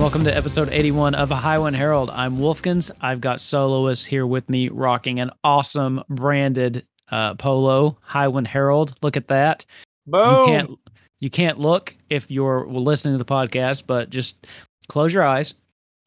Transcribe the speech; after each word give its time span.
welcome 0.00 0.24
to 0.24 0.34
episode 0.34 0.70
81 0.72 1.14
of 1.14 1.28
Highwind 1.28 1.76
Herald. 1.76 2.08
I'm 2.08 2.38
Wolfkins. 2.38 2.90
I've 3.02 3.20
got 3.20 3.38
Soloists 3.42 4.06
here 4.06 4.26
with 4.26 4.48
me 4.48 4.70
rocking 4.70 5.20
an 5.20 5.30
awesome 5.44 6.02
branded 6.08 6.86
uh, 7.10 7.34
polo, 7.34 7.98
Highwind 8.08 8.46
Herald. 8.46 8.94
Look 9.02 9.18
at 9.18 9.28
that. 9.28 9.66
Boom! 10.06 10.40
You 10.40 10.46
can't 10.46 10.70
you 11.18 11.28
can't 11.28 11.58
look 11.58 11.94
if 12.08 12.30
you're 12.30 12.66
listening 12.66 13.12
to 13.12 13.18
the 13.18 13.26
podcast, 13.26 13.82
but 13.86 14.08
just 14.08 14.46
close 14.88 15.12
your 15.12 15.22
eyes 15.22 15.52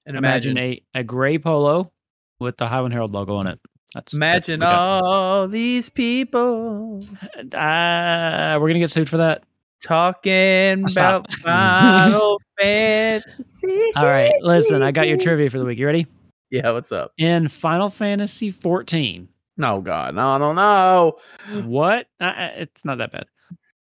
and 0.08 0.18
imagine, 0.18 0.58
a, 0.58 0.82
a 0.96 1.04
gray 1.04 1.38
polo 1.38 1.92
with 2.40 2.58
the 2.58 2.66
Highwind 2.66 2.94
Herald 2.94 3.14
logo 3.14 3.36
on 3.36 3.46
it. 3.46 3.60
That's 3.94 4.16
imagine 4.16 4.62
that's, 4.62 4.74
all 5.06 5.48
these 5.48 5.90
people 5.90 7.06
uh, 7.54 8.58
we're 8.60 8.70
gonna 8.70 8.80
get 8.80 8.90
sued 8.90 9.08
for 9.08 9.18
that. 9.18 9.44
talking 9.84 10.88
Stop. 10.88 11.28
about 11.28 11.34
Final 11.42 12.40
Fantasy. 12.60 13.92
All 13.96 14.06
right, 14.06 14.32
listen, 14.42 14.82
I 14.82 14.92
got 14.92 15.08
your 15.08 15.18
trivia 15.18 15.50
for 15.50 15.60
the 15.60 15.66
week. 15.66 15.78
You 15.80 15.86
ready? 15.86 16.08
Yeah, 16.50 16.72
what's 16.72 16.92
up? 16.92 17.14
In 17.18 17.48
Final 17.48 17.90
Fantasy 17.90 18.52
14, 18.52 19.28
No, 19.58 19.82
God, 19.82 20.16
no, 20.16 20.38
no, 20.38 20.54
no. 20.54 21.18
what? 21.66 22.08
Uh, 22.20 22.24
uh, 22.26 22.50
it's 22.58 22.86
not 22.86 23.00
that 23.00 23.12
bad. 23.12 23.26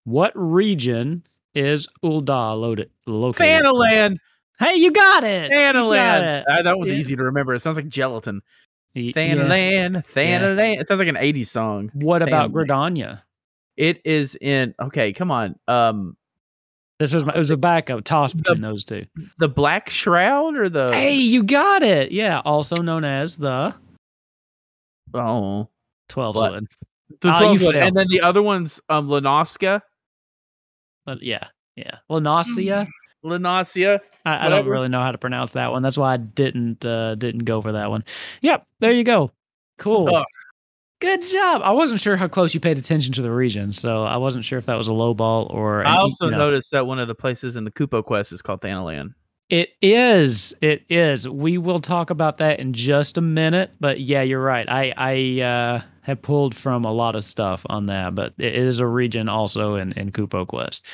What 0.04 0.32
region 0.36 1.24
is 1.56 1.88
Ul'dah 2.04 2.60
loaded 2.60 2.90
located? 3.08 3.64
Thanalan, 3.64 4.18
Hey, 4.60 4.76
you 4.76 4.92
got 4.92 5.24
it. 5.24 5.50
You 5.52 5.58
got 5.58 5.76
Thanalan. 5.76 6.40
it. 6.42 6.46
Uh, 6.50 6.62
that 6.64 6.78
was 6.78 6.90
Yeah. 6.92 6.98
easy 6.98 7.16
to 7.16 7.24
remember. 7.24 7.54
It 7.54 7.60
sounds 7.62 7.78
like 7.78 7.88
gelatin. 7.88 8.42
Y- 8.96 9.02
yeah. 9.04 9.12
Thanalan, 9.14 9.96
Thanalan. 10.06 10.80
It 10.82 10.86
sounds 10.88 11.00
like 11.00 11.08
an 11.08 11.16
'80s 11.18 11.50
song. 11.50 11.90
What 11.94 12.22
about 12.22 12.52
Family. 12.52 12.66
Gridania? 12.68 13.22
It 13.78 14.02
is 14.04 14.36
in. 14.42 14.76
Okay, 14.82 15.14
come 15.14 15.32
on. 15.32 15.56
Um, 15.70 16.18
This 17.00 17.14
was 17.14 17.24
my, 17.26 17.34
it 17.34 17.40
was 17.40 17.50
a 17.52 17.58
backup 17.58 18.04
toss 18.04 18.34
between 18.34 18.60
those 18.62 18.84
two. 18.84 19.06
the 19.38 19.48
Black 19.48 19.90
Shroud 19.90 20.58
or 20.58 20.68
the 20.70 20.92
Hey, 20.94 21.14
you 21.16 21.44
got 21.44 21.82
it. 21.82 22.12
Yeah, 22.12 22.42
also 22.44 22.76
known 22.82 23.06
as 23.06 23.38
the 23.38 23.74
oh 25.14 25.68
12 26.10 26.36
What? 26.36 26.52
wood. 26.52 26.68
the 27.22 27.30
Oh, 27.30 27.54
you 27.54 27.60
12 27.60 27.62
one. 27.62 27.74
failed. 27.74 27.76
and 27.88 27.96
then 27.98 28.08
the 28.10 28.22
other 28.22 28.42
one's 28.42 28.82
um 28.90 29.08
Lenoska, 29.08 29.82
But 31.06 31.22
yeah, 31.24 31.48
yeah. 31.76 32.00
Lanasia. 32.10 32.88
Lenosia. 33.24 34.02
I, 34.26 34.46
I 34.48 34.50
don't 34.50 34.68
really 34.68 34.90
know 34.90 35.02
how 35.02 35.12
to 35.12 35.18
pronounce 35.18 35.54
that 35.54 35.72
one. 35.72 35.82
That's 35.82 35.98
why 35.98 36.14
I 36.14 36.18
didn't 36.18 36.86
uh, 36.86 37.16
didn't 37.16 37.46
go 37.46 37.62
for 37.62 37.72
that 37.74 37.90
one. 37.90 38.04
Yep, 38.42 38.66
there 38.80 38.92
you 38.92 39.04
go. 39.04 39.32
Cool. 39.78 40.14
Ugh. 40.14 40.26
Good 41.00 41.26
job. 41.26 41.62
I 41.64 41.72
wasn't 41.72 42.02
sure 42.02 42.18
how 42.18 42.28
close 42.28 42.54
you 42.54 42.60
paid 42.60 42.78
attention 42.78 43.14
to 43.14 43.22
the 43.22 43.32
region, 43.32 43.72
so 43.72 44.04
I 44.04 44.18
wasn't 44.18 44.44
sure 44.44 44.60
if 44.60 44.66
that 44.66 44.78
was 44.78 44.90
a 44.90 44.94
low 44.94 45.14
ball 45.14 45.48
or. 45.50 45.86
I 45.86 45.96
also 45.96 46.26
you 46.26 46.32
know. 46.32 46.38
noticed 46.38 46.72
that 46.72 46.88
one 46.88 47.00
of 47.00 47.08
the 47.08 47.16
places 47.16 47.56
in 47.56 47.64
the 47.64 47.72
Kupo 47.72 48.04
quest 48.04 48.34
is 48.34 48.42
called 48.42 48.62
Thanalan. 48.62 49.14
It 49.50 49.70
is. 49.82 50.54
It 50.62 50.84
is. 50.90 51.28
We 51.28 51.58
will 51.58 51.80
talk 51.80 52.10
about 52.10 52.38
that 52.38 52.60
in 52.60 52.74
just 52.74 53.18
a 53.18 53.22
minute. 53.22 53.72
But 53.80 54.02
yeah, 54.02 54.22
you're 54.22 54.44
right. 54.44 54.68
I 54.70 54.94
I 54.98 55.42
uh, 55.42 55.82
have 56.02 56.22
pulled 56.22 56.54
from 56.54 56.84
a 56.84 56.92
lot 56.92 57.16
of 57.16 57.24
stuff 57.24 57.66
on 57.70 57.86
that, 57.88 58.14
but 58.14 58.34
it 58.38 58.54
is 58.54 58.80
a 58.80 58.86
region 58.86 59.30
also 59.30 59.76
in 59.76 59.94
in 59.94 60.12
Kupo 60.12 60.46
Quest. 60.46 60.86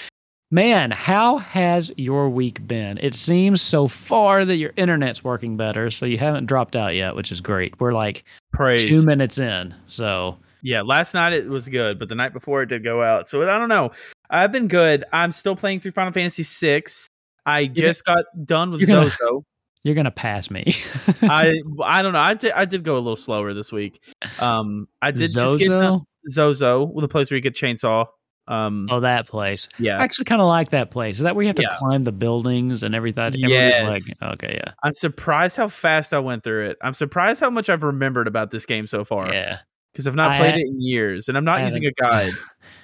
Man, 0.52 0.92
how 0.92 1.38
has 1.38 1.92
your 1.98 2.30
week 2.30 2.66
been? 2.68 2.98
It 3.00 3.16
seems 3.16 3.62
so 3.62 3.88
far 3.88 4.46
that 4.46 4.58
your 4.58 4.72
internet's 4.78 5.24
working 5.24 5.58
better, 5.58 5.90
so 5.90 6.06
you 6.06 6.18
haven't 6.18 6.46
dropped 6.46 6.76
out 6.76 6.94
yet, 6.94 7.16
which 7.16 7.32
is 7.32 7.42
great. 7.42 7.80
We're 7.80 7.94
like 7.94 8.24
Praise. 8.54 8.84
two 8.84 9.04
minutes 9.06 9.40
in, 9.40 9.74
so 9.88 10.38
Yeah, 10.62 10.82
last 10.84 11.14
night 11.16 11.34
it 11.34 11.48
was 11.48 11.68
good, 11.68 11.98
but 11.98 12.10
the 12.10 12.16
night 12.16 12.32
before 12.32 12.62
it 12.62 12.68
did 12.68 12.84
go 12.84 13.02
out. 13.02 13.28
So 13.30 13.42
I 13.42 13.58
don't 13.58 13.70
know. 13.70 13.92
I've 14.30 14.52
been 14.52 14.68
good. 14.68 15.04
I'm 15.12 15.32
still 15.32 15.56
playing 15.56 15.80
through 15.80 15.92
Final 15.92 16.12
Fantasy 16.14 16.44
VI. 16.44 16.84
I 17.46 17.66
just 17.66 18.06
got 18.06 18.26
done 18.46 18.72
with 18.72 18.82
you're 18.82 18.88
gonna- 18.88 19.10
Zozo. 19.10 19.44
you're 19.84 19.96
gonna 19.96 20.12
pass 20.12 20.50
me. 20.52 20.76
I 21.24 21.54
I 21.84 22.02
don't 22.04 22.14
know. 22.14 22.20
I 22.20 22.36
did 22.36 22.52
I 22.54 22.66
did 22.66 22.84
go 22.84 22.96
a 22.96 23.00
little 23.00 23.16
slower 23.16 23.54
this 23.54 23.72
week. 23.72 24.00
Um, 24.40 24.88
I 25.02 25.12
did 25.12 25.32
just 25.32 25.36
get 25.58 25.68
Zozo. 25.68 26.06
Zozo 26.30 26.84
with 26.84 27.04
a 27.04 27.08
place 27.08 27.30
where 27.30 27.36
you 27.36 27.42
get 27.42 27.56
chainsaw. 27.56 28.08
Um, 28.48 28.88
Oh, 28.92 29.00
that 29.00 29.28
place. 29.28 29.68
Yeah, 29.80 29.98
I 30.00 30.04
actually 30.04 30.26
kind 30.26 30.42
of 30.42 30.48
like 30.48 30.70
that 30.70 30.92
place. 30.92 31.16
Is 31.18 31.24
that 31.24 31.36
where 31.36 31.44
you 31.44 31.48
have 31.48 31.56
to 31.56 31.64
Yeah. 31.64 31.76
climb 31.78 32.04
the 32.04 32.12
buildings 32.12 32.84
and 32.84 32.94
everything? 32.94 33.34
Yes. 33.36 33.82
like, 34.22 34.34
okay, 34.34 34.60
yeah. 34.64 34.74
I'm 34.84 34.94
surprised 34.94 35.58
how 35.58 35.68
fast 35.68 36.14
I 36.14 36.20
went 36.20 36.44
through 36.44 36.70
it. 36.70 36.78
I'm 36.82 36.94
surprised 36.94 37.40
how 37.40 37.50
much 37.50 37.70
I've 37.70 37.84
remembered 37.84 38.28
about 38.28 38.52
this 38.52 38.66
game 38.66 38.86
so 38.88 39.04
far. 39.04 39.34
Yeah, 39.34 39.60
because 39.94 40.08
I've 40.08 40.16
not 40.16 40.32
I 40.32 40.38
played 40.38 40.52
ha- 40.54 40.58
it 40.60 40.68
in 40.68 40.82
years, 40.82 41.28
and 41.28 41.38
I'm 41.38 41.46
not 41.46 41.60
I 41.60 41.64
using 41.66 41.86
a 41.86 41.92
guide. 42.04 42.34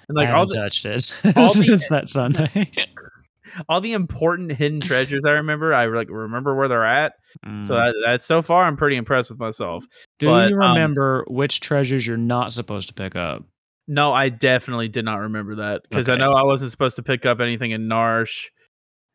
And 0.09 0.17
like 0.17 0.29
I 0.29 0.33
all 0.33 0.45
the 0.45 0.55
touched 0.57 0.85
it 0.85 1.13
all 1.37 1.53
the- 1.53 1.87
that 1.89 2.09
Sunday. 2.09 2.69
all 3.69 3.79
the 3.81 3.93
important 3.93 4.51
hidden 4.51 4.81
treasures 4.81 5.23
I 5.25 5.31
remember, 5.31 5.73
I 5.73 5.85
like 5.85 6.09
remember 6.09 6.55
where 6.55 6.67
they're 6.67 6.85
at. 6.85 7.13
So 7.43 7.49
Mm. 7.49 7.67
that, 7.67 7.93
that 8.05 8.23
so 8.23 8.41
far, 8.41 8.63
I'm 8.65 8.75
pretty 8.75 8.97
impressed 8.97 9.29
with 9.29 9.39
myself. 9.39 9.85
do 10.19 10.27
but, 10.27 10.49
you 10.49 10.55
um, 10.59 10.71
remember 10.73 11.23
which 11.29 11.61
treasures 11.61 12.05
you're 12.05 12.17
not 12.17 12.51
supposed 12.51 12.89
to 12.89 12.93
pick 12.93 13.15
up? 13.15 13.43
No, 13.91 14.13
I 14.13 14.29
definitely 14.29 14.87
did 14.87 15.03
not 15.03 15.15
remember 15.15 15.55
that 15.55 15.81
because 15.83 16.07
I 16.07 16.15
know 16.15 16.31
I 16.31 16.43
wasn't 16.43 16.71
supposed 16.71 16.95
to 16.95 17.03
pick 17.03 17.25
up 17.25 17.41
anything 17.41 17.71
in 17.71 17.89
Narshe, 17.89 18.45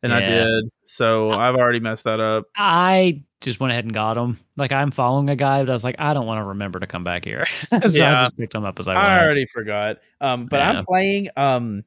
and 0.03 0.13
I 0.13 0.21
did. 0.21 0.69
So 0.85 1.31
I've 1.31 1.55
already 1.55 1.79
messed 1.79 2.03
that 2.03 2.19
up. 2.19 2.45
I 2.55 3.23
just 3.41 3.59
went 3.59 3.71
ahead 3.71 3.85
and 3.85 3.93
got 3.93 4.13
them. 4.13 4.39
Like 4.55 4.71
I'm 4.71 4.91
following 4.91 5.31
a 5.31 5.35
guy, 5.35 5.63
but 5.63 5.71
I 5.71 5.73
was 5.73 5.83
like, 5.83 5.95
I 5.97 6.13
don't 6.13 6.27
want 6.27 6.41
to 6.41 6.43
remember 6.43 6.79
to 6.79 6.85
come 6.85 7.03
back 7.03 7.25
here, 7.25 7.45
so 7.69 7.77
I 7.79 7.81
just 7.87 8.37
picked 8.37 8.53
them 8.53 8.65
up 8.65 8.79
as 8.79 8.87
I 8.87 8.93
went. 8.93 9.05
I 9.05 9.19
already 9.19 9.47
forgot. 9.47 9.97
Um, 10.21 10.45
but 10.45 10.57
Yeah. 10.57 10.69
I'm 10.69 10.85
playing. 10.85 11.29
Um, 11.35 11.83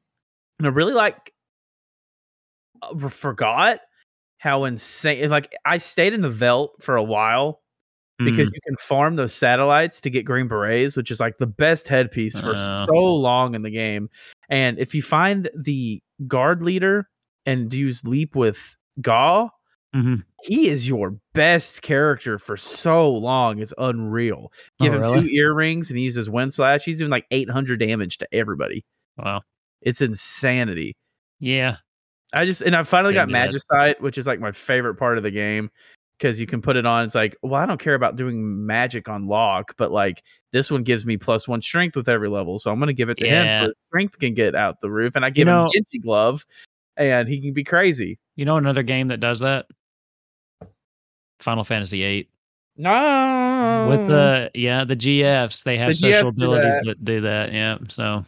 and 0.59 0.67
I 0.67 0.71
really 0.71 0.93
like. 0.93 1.31
uh, 2.81 3.07
forgot 3.07 3.79
how 4.37 4.65
insane. 4.65 5.29
Like 5.29 5.55
I 5.63 5.77
stayed 5.77 6.11
in 6.11 6.19
the 6.19 6.29
Veldt 6.29 6.83
for 6.83 6.97
a 6.97 7.03
while 7.03 7.61
because 8.25 8.49
Mm. 8.49 8.53
you 8.55 8.61
can 8.65 8.75
farm 8.77 9.15
those 9.15 9.33
satellites 9.33 10.01
to 10.01 10.09
get 10.09 10.23
green 10.23 10.47
berets, 10.47 10.95
which 10.95 11.11
is 11.11 11.19
like 11.19 11.37
the 11.37 11.47
best 11.47 11.87
headpiece 11.87 12.39
for 12.39 12.53
Oh. 12.55 12.85
so 12.87 13.15
long 13.15 13.55
in 13.55 13.61
the 13.61 13.69
game. 13.71 14.09
And 14.49 14.77
if 14.79 14.93
you 14.95 15.01
find 15.01 15.49
the 15.55 16.01
guard 16.27 16.61
leader 16.63 17.09
and 17.45 17.73
use 17.73 18.05
leap 18.05 18.35
with 18.35 18.75
Gau, 19.01 19.49
Mhm. 19.95 20.23
he 20.43 20.67
is 20.67 20.87
your 20.87 21.17
best 21.33 21.81
character 21.81 22.37
for 22.37 22.55
so 22.57 23.09
long. 23.09 23.59
It's 23.59 23.73
unreal. 23.77 24.51
Oh, 24.79 24.83
Give 24.85 24.93
him 24.93 25.01
really? 25.01 25.21
two 25.21 25.27
earrings 25.35 25.89
and 25.89 25.97
he 25.97 26.05
uses 26.05 26.29
wind 26.29 26.53
slash. 26.53 26.83
He's 26.85 26.97
doing 26.99 27.11
like 27.11 27.25
800 27.31 27.79
damage 27.79 28.17
to 28.19 28.27
everybody. 28.33 28.83
Wow. 29.17 29.41
It's 29.81 30.01
insanity. 30.01 30.95
Yeah. 31.39 31.77
I 32.33 32.45
just 32.45 32.61
and 32.61 32.75
I 32.75 32.83
finally 32.83 33.13
got 33.13 33.27
Didn't. 33.27 33.51
Magicite, 33.53 33.99
which 33.99 34.17
is 34.17 34.25
like 34.27 34.39
my 34.39 34.51
favorite 34.53 34.95
part 34.95 35.17
of 35.17 35.23
the 35.23 35.31
game 35.31 35.69
because 36.21 36.39
you 36.39 36.45
can 36.45 36.61
put 36.61 36.75
it 36.75 36.85
on. 36.85 37.03
It's 37.03 37.15
like, 37.15 37.35
well, 37.41 37.59
I 37.59 37.65
don't 37.65 37.79
care 37.79 37.95
about 37.95 38.15
doing 38.15 38.63
magic 38.65 39.09
on 39.09 39.25
lock, 39.27 39.73
but 39.77 39.91
like 39.91 40.21
this 40.51 40.69
one 40.69 40.83
gives 40.83 41.03
me 41.03 41.17
plus 41.17 41.47
one 41.47 41.61
strength 41.63 41.95
with 41.95 42.07
every 42.07 42.29
level, 42.29 42.59
so 42.59 42.71
I'm 42.71 42.79
gonna 42.79 42.93
give 42.93 43.09
it 43.09 43.17
to 43.17 43.25
him 43.27 43.45
Yeah. 43.47 43.65
so 43.65 43.71
strength 43.87 44.19
can 44.19 44.35
get 44.35 44.53
out 44.53 44.79
the 44.81 44.91
roof, 44.91 45.15
and 45.15 45.25
I 45.25 45.31
give 45.31 45.47
know- 45.47 45.63
him 45.65 45.71
Genji 45.73 45.99
glove, 45.99 46.45
and 46.95 47.27
he 47.27 47.41
can 47.41 47.53
be 47.53 47.63
crazy. 47.63 48.19
You 48.35 48.45
know 48.45 48.57
another 48.57 48.83
game 48.83 49.07
that 49.07 49.19
does 49.19 49.39
that? 49.39 49.65
Final 51.39 51.63
Fantasy 51.63 51.97
VIII. 52.01 52.29
No, 52.77 53.87
With 53.89 54.07
the 54.07 54.51
yeah, 54.53 54.83
the 54.85 54.95
GFs, 54.95 55.63
they 55.63 55.77
have 55.77 55.89
The 55.89 55.93
special 55.95 56.27
GFs 56.29 56.35
do 56.37 56.43
abilities 56.45 56.75
that. 56.75 56.85
that. 56.85 57.05
do 57.05 57.19
that. 57.21 57.51
Yeah. 57.51 57.77
So 57.89 58.23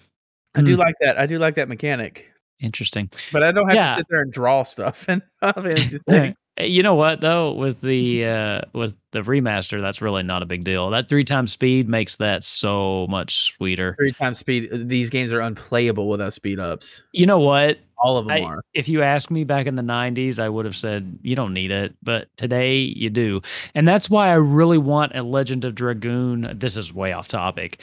I 0.55 0.61
do 0.61 0.75
Mm. 0.75 0.79
like 0.79 0.95
that. 1.01 1.17
I 1.19 1.25
do 1.25 1.39
like 1.39 1.55
that 1.55 1.69
mechanic, 1.69 2.29
interesting. 2.59 3.09
but 3.31 3.41
I 3.43 3.51
don't 3.51 3.67
have 3.67 3.75
Yeah. 3.75 3.87
to 3.87 3.93
sit 3.93 4.05
there 4.09 4.21
and 4.21 4.31
draw 4.33 4.63
stuff. 4.63 5.05
And 5.09 5.21
Final 5.39 5.63
Fantasy 5.63 5.97
VI. 6.09 6.35
Eh, 6.57 6.65
You 6.65 6.83
know 6.83 6.95
what 6.95 7.21
though, 7.21 7.53
with 7.53 7.81
the 7.81 8.25
uh 8.25 8.61
with 8.73 8.93
the 9.11 9.21
remaster, 9.21 9.81
that's 9.81 10.01
really 10.01 10.23
not 10.23 10.43
a 10.43 10.45
big 10.45 10.63
deal. 10.63 10.89
That 10.89 11.09
three 11.09 11.23
times 11.23 11.51
speed 11.51 11.87
makes 11.89 12.15
that 12.17 12.43
so 12.43 13.07
much 13.09 13.43
sweeter. 13.53 13.95
three 13.99 14.13
times 14.13 14.39
speed. 14.39 14.69
These 14.89 15.09
games 15.09 15.31
are 15.33 15.41
unplayable 15.41 16.09
without 16.09 16.33
speed 16.33 16.59
ups. 16.59 17.03
You 17.11 17.25
know 17.25 17.39
what? 17.39 17.79
All 17.97 18.17
of 18.17 18.25
them 18.25 18.33
I, 18.33 18.41
are. 18.41 18.61
if 18.73 18.89
you 18.89 19.01
asked 19.01 19.31
me 19.31 19.45
back 19.45 19.65
in 19.65 19.75
the 19.75 19.81
90s, 19.81 20.37
I 20.37 20.49
would 20.49 20.65
have 20.65 20.75
said 20.75 21.17
you 21.21 21.35
don't 21.37 21.53
need 21.53 21.71
it, 21.71 21.95
but 22.03 22.27
today 22.35 22.79
you 22.79 23.09
do. 23.09 23.41
And 23.75 23.87
that's 23.87 24.09
why 24.09 24.27
I 24.29 24.33
really 24.33 24.77
want 24.77 25.15
a 25.15 25.23
Legend 25.23 25.63
of 25.63 25.73
Dragoon. 25.73 26.51
This 26.53 26.75
is 26.75 26.93
way 26.93 27.13
off 27.13 27.29
topic. 27.29 27.79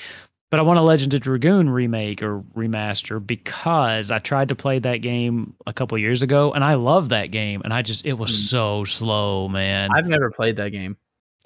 But 0.50 0.58
I 0.58 0.64
want 0.64 0.80
a 0.80 0.82
Legend 0.82 1.14
of 1.14 1.20
Dragoon 1.20 1.70
remake 1.70 2.22
or 2.24 2.40
remaster 2.56 3.24
because 3.24 4.10
I 4.10 4.18
tried 4.18 4.48
to 4.48 4.56
play 4.56 4.80
that 4.80 4.96
game 4.96 5.54
a 5.68 5.72
couple 5.72 5.96
years 5.96 6.22
ago 6.22 6.52
and 6.52 6.64
I 6.64 6.74
love 6.74 7.08
that 7.10 7.26
game 7.30 7.60
and 7.64 7.72
I 7.72 7.82
just 7.82 8.04
it 8.04 8.14
was 8.14 8.32
Mm. 8.32 8.48
so 8.48 8.84
slow, 8.84 9.48
man. 9.48 9.90
I've 9.94 10.06
never 10.06 10.30
played 10.30 10.56
that 10.56 10.70
game. 10.70 10.96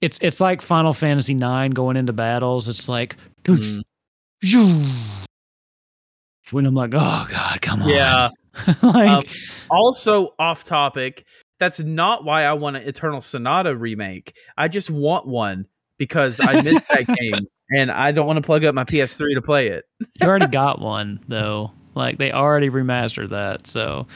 it's 0.00 0.18
it's 0.22 0.40
like 0.40 0.60
Final 0.62 0.92
Fantasy 0.92 1.34
9 1.34 1.70
going 1.72 1.96
into 1.98 2.12
battles. 2.14 2.68
It's 2.68 2.88
like 2.88 3.16
Mm. 3.44 3.82
when 6.50 6.66
I'm 6.66 6.74
like, 6.74 6.92
"Oh 6.94 7.26
god, 7.30 7.60
come 7.62 7.82
on." 7.82 7.88
Yeah. 7.88 8.30
like 8.82 9.08
Um, 9.10 9.22
Also, 9.70 10.34
off 10.38 10.64
topic. 10.64 11.24
That's 11.60 11.78
not 11.80 12.24
why 12.24 12.44
I 12.44 12.52
want 12.54 12.76
an 12.76 12.82
Eternal 12.82 13.20
Sonata 13.20 13.76
remake. 13.76 14.34
I 14.56 14.68
just 14.68 14.90
want 14.90 15.26
one 15.26 15.66
because 15.98 16.40
I 16.40 16.60
missed 16.62 16.86
that 16.88 17.06
game 17.20 17.46
and 17.70 17.90
I 17.90 18.12
don't 18.12 18.26
want 18.26 18.36
to 18.36 18.42
plug 18.42 18.64
up 18.64 18.74
my 18.74 18.84
PS3 18.84 19.34
to 19.34 19.42
play 19.42 19.68
it. 19.68 19.84
you 20.20 20.26
already 20.26 20.46
got 20.46 20.80
one 20.80 21.20
though. 21.28 21.70
Like 21.94 22.18
they 22.18 22.32
already 22.32 22.70
remastered 22.70 23.30
that. 23.30 23.66
So 23.66 24.06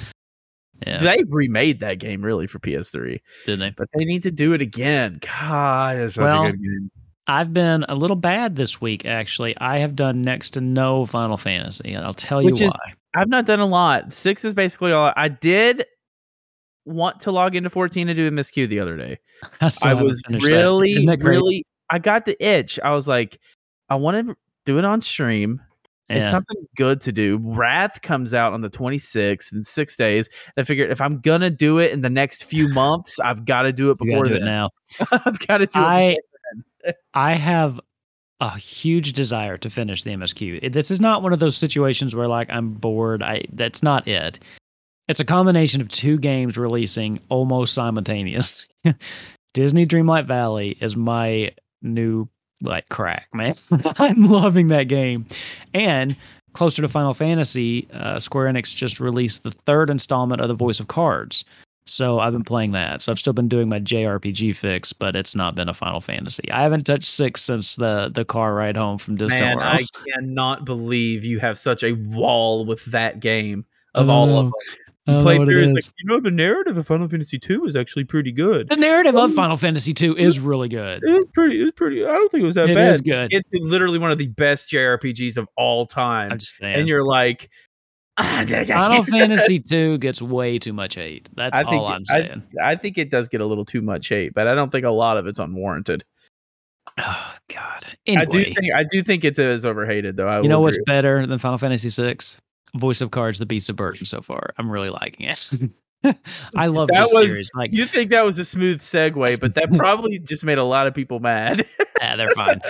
yeah, 0.87 0.99
They 0.99 1.25
remade 1.29 1.81
that 1.81 1.99
game 1.99 2.23
really 2.23 2.47
for 2.47 2.59
PS3, 2.61 3.19
didn't 3.47 3.61
they? 3.61 3.75
but 3.77 3.89
they 3.97 4.05
need 4.05 4.23
to 4.25 4.31
do 4.31 4.53
it 4.53 4.63
again. 4.63 5.19
God, 5.41 5.97
it's 5.99 6.15
such 6.15 6.23
Well, 6.23 6.45
a 6.47 6.51
good 6.53 6.63
game. 6.63 6.91
I've 7.27 7.53
been 7.53 7.85
a 7.89 7.95
little 7.95 8.17
bad 8.17 8.57
this 8.57 8.81
week 8.81 9.05
actually. 9.05 9.55
I 9.59 9.79
have 9.79 9.95
done 9.97 10.23
next 10.23 10.51
to 10.51 10.61
no 10.61 11.05
Final 11.07 11.37
Fantasy, 11.37 11.93
and 11.93 12.05
I'll 12.05 12.15
tell 12.15 12.43
you 12.43 12.51
is- 12.53 12.61
why. 12.63 12.95
I've 13.17 13.29
not 13.29 13.47
done 13.47 13.59
a 13.61 13.67
lot. 13.67 14.13
Six 14.13 14.45
is 14.45 14.55
basically 14.55 14.93
all 14.93 15.13
I 15.17 15.29
did. 15.29 15.85
Want 16.85 17.21
to 17.21 17.33
log 17.33 17.57
into 17.57 17.69
14 17.71 18.09
and 18.09 18.17
do 18.17 18.29
a 18.29 18.31
MSQ 18.31 18.69
the 18.69 18.81
other 18.81 18.97
day. 18.97 19.19
I, 19.61 19.71
I 19.83 19.95
was 19.95 20.21
really, 20.29 20.93
Isn't 20.93 21.07
that 21.07 21.21
crazy? 21.21 21.31
really. 21.39 21.65
I 21.91 21.99
got 21.99 22.25
the 22.25 22.37
itch. 22.45 22.79
I 22.83 22.91
was 22.91 23.09
like, 23.09 23.39
I 23.89 23.95
want 23.95 24.27
to 24.27 24.37
do 24.65 24.79
it 24.79 24.85
on 24.85 25.01
stream. 25.01 25.61
It's 26.11 26.31
something 26.31 26.57
good 26.75 27.03
to 27.03 27.13
do. 27.13 27.39
Wrath 27.43 28.01
comes 28.01 28.33
out 28.33 28.55
on 28.55 28.63
the 28.63 28.71
26th 28.71 29.53
in 29.53 29.63
six 29.63 29.95
days. 29.95 30.31
I 30.57 30.63
figured 30.63 30.91
if 30.91 31.03
I'm 31.03 31.21
gonna 31.21 31.51
do 31.51 31.79
it 31.79 31.93
in 31.93 32.01
the 32.01 32.09
next 32.09 32.45
few 32.45 32.69
months, 32.73 33.21
I've 33.21 33.45
got 33.45 33.63
to 33.63 33.73
do 33.73 33.91
it 33.91 33.99
before 33.99 34.25
do 34.25 34.35
it 34.35 34.39
then. 34.39 34.47
now. 34.47 34.71
I've 35.13 35.39
got 35.47 35.59
to 35.59 35.67
do 35.67 35.79
it. 35.79 35.83
I 35.83 36.17
before 36.83 36.95
I 37.13 37.35
have 37.35 37.79
a 38.41 38.57
huge 38.57 39.13
desire 39.13 39.59
to 39.59 39.69
finish 39.69 40.05
the 40.05 40.11
MSQ. 40.11 40.73
This 40.73 40.91
is 40.91 41.01
not 41.01 41.23
one 41.23 41.33
of 41.33 41.41
those 41.41 41.57
situations 41.57 42.15
where 42.15 42.29
like 42.29 42.49
I'm 42.51 42.73
bored. 42.73 43.23
I 43.23 43.45
that's 43.53 43.83
not 43.83 44.09
it. 44.09 44.39
It's 45.09 45.21
a 45.21 45.25
combination 45.25 45.81
of 45.81 45.89
two 45.89 46.19
games 46.19 46.57
releasing 46.57 47.21
almost 47.29 47.75
simultaneous. 47.75 48.67
Disney 49.55 49.87
Dreamlight 49.87 50.27
Valley 50.27 50.77
is 50.81 50.97
my 50.97 51.53
new 51.83 52.29
like 52.61 52.89
crack, 52.89 53.29
man. 53.33 53.55
I'm 53.99 54.23
loving 54.23 54.69
that 54.69 54.85
game. 54.85 55.27
And 55.75 56.17
closer 56.53 56.83
to 56.83 56.89
Final 56.89 57.15
Fantasy, 57.15 57.89
uh, 57.93 58.19
Square 58.19 58.53
Enix 58.53 58.75
just 58.75 59.01
released 59.01 59.43
the 59.43 59.53
third 59.53 59.91
installment 59.91 60.41
of 60.41 60.49
the 60.49 60.55
Voice 60.55 60.81
of 60.81 60.89
Cards. 60.89 61.45
So 61.87 62.19
I've 62.19 62.33
been 62.33 62.45
playing 62.45 62.73
that. 62.73 63.01
So 63.01 63.11
I've 63.11 63.19
still 63.19 63.33
been 63.33 63.49
doing 63.49 63.69
my 63.69 63.81
JRPG 63.81 64.55
fix, 64.57 64.93
but 64.93 65.17
it's 65.17 65.35
not 65.35 65.55
been 65.55 65.71
a 65.71 65.75
Final 65.75 66.01
Fantasy. 66.01 66.51
I 66.53 66.63
haven't 66.63 66.85
touched 66.85 67.07
six 67.09 67.43
since 67.43 67.77
the 67.77 68.11
the 68.15 68.27
car 68.27 68.55
ride 68.55 68.77
home 68.77 68.99
from 68.99 69.17
Distant 69.17 69.41
Man, 69.41 69.59
I 69.59 69.81
cannot 70.15 70.67
believe 70.67 71.25
you 71.25 71.39
have 71.39 71.59
such 71.59 71.83
a 71.83 71.93
wall 71.93 72.67
with 72.67 72.85
that 72.87 73.21
game 73.21 73.65
of 73.95 74.11
I 74.11 74.13
all 74.13 74.39
of 74.39 74.45
them. 74.47 74.53
I 75.09 75.23
Played 75.23 75.45
through, 75.47 75.73
it's 75.75 75.87
like, 75.89 75.95
you 75.99 76.07
know, 76.07 76.21
the 76.21 76.31
narrative 76.31 76.77
of 76.77 76.87
Final 76.87 77.09
Fantasy 77.09 77.39
two 77.39 77.65
is 77.67 77.75
actually 77.75 78.05
pretty 78.05 78.31
good. 78.31 78.69
The 78.69 78.77
narrative 78.77 79.17
of 79.17 79.33
Final 79.35 79.57
Fantasy 79.57 79.95
II 79.99 80.21
is 80.21 80.39
really 80.39 80.69
good. 80.69 81.03
It 81.03 81.11
was 81.11 81.31
pretty. 81.31 81.61
It 81.61 81.65
was 81.65 81.73
pretty. 81.73 82.05
I 82.05 82.09
don't 82.13 82.31
think 82.31 82.43
it 82.43 82.47
was 82.47 82.57
that 82.57 82.69
It 82.69 82.75
bad. 82.75 82.89
It 82.89 82.95
is 82.95 83.01
good. 83.01 83.29
It's 83.33 83.49
literally 83.53 83.99
one 83.99 84.11
of 84.11 84.19
the 84.19 84.27
best 84.27 84.71
JRPGs 84.71 85.37
of 85.39 85.49
all 85.57 85.87
time. 85.87 86.31
I'm 86.33 86.39
just 86.39 86.57
saying. 86.59 86.79
and 86.79 86.87
you're 86.89 87.05
like, 87.05 87.49
ah, 88.19 88.45
Final 88.67 89.03
Fantasy 89.05 89.65
II 89.73 89.97
gets 89.99 90.21
way 90.21 90.59
too 90.59 90.73
much 90.75 90.95
hate. 90.97 91.29
That's 91.35 91.59
I 91.59 91.65
think 91.65 91.81
all 91.81 91.87
I'm 91.89 92.03
I- 92.11 92.13
saying. 92.13 92.43
I 92.63 92.77
think 92.77 92.99
it 92.99 93.11
does 93.11 93.29
get 93.29 93.41
a 93.41 93.47
little 93.47 93.65
too 93.65 93.81
much 93.81 94.09
hate, 94.09 94.35
but 94.35 94.47
I 94.47 94.55
don't 94.55 94.71
think 94.71 94.85
a 94.85 94.91
lot 94.91 95.17
of 95.17 95.27
it's 95.27 95.39
unwarranted. 95.39 96.05
Oh 97.01 97.35
God. 97.49 97.85
I 98.09 98.25
do 98.25 98.39
Anyway, 98.39 98.55
think 98.55 98.75
I 98.75 98.83
do 98.85 99.03
think 99.05 99.25
it 99.25 99.39
is 99.39 99.65
overhated, 99.65 100.17
though. 100.17 100.27
I 100.27 100.41
you 100.43 100.49
know 100.49 100.61
what's 100.61 100.77
agree. 100.79 100.85
better 100.87 101.27
than 101.27 101.39
Final 101.39 101.57
Fantasy 101.59 101.89
VI? 101.91 102.17
Voice 102.77 103.01
of 103.01 103.11
Cards: 103.11 103.39
The 103.39 103.47
Beast 103.47 103.69
of 103.71 103.77
Burden. 103.77 104.05
So 104.07 104.21
far, 104.21 104.51
I'm 104.59 104.71
really 104.71 104.91
liking 104.91 105.27
it. 105.27 105.51
I 106.55 106.67
love 106.69 106.89
That 106.89 107.05
this 107.07 107.13
was- 107.15 107.33
series. 107.33 107.51
Like, 107.55 107.73
You 107.73 107.85
think 107.85 108.11
that 108.11 108.25
was 108.25 108.39
a 108.39 108.45
smooth 108.45 108.81
segue, 108.81 109.41
but 109.41 109.55
that 109.55 109.73
probably 109.77 110.19
just 110.21 110.45
made 110.45 110.59
a 110.59 110.65
lot 110.65 110.87
of 110.87 110.95
people 110.95 111.19
mad. 111.21 111.67
yeah, 112.01 112.15
they're 112.17 112.29
fine. 112.31 112.61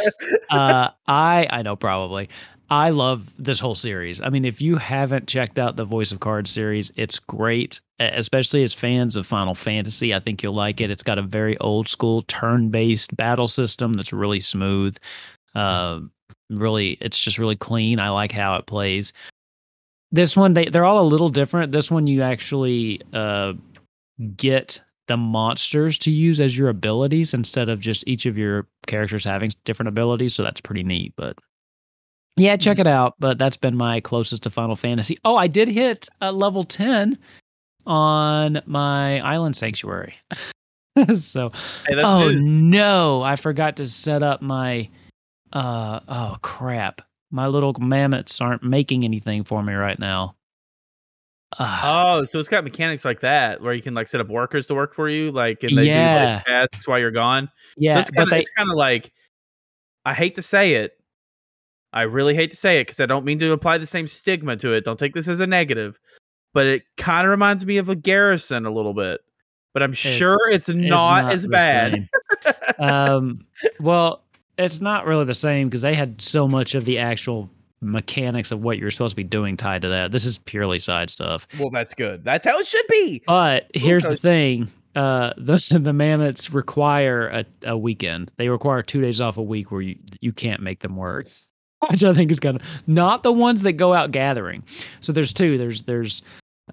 uh, 0.50 0.90
I 1.06 1.46
I 1.50 1.62
know 1.62 1.76
probably. 1.76 2.28
I 2.70 2.90
love 2.90 3.32
this 3.38 3.58
whole 3.60 3.74
series. 3.74 4.20
I 4.20 4.28
mean, 4.28 4.44
if 4.44 4.60
you 4.60 4.76
haven't 4.76 5.26
checked 5.26 5.58
out 5.58 5.76
the 5.76 5.86
Voice 5.86 6.12
of 6.12 6.20
Cards 6.20 6.50
series, 6.50 6.92
it's 6.96 7.18
great. 7.18 7.80
Especially 7.98 8.62
as 8.62 8.74
fans 8.74 9.16
of 9.16 9.26
Final 9.26 9.54
Fantasy, 9.54 10.14
I 10.14 10.20
think 10.20 10.42
you'll 10.42 10.52
like 10.52 10.82
it. 10.82 10.90
It's 10.90 11.02
got 11.02 11.16
a 11.18 11.22
very 11.22 11.56
old 11.58 11.88
school 11.88 12.22
turn-based 12.28 13.16
battle 13.16 13.48
system 13.48 13.94
that's 13.94 14.12
really 14.12 14.40
smooth. 14.40 14.98
Uh, 15.54 16.00
really, 16.50 16.98
it's 17.00 17.18
just 17.18 17.38
really 17.38 17.56
clean. 17.56 18.00
I 18.00 18.10
like 18.10 18.32
how 18.32 18.56
it 18.56 18.66
plays. 18.66 19.14
This 20.10 20.36
one, 20.36 20.54
they 20.54 20.66
they're 20.66 20.84
all 20.84 21.00
a 21.00 21.06
little 21.08 21.28
different. 21.28 21.72
This 21.72 21.90
one, 21.90 22.06
you 22.06 22.22
actually 22.22 23.00
uh, 23.12 23.52
get 24.36 24.80
the 25.06 25.16
monsters 25.16 25.98
to 25.98 26.10
use 26.10 26.38
as 26.40 26.56
your 26.56 26.68
abilities 26.68 27.32
instead 27.34 27.68
of 27.68 27.80
just 27.80 28.04
each 28.06 28.26
of 28.26 28.36
your 28.36 28.66
characters 28.86 29.24
having 29.24 29.50
different 29.64 29.88
abilities. 29.88 30.34
So 30.34 30.42
that's 30.42 30.60
pretty 30.60 30.82
neat. 30.82 31.12
But 31.16 31.36
yeah, 32.36 32.56
check 32.56 32.78
it 32.78 32.86
out. 32.86 33.14
But 33.18 33.38
that's 33.38 33.56
been 33.56 33.76
my 33.76 34.00
closest 34.00 34.42
to 34.44 34.50
Final 34.50 34.76
Fantasy. 34.76 35.18
Oh, 35.24 35.36
I 35.36 35.46
did 35.46 35.68
hit 35.68 36.08
uh, 36.22 36.32
level 36.32 36.64
10 36.64 37.18
on 37.86 38.60
my 38.66 39.20
Island 39.20 39.56
Sanctuary. 39.56 40.14
so, 41.14 41.52
Hey, 41.86 41.94
oh 41.96 42.28
news. 42.28 42.44
no, 42.44 43.22
I 43.22 43.36
forgot 43.36 43.76
to 43.76 43.86
set 43.86 44.22
up 44.22 44.40
my. 44.42 44.88
Uh 45.52 46.00
oh 46.08 46.36
crap! 46.42 47.00
My 47.30 47.46
little 47.46 47.74
mammoths 47.78 48.40
aren't 48.40 48.62
making 48.62 49.04
anything 49.04 49.44
for 49.44 49.62
me 49.62 49.74
right 49.74 49.98
now. 49.98 50.36
Ah. 51.58 52.18
Oh, 52.18 52.24
so 52.24 52.38
it's 52.38 52.48
got 52.48 52.64
mechanics 52.64 53.04
like 53.04 53.20
that 53.20 53.62
where 53.62 53.72
you 53.72 53.82
can 53.82 53.94
like 53.94 54.08
set 54.08 54.20
up 54.20 54.28
workers 54.28 54.66
to 54.66 54.74
work 54.74 54.94
for 54.94 55.08
you, 55.08 55.32
like 55.32 55.62
and 55.62 55.76
they 55.76 55.84
do 55.84 55.92
like 55.92 56.44
tasks 56.44 56.86
while 56.86 56.98
you're 56.98 57.10
gone. 57.10 57.48
yeah, 57.76 57.98
it's 57.98 58.10
kind 58.10 58.26
of 58.26 58.30
they 58.30 58.40
it's 58.40 58.50
kind 58.50 58.70
of 58.70 58.76
like 58.76 59.12
I 60.04 60.14
hate 60.14 60.34
to 60.36 60.42
say 60.42 60.74
it. 60.74 60.92
I 61.92 62.02
really 62.02 62.34
hate 62.34 62.50
to 62.50 62.56
say 62.56 62.80
it 62.80 62.86
because 62.86 63.00
I 63.00 63.06
don't 63.06 63.24
mean 63.24 63.38
to 63.38 63.52
apply 63.52 63.78
the 63.78 63.86
same 63.86 64.06
stigma 64.06 64.56
to 64.56 64.74
it. 64.74 64.84
Don't 64.84 64.98
take 64.98 65.14
this 65.14 65.26
as 65.26 65.40
a 65.40 65.46
negative, 65.46 65.98
but 66.52 66.66
it 66.66 66.82
kind 66.98 67.26
of 67.26 67.30
reminds 67.30 67.64
me 67.64 67.78
of 67.78 67.88
a 67.88 67.96
garrison 67.96 68.66
a 68.66 68.70
little 68.70 68.94
bit. 68.94 69.20
But 69.72 69.82
I'm 69.82 69.92
sure 69.92 70.50
it's, 70.50 70.68
it's 70.68 70.78
not, 70.78 71.32
as 71.32 71.46
bad. 71.46 72.08
um, 72.78 73.46
well, 73.80 74.24
it's 74.58 74.80
not 74.80 75.06
really 75.06 75.24
the 75.24 75.34
same 75.34 75.68
because 75.68 75.82
they 75.82 75.94
had 75.94 76.20
so 76.20 76.48
much 76.48 76.74
of 76.74 76.84
the 76.84 76.98
actual 76.98 77.48
mechanics 77.80 78.50
of 78.50 78.62
what 78.62 78.78
you're 78.78 78.90
supposed 78.90 79.12
to 79.12 79.16
be 79.16 79.24
doing 79.24 79.56
tied 79.56 79.82
to 79.82 79.88
that. 79.88 80.12
This 80.12 80.24
is 80.24 80.38
purely 80.38 80.78
side 80.78 81.10
stuff. 81.10 81.46
well, 81.58 81.70
that's 81.70 81.94
good. 81.94 82.24
That's 82.24 82.44
how 82.44 82.58
it 82.58 82.66
should 82.66 82.86
be. 82.88 83.22
But 83.26 83.70
here's 83.74 84.02
the 84.02 84.16
thing: 84.16 84.70
uh, 84.96 85.32
the 85.38 85.78
the 85.80 85.92
mammoths 85.92 86.52
require 86.52 87.28
a, 87.28 87.44
a 87.64 87.78
weekend. 87.78 88.30
They 88.36 88.48
require 88.48 88.82
two 88.82 89.00
days 89.00 89.20
off 89.20 89.36
a 89.36 89.42
week 89.42 89.70
where 89.70 89.80
you 89.80 89.96
you 90.20 90.32
can't 90.32 90.60
make 90.60 90.80
them 90.80 90.96
work. 90.96 91.28
Which 91.90 92.02
I 92.02 92.12
think 92.12 92.32
is 92.32 92.40
kind 92.40 92.60
of 92.60 92.66
not 92.88 93.22
the 93.22 93.32
ones 93.32 93.62
that 93.62 93.74
go 93.74 93.94
out 93.94 94.10
gathering. 94.10 94.64
So 95.00 95.12
there's 95.12 95.32
two. 95.32 95.58
There's 95.58 95.84
there's 95.84 96.22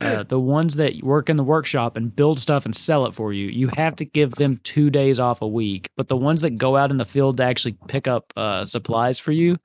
uh, 0.01 0.23
the 0.23 0.39
ones 0.39 0.75
that 0.75 1.01
work 1.03 1.29
in 1.29 1.37
the 1.37 1.43
workshop 1.43 1.95
and 1.97 2.15
build 2.15 2.39
stuff 2.39 2.65
and 2.65 2.75
sell 2.75 3.05
it 3.05 3.13
for 3.13 3.33
you. 3.33 3.47
You 3.47 3.69
have 3.75 3.95
to 3.97 4.05
give 4.05 4.31
them 4.35 4.59
two 4.63 4.89
days 4.89 5.19
off 5.19 5.41
a 5.41 5.47
week. 5.47 5.89
But 5.95 6.07
the 6.07 6.17
ones 6.17 6.41
that 6.41 6.57
go 6.57 6.75
out 6.77 6.91
in 6.91 6.97
the 6.97 7.05
field 7.05 7.37
to 7.37 7.43
actually 7.43 7.77
pick 7.87 8.07
up 8.07 8.33
uh, 8.35 8.65
supplies 8.65 9.19
for 9.19 9.31
you, 9.31 9.57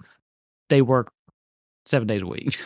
they 0.69 0.83
work 0.83 1.13
seven 1.87 2.07
days 2.07 2.23
a 2.23 2.27
week. 2.27 2.59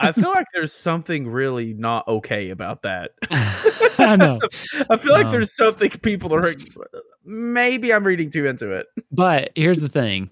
I 0.00 0.12
feel 0.12 0.30
like 0.30 0.46
there's 0.54 0.72
something 0.72 1.28
really 1.28 1.74
not 1.74 2.06
okay 2.08 2.50
about 2.50 2.82
that. 2.82 3.12
I 3.98 4.16
know. 4.16 4.38
I 4.90 4.96
feel 4.96 5.12
like 5.12 5.26
Um, 5.26 5.30
there's 5.30 5.54
something 5.54 5.90
people 6.02 6.34
are. 6.34 6.54
Maybe 7.24 7.92
I'm 7.92 8.04
reading 8.04 8.30
too 8.30 8.46
into 8.46 8.72
it. 8.72 8.86
But 9.10 9.50
here's 9.54 9.80
the 9.80 9.88
thing. 9.88 10.30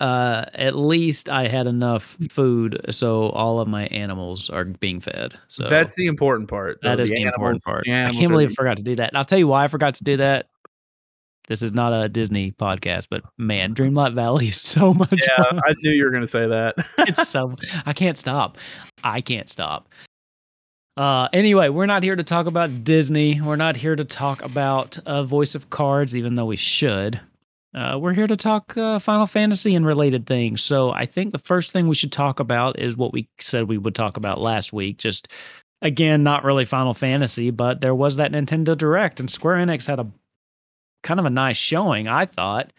Uh, 0.00 0.44
at 0.54 0.76
least 0.76 1.28
I 1.28 1.48
had 1.48 1.66
enough 1.66 2.16
food, 2.30 2.80
so 2.90 3.30
all 3.30 3.60
of 3.60 3.68
my 3.68 3.86
animals 3.86 4.48
are 4.50 4.64
being 4.64 5.00
fed. 5.00 5.34
So 5.48 5.68
That's 5.68 5.94
the 5.94 6.06
important 6.06 6.48
part. 6.48 6.78
though. 6.82 6.88
that 6.90 7.00
is 7.00 7.10
the, 7.10 7.22
important 7.22 7.38
animals- 7.38 7.60
part. 7.60 7.84
the 7.86 7.92
I 7.92 8.10
can't 8.10 8.30
believe 8.30 8.50
I 8.50 8.54
forgot 8.54 8.76
to 8.76 8.82
do 8.82 8.94
that. 8.96 9.08
And 9.08 9.18
I'll 9.18 9.24
tell 9.24 9.38
you 9.38 9.46
why 9.48 9.64
I 9.64 9.68
forgot 9.68 9.94
to 9.94 10.04
do 10.04 10.16
that. 10.18 10.46
This 11.48 11.62
is 11.62 11.72
not 11.72 11.92
a 11.92 12.08
Disney 12.08 12.52
podcast, 12.52 13.06
but 13.10 13.22
man, 13.36 13.74
Dreamlight 13.74 14.14
Valley 14.14 14.48
is 14.48 14.60
so 14.60 14.94
much 14.94 15.12
Yeah, 15.12 15.36
fun. 15.36 15.58
I 15.66 15.74
knew 15.82 15.90
you 15.90 16.04
were 16.04 16.10
going 16.10 16.22
to 16.22 16.26
say 16.28 16.46
that. 16.46 16.74
It's 16.98 17.28
so 17.28 17.56
I 17.86 17.92
can't 17.92 18.16
stop. 18.16 18.56
I 19.02 19.20
can't 19.20 19.48
stop. 19.48 19.88
Uh, 20.96 21.28
anyway, 21.32 21.68
we're 21.68 21.86
not 21.86 22.02
here 22.02 22.14
to 22.14 22.22
talk 22.22 22.46
about 22.46 22.84
Disney. 22.84 23.40
We're 23.40 23.56
not 23.56 23.74
here 23.74 23.96
to 23.96 24.04
talk 24.04 24.42
about 24.42 24.98
uh, 25.06 25.24
Voice 25.24 25.54
of 25.54 25.70
Cards, 25.70 26.14
even 26.14 26.34
though 26.34 26.44
we 26.46 26.56
should. 26.56 27.20
Uh, 27.74 27.98
we're 28.00 28.12
here 28.12 28.26
to 28.26 28.36
talk 28.36 28.76
uh, 28.76 28.98
Final 28.98 29.26
Fantasy 29.26 29.76
and 29.76 29.86
related 29.86 30.26
things. 30.26 30.62
So 30.62 30.90
I 30.90 31.06
think 31.06 31.32
the 31.32 31.38
first 31.38 31.72
thing 31.72 31.86
we 31.86 31.94
should 31.94 32.12
talk 32.12 32.40
about 32.40 32.78
is 32.78 32.96
what 32.96 33.12
we 33.12 33.28
said 33.38 33.68
we 33.68 33.78
would 33.78 33.94
talk 33.94 34.16
about 34.16 34.40
last 34.40 34.72
week. 34.72 34.98
Just 34.98 35.28
again, 35.80 36.22
not 36.22 36.44
really 36.44 36.64
Final 36.64 36.94
Fantasy, 36.94 37.50
but 37.50 37.80
there 37.80 37.94
was 37.94 38.16
that 38.16 38.32
Nintendo 38.32 38.76
Direct, 38.76 39.20
and 39.20 39.30
Square 39.30 39.64
Enix 39.66 39.86
had 39.86 40.00
a 40.00 40.10
kind 41.02 41.20
of 41.20 41.26
a 41.26 41.30
nice 41.30 41.56
showing. 41.56 42.08
I 42.08 42.26
thought. 42.26 42.72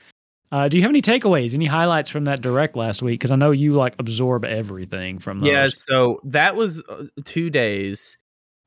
Uh, 0.51 0.67
do 0.67 0.75
you 0.75 0.83
have 0.83 0.91
any 0.91 1.01
takeaways, 1.01 1.53
any 1.53 1.65
highlights 1.65 2.09
from 2.09 2.25
that 2.25 2.41
direct 2.41 2.75
last 2.75 3.01
week? 3.01 3.21
Because 3.21 3.31
I 3.31 3.37
know 3.37 3.51
you 3.51 3.73
like 3.75 3.95
absorb 3.99 4.43
everything 4.43 5.17
from 5.17 5.39
those. 5.39 5.49
Yeah, 5.49 5.69
so 5.71 6.19
that 6.25 6.57
was 6.57 6.83
uh, 6.89 7.05
two 7.23 7.49
days. 7.49 8.17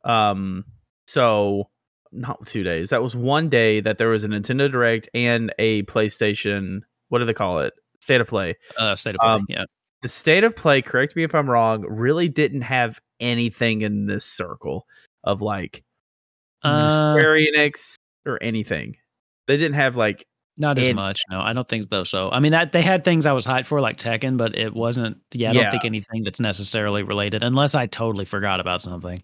Um, 0.02 0.64
so 1.06 1.68
not 2.14 2.46
two 2.46 2.62
days. 2.62 2.90
That 2.90 3.02
was 3.02 3.16
one 3.16 3.48
day 3.48 3.80
that 3.80 3.98
there 3.98 4.08
was 4.08 4.24
a 4.24 4.28
Nintendo 4.28 4.70
Direct 4.70 5.08
and 5.14 5.52
a 5.58 5.82
PlayStation. 5.84 6.80
What 7.08 7.18
do 7.18 7.24
they 7.24 7.34
call 7.34 7.60
it? 7.60 7.74
State 8.00 8.20
of 8.20 8.28
Play. 8.28 8.54
uh, 8.78 8.94
state 8.96 9.14
of 9.14 9.20
play. 9.20 9.30
Um, 9.30 9.46
yeah, 9.48 9.64
The 10.02 10.08
State 10.08 10.44
of 10.44 10.54
Play. 10.54 10.82
Correct 10.82 11.16
me 11.16 11.24
if 11.24 11.34
I'm 11.34 11.48
wrong. 11.48 11.84
Really 11.88 12.28
didn't 12.28 12.62
have 12.62 13.00
anything 13.20 13.82
in 13.82 14.04
this 14.06 14.24
circle 14.24 14.86
of 15.22 15.40
like 15.40 15.82
uh, 16.62 16.96
Square 16.96 17.38
Enix 17.38 17.94
or 18.26 18.42
anything. 18.42 18.96
They 19.46 19.56
didn't 19.56 19.74
have 19.74 19.96
like 19.96 20.26
not 20.56 20.78
as 20.78 20.88
and- 20.88 20.96
much. 20.96 21.22
No, 21.30 21.40
I 21.40 21.52
don't 21.52 21.68
think 21.68 21.88
though. 21.90 22.04
So 22.04 22.30
I 22.30 22.40
mean, 22.40 22.52
that 22.52 22.72
they 22.72 22.82
had 22.82 23.04
things 23.04 23.26
I 23.26 23.32
was 23.32 23.46
hyped 23.46 23.66
for, 23.66 23.80
like 23.80 23.96
Tekken, 23.96 24.36
but 24.36 24.56
it 24.56 24.74
wasn't. 24.74 25.16
Yeah, 25.32 25.50
I 25.50 25.52
don't 25.54 25.70
think 25.70 25.84
anything 25.84 26.22
that's 26.24 26.40
necessarily 26.40 27.02
related, 27.02 27.42
unless 27.42 27.74
I 27.74 27.86
totally 27.86 28.24
forgot 28.24 28.60
about 28.60 28.82
something. 28.82 29.22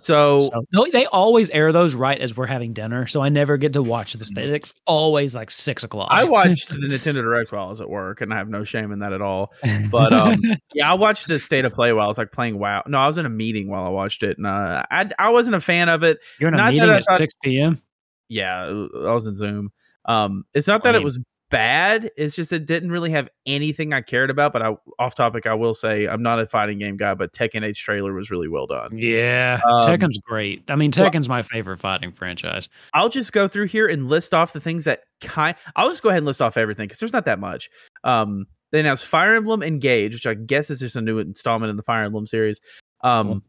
So. 0.00 0.40
So 0.72 0.86
they 0.92 1.06
always 1.06 1.50
air 1.50 1.72
those 1.72 1.94
right 1.94 2.18
as 2.20 2.36
we're 2.36 2.46
having 2.46 2.72
dinner, 2.72 3.06
so 3.06 3.20
I 3.20 3.28
never 3.28 3.56
get 3.56 3.72
to 3.74 3.82
watch 3.82 4.14
this. 4.14 4.28
state. 4.28 4.50
It's 4.50 4.74
always 4.86 5.34
like 5.34 5.50
six 5.50 5.84
o'clock. 5.84 6.08
I 6.10 6.24
watched 6.24 6.70
the 6.70 6.76
Nintendo 6.78 7.22
Direct 7.22 7.52
while 7.52 7.66
I 7.66 7.68
was 7.68 7.80
at 7.80 7.88
work, 7.88 8.20
and 8.20 8.32
I 8.32 8.36
have 8.36 8.48
no 8.48 8.64
shame 8.64 8.92
in 8.92 9.00
that 9.00 9.12
at 9.12 9.22
all. 9.22 9.52
But 9.90 10.12
um, 10.12 10.40
yeah, 10.74 10.90
I 10.90 10.94
watched 10.96 11.28
the 11.28 11.38
State 11.38 11.64
of 11.64 11.72
Play 11.72 11.92
while 11.92 12.04
I 12.04 12.08
was 12.08 12.18
like 12.18 12.32
playing 12.32 12.58
WoW. 12.58 12.82
No, 12.86 12.98
I 12.98 13.06
was 13.06 13.18
in 13.18 13.26
a 13.26 13.30
meeting 13.30 13.68
while 13.68 13.84
I 13.84 13.90
watched 13.90 14.22
it, 14.22 14.38
and 14.38 14.46
uh, 14.46 14.84
I 14.90 15.10
I 15.18 15.30
wasn't 15.30 15.56
a 15.56 15.60
fan 15.60 15.88
of 15.88 16.02
it. 16.02 16.18
you're 16.38 16.48
in 16.48 16.54
a 16.54 16.56
not 16.56 16.72
meeting 16.72 16.88
at 16.90 17.04
thought- 17.04 17.16
six 17.18 17.34
p.m. 17.42 17.80
Yeah, 18.28 18.62
I 18.64 19.12
was 19.12 19.26
in 19.26 19.34
Zoom. 19.34 19.70
Um, 20.04 20.44
it's 20.54 20.66
not 20.68 20.82
that 20.84 20.94
it 20.94 21.02
was 21.02 21.18
bad. 21.50 22.10
It's 22.16 22.34
just 22.34 22.52
it 22.52 22.64
didn't 22.66 22.90
really 22.90 23.10
have 23.10 23.28
anything 23.44 23.92
I 23.92 24.00
cared 24.00 24.30
about. 24.30 24.52
But 24.52 24.62
I, 24.62 24.76
off 24.98 25.14
topic, 25.14 25.46
I 25.46 25.54
will 25.54 25.74
say 25.74 26.06
I'm 26.06 26.22
not 26.22 26.38
a 26.40 26.46
fighting 26.46 26.78
game 26.78 26.96
guy, 26.96 27.14
but 27.14 27.32
Tekken 27.32 27.62
8's 27.62 27.78
trailer 27.78 28.12
was 28.14 28.30
really 28.30 28.48
well 28.48 28.66
done. 28.66 28.96
Yeah, 28.96 29.60
Um, 29.68 29.84
Tekken's 29.84 30.18
great. 30.18 30.62
I 30.70 30.76
mean, 30.76 30.92
so- 30.92 31.04
Tekken's 31.08 31.28
my 31.28 31.42
favorite 31.42 31.78
fighting 31.78 32.12
franchise. 32.12 32.68
I'll 32.94 33.08
just 33.10 33.32
go 33.32 33.48
through 33.48 33.66
here 33.66 33.86
and 33.86 34.08
list 34.08 34.32
off 34.32 34.52
the 34.52 34.60
things 34.60 34.84
that 34.84 35.00
kind. 35.20 35.56
I'll 35.76 35.90
just 35.90 36.02
go 36.02 36.08
ahead 36.08 36.18
and 36.18 36.26
list 36.26 36.40
off 36.40 36.56
everything 36.56 36.84
because 36.86 36.98
there's 37.00 37.12
not 37.12 37.26
that 37.26 37.38
much. 37.40 37.68
Um, 38.04 38.46
they 38.72 38.80
announced 38.80 39.04
Fire 39.06 39.34
Emblem 39.34 39.62
Engage, 39.62 40.14
which 40.14 40.26
I 40.26 40.34
guess 40.34 40.70
is 40.70 40.78
just 40.78 40.96
a 40.96 41.00
new 41.02 41.18
installment 41.18 41.70
in 41.70 41.76
the 41.76 41.82
Fire 41.82 42.04
Emblem 42.04 42.26
series. 42.26 42.60
Um, 43.02 43.26
Cool. 43.26 43.40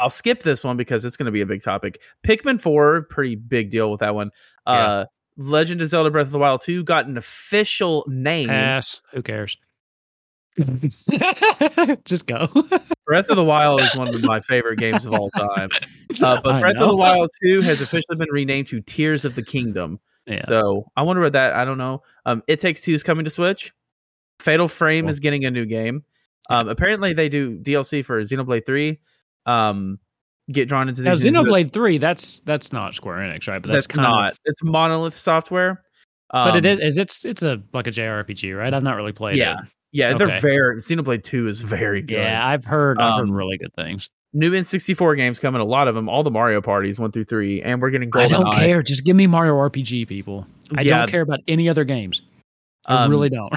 I'll 0.00 0.10
skip 0.10 0.42
this 0.42 0.64
one 0.64 0.76
because 0.76 1.04
it's 1.04 1.16
going 1.16 1.26
to 1.26 1.32
be 1.32 1.40
a 1.40 1.46
big 1.46 1.62
topic. 1.62 2.00
Pikmin 2.26 2.60
4, 2.60 3.02
pretty 3.02 3.36
big 3.36 3.70
deal 3.70 3.90
with 3.92 4.00
that 4.00 4.12
one. 4.14 4.30
Uh, 4.66 5.04
Legend 5.36 5.82
of 5.82 5.88
Zelda 5.88 6.10
Breath 6.10 6.26
of 6.26 6.32
the 6.32 6.38
Wild 6.38 6.60
2 6.62 6.84
got 6.84 7.06
an 7.06 7.16
official 7.16 8.04
name. 8.06 8.48
Pass. 8.48 9.00
Who 9.12 9.22
cares? 9.22 9.56
Just 12.04 12.26
go. 12.26 12.48
Breath 13.06 13.28
of 13.28 13.36
the 13.36 13.44
Wild 13.44 13.80
is 13.80 13.94
one 13.96 14.08
of 14.08 14.22
my 14.24 14.40
favorite 14.40 14.78
games 14.78 15.04
of 15.04 15.12
all 15.12 15.30
time. 15.30 15.68
Uh, 16.22 16.40
but 16.44 16.46
I 16.46 16.60
Breath 16.60 16.76
of 16.76 16.88
the 16.88 16.96
Wild 16.96 17.30
2 17.42 17.62
has 17.62 17.80
officially 17.80 18.16
been 18.16 18.28
renamed 18.30 18.68
to 18.68 18.80
Tears 18.80 19.24
of 19.24 19.34
the 19.34 19.42
Kingdom. 19.42 19.98
Yeah. 20.26 20.44
So 20.48 20.86
I 20.96 21.02
wonder 21.02 21.20
what 21.22 21.32
that. 21.34 21.54
I 21.54 21.64
don't 21.64 21.78
know. 21.78 22.02
Um, 22.24 22.42
it 22.46 22.60
Takes 22.60 22.80
Two 22.80 22.94
is 22.94 23.02
coming 23.02 23.24
to 23.24 23.30
Switch. 23.30 23.72
Fatal 24.40 24.68
Frame 24.68 25.04
Cool. 25.04 25.10
is 25.10 25.20
getting 25.20 25.44
a 25.44 25.50
new 25.50 25.66
game. 25.66 26.04
Um, 26.48 26.68
apparently 26.68 27.12
they 27.12 27.28
do 27.28 27.58
DLC 27.58 28.04
for 28.04 28.20
Xenoblade 28.22 28.64
Three. 28.64 29.00
Um, 29.46 29.98
get 30.52 30.68
drawn 30.68 30.88
into 30.88 31.02
Now, 31.02 31.14
these. 31.14 31.24
Xenoblade 31.24 31.72
Three. 31.72 31.98
That's 31.98 32.40
that's 32.40 32.72
not 32.72 32.94
Square 32.94 33.18
Enix, 33.18 33.48
right? 33.48 33.60
But 33.62 33.72
that's, 33.72 33.86
That's, 33.86 33.96
not. 33.96 34.32
Of, 34.32 34.38
It's 34.44 34.62
Monolith 34.64 35.14
Software. 35.14 35.82
Um, 36.30 36.48
but 36.48 36.56
it 36.56 36.66
is. 36.66 36.78
Is 36.94 36.98
it's 36.98 37.24
it's 37.24 37.42
a 37.42 37.62
like 37.72 37.86
a 37.86 37.90
JRPG, 37.90 38.56
right? 38.58 38.72
I've 38.74 38.82
not 38.82 38.96
really 38.96 39.12
played 39.12 39.36
Yeah, 39.36 39.52
it. 39.54 39.58
Yeah, 39.92 40.08
Okay. 40.10 40.18
they're 40.26 40.40
very. 40.40 40.76
Xenoblade 40.76 41.22
Two 41.22 41.46
is 41.46 41.62
very 41.62 42.02
good. 42.02 42.16
Yeah, 42.18 42.46
I've 42.46 42.64
heard. 42.64 42.98
I've 43.00 43.20
Um, 43.20 43.28
heard 43.28 43.36
really 43.36 43.58
good 43.58 43.72
things. 43.76 44.08
New 44.36 44.50
N64 44.50 45.16
games 45.16 45.38
coming. 45.38 45.60
A 45.60 45.64
lot 45.64 45.86
of 45.86 45.94
them. 45.94 46.08
All 46.08 46.24
the 46.24 46.30
Mario 46.30 46.60
parties 46.60 46.98
one 46.98 47.12
through 47.12 47.24
three, 47.26 47.62
and 47.62 47.80
we're 47.80 47.90
getting. 47.90 48.10
I 48.16 48.26
don't 48.26 48.46
GoldenEye. 48.46 48.58
care. 48.58 48.82
Just 48.82 49.04
give 49.04 49.14
me 49.14 49.26
Mario 49.28 49.54
RPG, 49.54 50.08
people. 50.08 50.44
I 50.76 50.80
Yeah. 50.82 50.98
don't 50.98 51.10
care 51.10 51.20
about 51.22 51.38
any 51.46 51.68
other 51.68 51.84
games. 51.84 52.20
I 52.88 53.04
Um, 53.04 53.10
really 53.12 53.30
don't. 53.30 53.52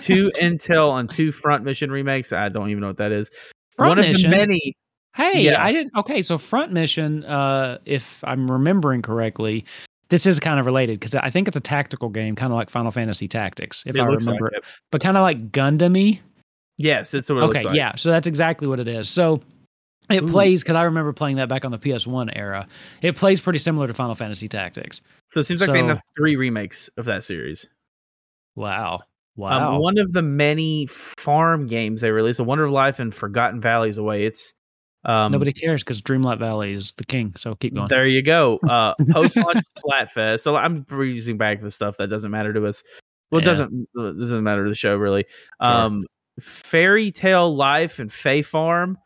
two 0.00 0.30
Intel 0.40 1.00
and 1.00 1.10
two 1.10 1.32
Front 1.32 1.64
Mission 1.64 1.90
remakes. 1.90 2.32
I 2.32 2.48
don't 2.50 2.68
even 2.68 2.82
know 2.82 2.88
what 2.88 2.98
that 2.98 3.10
is. 3.12 3.30
Front 3.76 3.88
one 3.88 3.98
of 4.00 4.04
the 4.22 4.28
many. 4.28 4.76
Hey, 5.14 5.42
Yeah. 5.44 5.62
I 5.62 5.72
didn't. 5.72 5.94
Okay, 5.96 6.22
so 6.22 6.38
Front 6.38 6.72
Mission, 6.72 7.24
uh, 7.24 7.78
if 7.84 8.22
I'm 8.24 8.50
remembering 8.50 9.02
correctly, 9.02 9.64
this 10.08 10.26
is 10.26 10.40
kind 10.40 10.58
of 10.58 10.66
related 10.66 11.00
because 11.00 11.14
I 11.14 11.30
think 11.30 11.48
it's 11.48 11.56
a 11.56 11.60
tactical 11.60 12.08
game, 12.08 12.34
kind 12.36 12.52
of 12.52 12.56
like 12.56 12.70
Final 12.70 12.90
Fantasy 12.90 13.28
Tactics, 13.28 13.84
if 13.86 13.94
it 13.96 14.00
I 14.00 14.04
remember, 14.04 14.44
like 14.46 14.52
it, 14.58 14.64
but 14.90 15.00
kind 15.02 15.16
of 15.16 15.22
like 15.22 15.52
Gundam-y. 15.52 16.20
Yes, 16.78 17.12
it's 17.14 17.28
what 17.28 17.36
it 17.38 17.40
Okay, 17.42 17.48
looks 17.52 17.64
like. 17.64 17.76
yeah, 17.76 17.94
so 17.96 18.10
that's 18.10 18.26
exactly 18.26 18.66
what 18.66 18.80
it 18.80 18.88
is. 18.88 19.08
So 19.08 19.40
it 20.10 20.22
Ooh. 20.22 20.26
plays 20.26 20.62
because 20.62 20.76
I 20.76 20.82
remember 20.84 21.12
playing 21.12 21.36
that 21.36 21.48
back 21.48 21.64
on 21.64 21.70
the 21.70 21.78
PS1 21.78 22.30
era. 22.34 22.66
It 23.02 23.16
plays 23.16 23.40
pretty 23.40 23.58
similar 23.58 23.86
to 23.86 23.94
Final 23.94 24.14
Fantasy 24.14 24.48
Tactics. 24.48 25.00
So 25.28 25.40
it 25.40 25.44
seems 25.44 25.60
like 25.60 25.70
they 25.70 25.78
So- 25.78 25.84
announced 25.84 26.08
three 26.16 26.36
remakes 26.36 26.88
of 26.96 27.04
that 27.04 27.22
series. 27.24 27.68
Wow, 28.56 29.00
wow. 29.36 29.74
Um, 29.74 29.80
one 29.80 29.98
of 29.98 30.12
the 30.12 30.22
many 30.22 30.86
farm 30.86 31.66
games 31.68 32.00
they 32.00 32.10
released, 32.10 32.40
A 32.40 32.44
Wonderful 32.44 32.74
Life 32.74 32.98
and 32.98 33.14
Forgotten 33.14 33.60
Valleys 33.60 33.96
Away. 33.98 34.24
It's 34.26 34.52
um, 35.04 35.32
Nobody 35.32 35.52
cares 35.52 35.82
because 35.82 36.00
Dreamlight 36.00 36.38
Valley 36.38 36.72
is 36.72 36.92
the 36.96 37.04
king. 37.04 37.34
So 37.36 37.54
keep 37.56 37.74
going. 37.74 37.88
There 37.88 38.06
you 38.06 38.22
go. 38.22 38.58
Uh, 38.58 38.94
Post 39.10 39.36
launch 39.36 39.58
Splatfest. 39.78 40.40
So 40.40 40.56
I'm 40.56 40.84
reusing 40.84 41.38
back 41.38 41.60
the 41.60 41.70
stuff 41.70 41.96
that 41.96 42.08
doesn't 42.08 42.30
matter 42.30 42.52
to 42.52 42.66
us. 42.66 42.82
Well, 43.30 43.40
it 43.40 43.44
doesn't 43.44 43.88
it 43.94 44.18
doesn't 44.18 44.44
matter 44.44 44.64
to 44.64 44.68
the 44.68 44.76
show 44.76 44.96
really. 44.96 45.24
Sure. 45.62 45.72
Um, 45.72 46.06
Fairy 46.40 47.10
Tale 47.10 47.54
Life 47.54 47.98
and 47.98 48.12
Fae 48.12 48.42
Farm. 48.42 48.98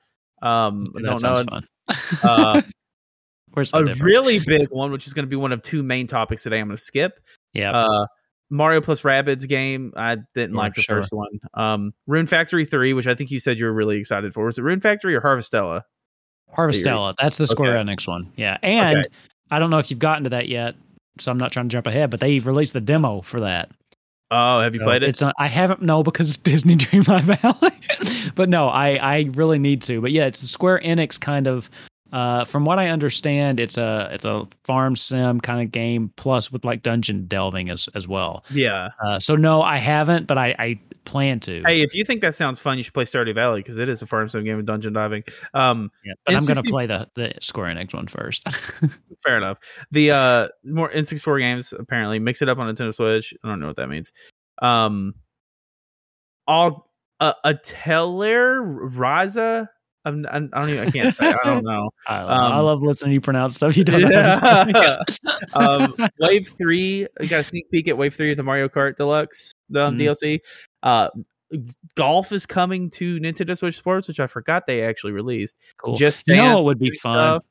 Um, 0.43 0.93
I 0.97 1.03
don't 1.03 1.23
know. 1.23 1.45
fun. 1.45 1.67
Uh, 2.23 2.63
a 3.73 3.85
really 4.01 4.39
big 4.41 4.69
one, 4.71 4.93
which 4.93 5.07
is 5.07 5.15
going 5.15 5.25
to 5.25 5.31
be 5.31 5.37
one 5.37 5.53
of 5.53 5.63
two 5.63 5.83
main 5.83 6.07
topics 6.07 6.43
today. 6.43 6.59
I'm 6.59 6.67
going 6.69 6.77
to 6.77 6.83
skip. 6.83 7.19
yeah. 7.53 7.73
Uh, 7.73 8.07
Mario 8.51 8.81
plus 8.81 9.03
Rabbids 9.03 9.47
game. 9.49 9.93
I 9.97 10.19
didn't 10.35 10.55
like 10.55 10.75
the 10.75 10.83
sure. 10.83 10.97
first 10.97 11.13
one. 11.13 11.41
Um, 11.55 11.91
Rune 12.07 12.27
Factory 12.27 12.65
three, 12.65 12.93
which 12.93 13.07
I 13.07 13.15
think 13.15 13.31
you 13.31 13.41
said 13.41 13.59
you 13.59 13.65
were 13.67 13.73
really 13.73 13.97
excited 13.99 14.33
for. 14.33 14.45
Was 14.45 14.59
it 14.59 14.63
Rune 14.63 14.81
Factory 14.81 15.15
or 15.15 15.21
Harvestella? 15.21 15.83
Harvestella. 16.57 17.15
That's 17.21 17.37
the 17.37 17.47
Square 17.47 17.77
Okay. 17.79 17.91
Enix 17.93 18.07
one. 18.07 18.33
Yeah. 18.37 18.57
And 18.63 18.99
Okay. 18.99 19.09
I 19.51 19.59
don't 19.59 19.71
know 19.71 19.79
if 19.79 19.91
you've 19.91 20.01
gotten 20.01 20.25
to 20.25 20.31
that 20.31 20.49
yet, 20.49 20.75
so 21.19 21.31
I'm 21.31 21.39
not 21.39 21.53
trying 21.53 21.69
to 21.69 21.73
jump 21.73 21.87
ahead, 21.87 22.11
but 22.11 22.21
they 22.21 22.39
released 22.41 22.73
the 22.73 22.81
demo 22.81 23.21
for 23.21 23.41
that. 23.41 23.71
Oh, 24.31 24.61
have 24.61 24.75
you 24.75 24.81
So 24.81 24.87
played 24.87 25.03
it? 25.03 25.09
It's 25.09 25.21
not, 25.21 25.35
I 25.39 25.47
haven't 25.47 25.83
no 25.83 26.03
because 26.03 26.37
Disney 26.39 26.75
Dreamlight 26.75 27.23
Valley. 27.41 28.31
but 28.35 28.49
no, 28.49 28.69
I 28.69 28.95
I 28.97 29.31
really 29.35 29.59
need 29.59 29.83
to. 29.83 30.01
But 30.01 30.13
yeah, 30.13 30.27
it's 30.27 30.43
a 30.43 30.49
Square 30.49 30.81
Enix 30.85 31.19
kind 31.21 31.47
of 31.47 31.71
uh 32.13 32.45
from 32.45 32.65
what 32.65 32.79
I 32.79 32.89
understand, 32.89 33.61
it's 33.61 33.77
a 33.77 34.09
it's 34.13 34.25
a 34.25 34.47
farm 34.65 34.97
sim 34.97 35.41
kind 35.41 35.63
of 35.63 35.73
game 35.73 36.13
plus 36.17 36.53
with 36.53 36.65
like 36.65 36.83
dungeon 36.83 37.27
delving 37.27 37.71
as 37.71 37.89
as 37.95 38.07
well. 38.07 38.45
Yeah. 38.51 38.91
Uh 39.05 39.19
so 39.19 39.37
no, 39.37 39.63
I 39.63 39.79
haven't, 39.79 40.27
but 40.27 40.39
I 40.39 40.55
I 40.59 40.81
plan 41.05 41.41
to. 41.41 41.63
Hey, 41.65 41.83
if 41.83 41.95
you 41.95 42.05
think 42.05 42.21
that 42.21 42.35
sounds 42.35 42.61
fun, 42.61 42.77
you 42.77 42.83
should 42.83 42.95
play 42.95 43.05
Stardew 43.05 43.35
Valley 43.35 43.61
because 43.61 43.79
it 43.79 43.89
is 43.89 44.03
a 44.03 44.07
farm 44.07 44.29
sim 44.29 44.45
game 44.45 44.57
with 44.57 44.67
dungeon 44.67 44.93
diving. 44.93 45.25
Um, 45.55 45.91
yeah, 46.05 46.13
but 46.25 46.35
I'm 46.35 46.45
going 46.45 46.63
to 46.63 46.71
play 46.71 46.87
the 46.87 47.09
the 47.15 47.35
Square 47.41 47.75
Enix 47.75 47.95
one 47.95 48.07
first. 48.07 48.47
fair 49.25 49.39
enough. 49.39 49.59
The 49.91 50.11
uh 50.11 50.49
more 50.65 50.91
N64 50.91 51.39
games 51.41 51.73
apparently 51.73 52.19
mix 52.19 52.43
it 52.43 52.49
up 52.49 52.59
on 52.59 52.73
Nintendo 52.73 52.95
Switch. 52.95 53.35
I 53.43 53.49
don't 53.49 53.61
know 53.61 53.69
what 53.69 53.77
that 53.77 53.89
means. 53.89 54.13
Um, 54.61 55.15
all 56.47 56.91
uh, 57.21 57.55
Teller 57.63 58.63
Raza. 58.63 59.69
I'm, 60.07 60.25
I'm, 60.31 60.51
I 60.55 60.61
don't 60.61 60.71
even. 60.71 60.89
I 60.89 60.91
can't 60.91 61.15
say. 61.15 61.27
I 61.27 61.37
don't 61.45 61.65
know. 61.67 61.91
I, 62.07 62.21
don't. 62.21 62.31
I 62.31 62.59
Um, 62.59 62.65
love 62.65 62.83
listening 62.83 63.11
to 63.11 63.15
you 63.15 63.21
pronounce 63.21 63.57
stuff 63.57 63.77
you 63.77 63.85
don't 63.85 64.01
know. 64.03 64.09
to 64.11 65.01
um, 65.55 65.95
Wave 66.21 66.47
three, 66.59 67.07
we 67.21 67.27
got 67.27 67.41
a 67.41 67.45
sneak 67.45 67.71
peek 67.71 67.89
at 67.89 67.99
Wave 67.99 68.15
three 68.15 68.31
of 68.31 68.37
the 68.37 68.43
Mario 68.43 68.69
Kart 68.69 68.97
Deluxe 68.97 69.53
um, 69.75 69.97
Mhm. 69.97 69.99
DLC. 70.01 70.41
Uh, 70.83 71.09
golf 71.97 72.33
is 72.33 72.47
coming 72.47 72.91
to 72.91 73.19
Nintendo 73.21 73.57
Switch 73.57 73.77
Sports, 73.77 74.09
which 74.09 74.21
I 74.21 74.27
forgot 74.27 74.67
they 74.67 74.83
actually 74.83 75.13
released. 75.13 75.59
cool. 75.79 75.95
Just 75.95 76.27
you 76.29 76.37
know 76.37 76.59
it 76.59 76.65
would 76.65 76.79
be 76.79 76.91
fun? 76.91 77.15
stuff. 77.19 77.43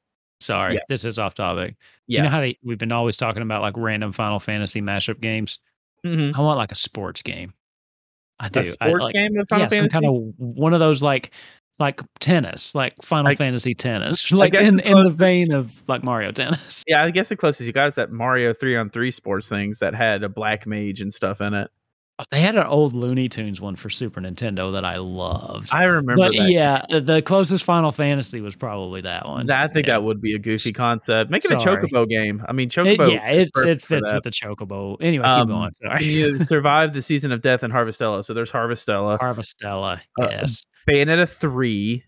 Sorry, 0.41 0.73
Yeah. 0.75 0.81
this 0.89 1.05
is 1.05 1.17
off 1.17 1.33
topic. 1.33 1.75
Yeah, 2.07 2.19
You 2.19 2.23
know 2.23 2.29
how 2.29 2.41
they, 2.41 2.57
we've 2.63 2.77
been 2.77 2.91
always 2.91 3.15
talking 3.17 3.41
about 3.41 3.61
like 3.61 3.75
random 3.77 4.11
Final 4.11 4.39
Fantasy 4.39 4.81
mashup 4.81 5.21
games. 5.21 5.59
Mhm. 6.05 6.35
I 6.35 6.41
want 6.41 6.57
like 6.57 6.71
a 6.71 6.75
sports 6.75 7.21
game. 7.21 7.53
I 8.39 8.49
do. 8.49 8.59
a 8.59 8.63
I, 8.63 8.65
sports 8.65 9.03
like, 9.05 9.13
game 9.13 9.37
of 9.37 9.47
Final 9.47 9.63
yeah, 9.65 9.69
some 9.69 9.87
kind 9.87 10.05
of 10.05 10.13
one 10.37 10.73
of 10.73 10.81
those 10.81 11.01
like 11.01 11.31
like 11.79 12.01
tennis, 12.19 12.73
like 12.75 12.93
Final 13.01 13.25
Like- 13.31 13.37
Fantasy 13.37 13.73
tennis, 13.73 14.31
like 14.31 14.53
in 14.53 14.77
the 14.77 14.89
in 14.89 14.97
the 14.99 15.09
vein 15.11 15.51
of 15.53 15.71
like 15.87 16.03
Mario 16.03 16.31
tennis. 16.31 16.83
Yeah, 16.87 17.03
I 17.05 17.11
guess 17.11 17.29
the 17.29 17.35
closest 17.35 17.67
you 17.67 17.73
got 17.73 17.87
is 17.87 17.95
that 17.95 18.11
Mario 18.11 18.53
three 18.53 18.75
on 18.75 18.89
three 18.89 19.11
sports 19.11 19.49
things 19.49 19.79
that 19.79 19.93
had 19.93 20.23
a 20.23 20.29
black 20.29 20.65
mage 20.65 21.01
and 21.01 21.13
stuff 21.13 21.41
in 21.41 21.53
it. 21.53 21.69
They 22.31 22.39
had 22.39 22.55
an 22.55 22.63
old 22.63 22.93
Looney 22.93 23.27
Tunes 23.27 23.59
one 23.59 23.75
for 23.75 23.89
Super 23.89 24.21
Nintendo 24.21 24.71
that 24.71 24.85
I 24.85 24.95
loved. 24.95 25.67
I 25.73 25.83
remember 25.83 26.15
but 26.15 26.31
that. 26.31 26.49
yeah, 26.49 26.85
the 27.01 27.21
closest 27.21 27.65
Final 27.65 27.91
Fantasy 27.91 28.39
was 28.39 28.55
probably 28.55 29.01
that 29.01 29.27
one. 29.27 29.51
I 29.51 29.67
think 29.67 29.87
Yeah. 29.87 29.95
that 29.95 30.03
would 30.03 30.21
be 30.21 30.33
a 30.33 30.39
goofy 30.39 30.71
concept. 30.71 31.29
Make 31.29 31.43
it 31.43 31.51
a 31.51 31.57
chocobo 31.57 32.07
game. 32.07 32.41
I 32.47 32.53
mean, 32.53 32.67
It- 32.67 32.71
chocobo. 32.71 33.11
yeah, 33.11 33.29
it, 33.31 33.49
it 33.65 33.81
fits 33.81 34.09
with 34.13 34.23
the 34.23 34.29
chocobo. 34.29 34.95
Anyway, 35.01 35.25
Um, 35.25 35.41
keep 35.41 35.47
going. 35.49 35.71
Can 35.81 35.91
Sorry. 35.91 36.05
you 36.05 36.37
survive 36.39 36.93
the 36.93 37.01
season 37.01 37.33
of 37.33 37.41
death 37.41 37.65
in 37.65 37.71
Harvestella? 37.71 38.23
So 38.23 38.33
there's 38.33 38.49
Harvestella, 38.53 39.19
Harvestella. 39.19 39.99
Uh, 40.21 40.27
Yes. 40.31 40.63
Bayonetta 40.89 41.27
three, 41.29 42.03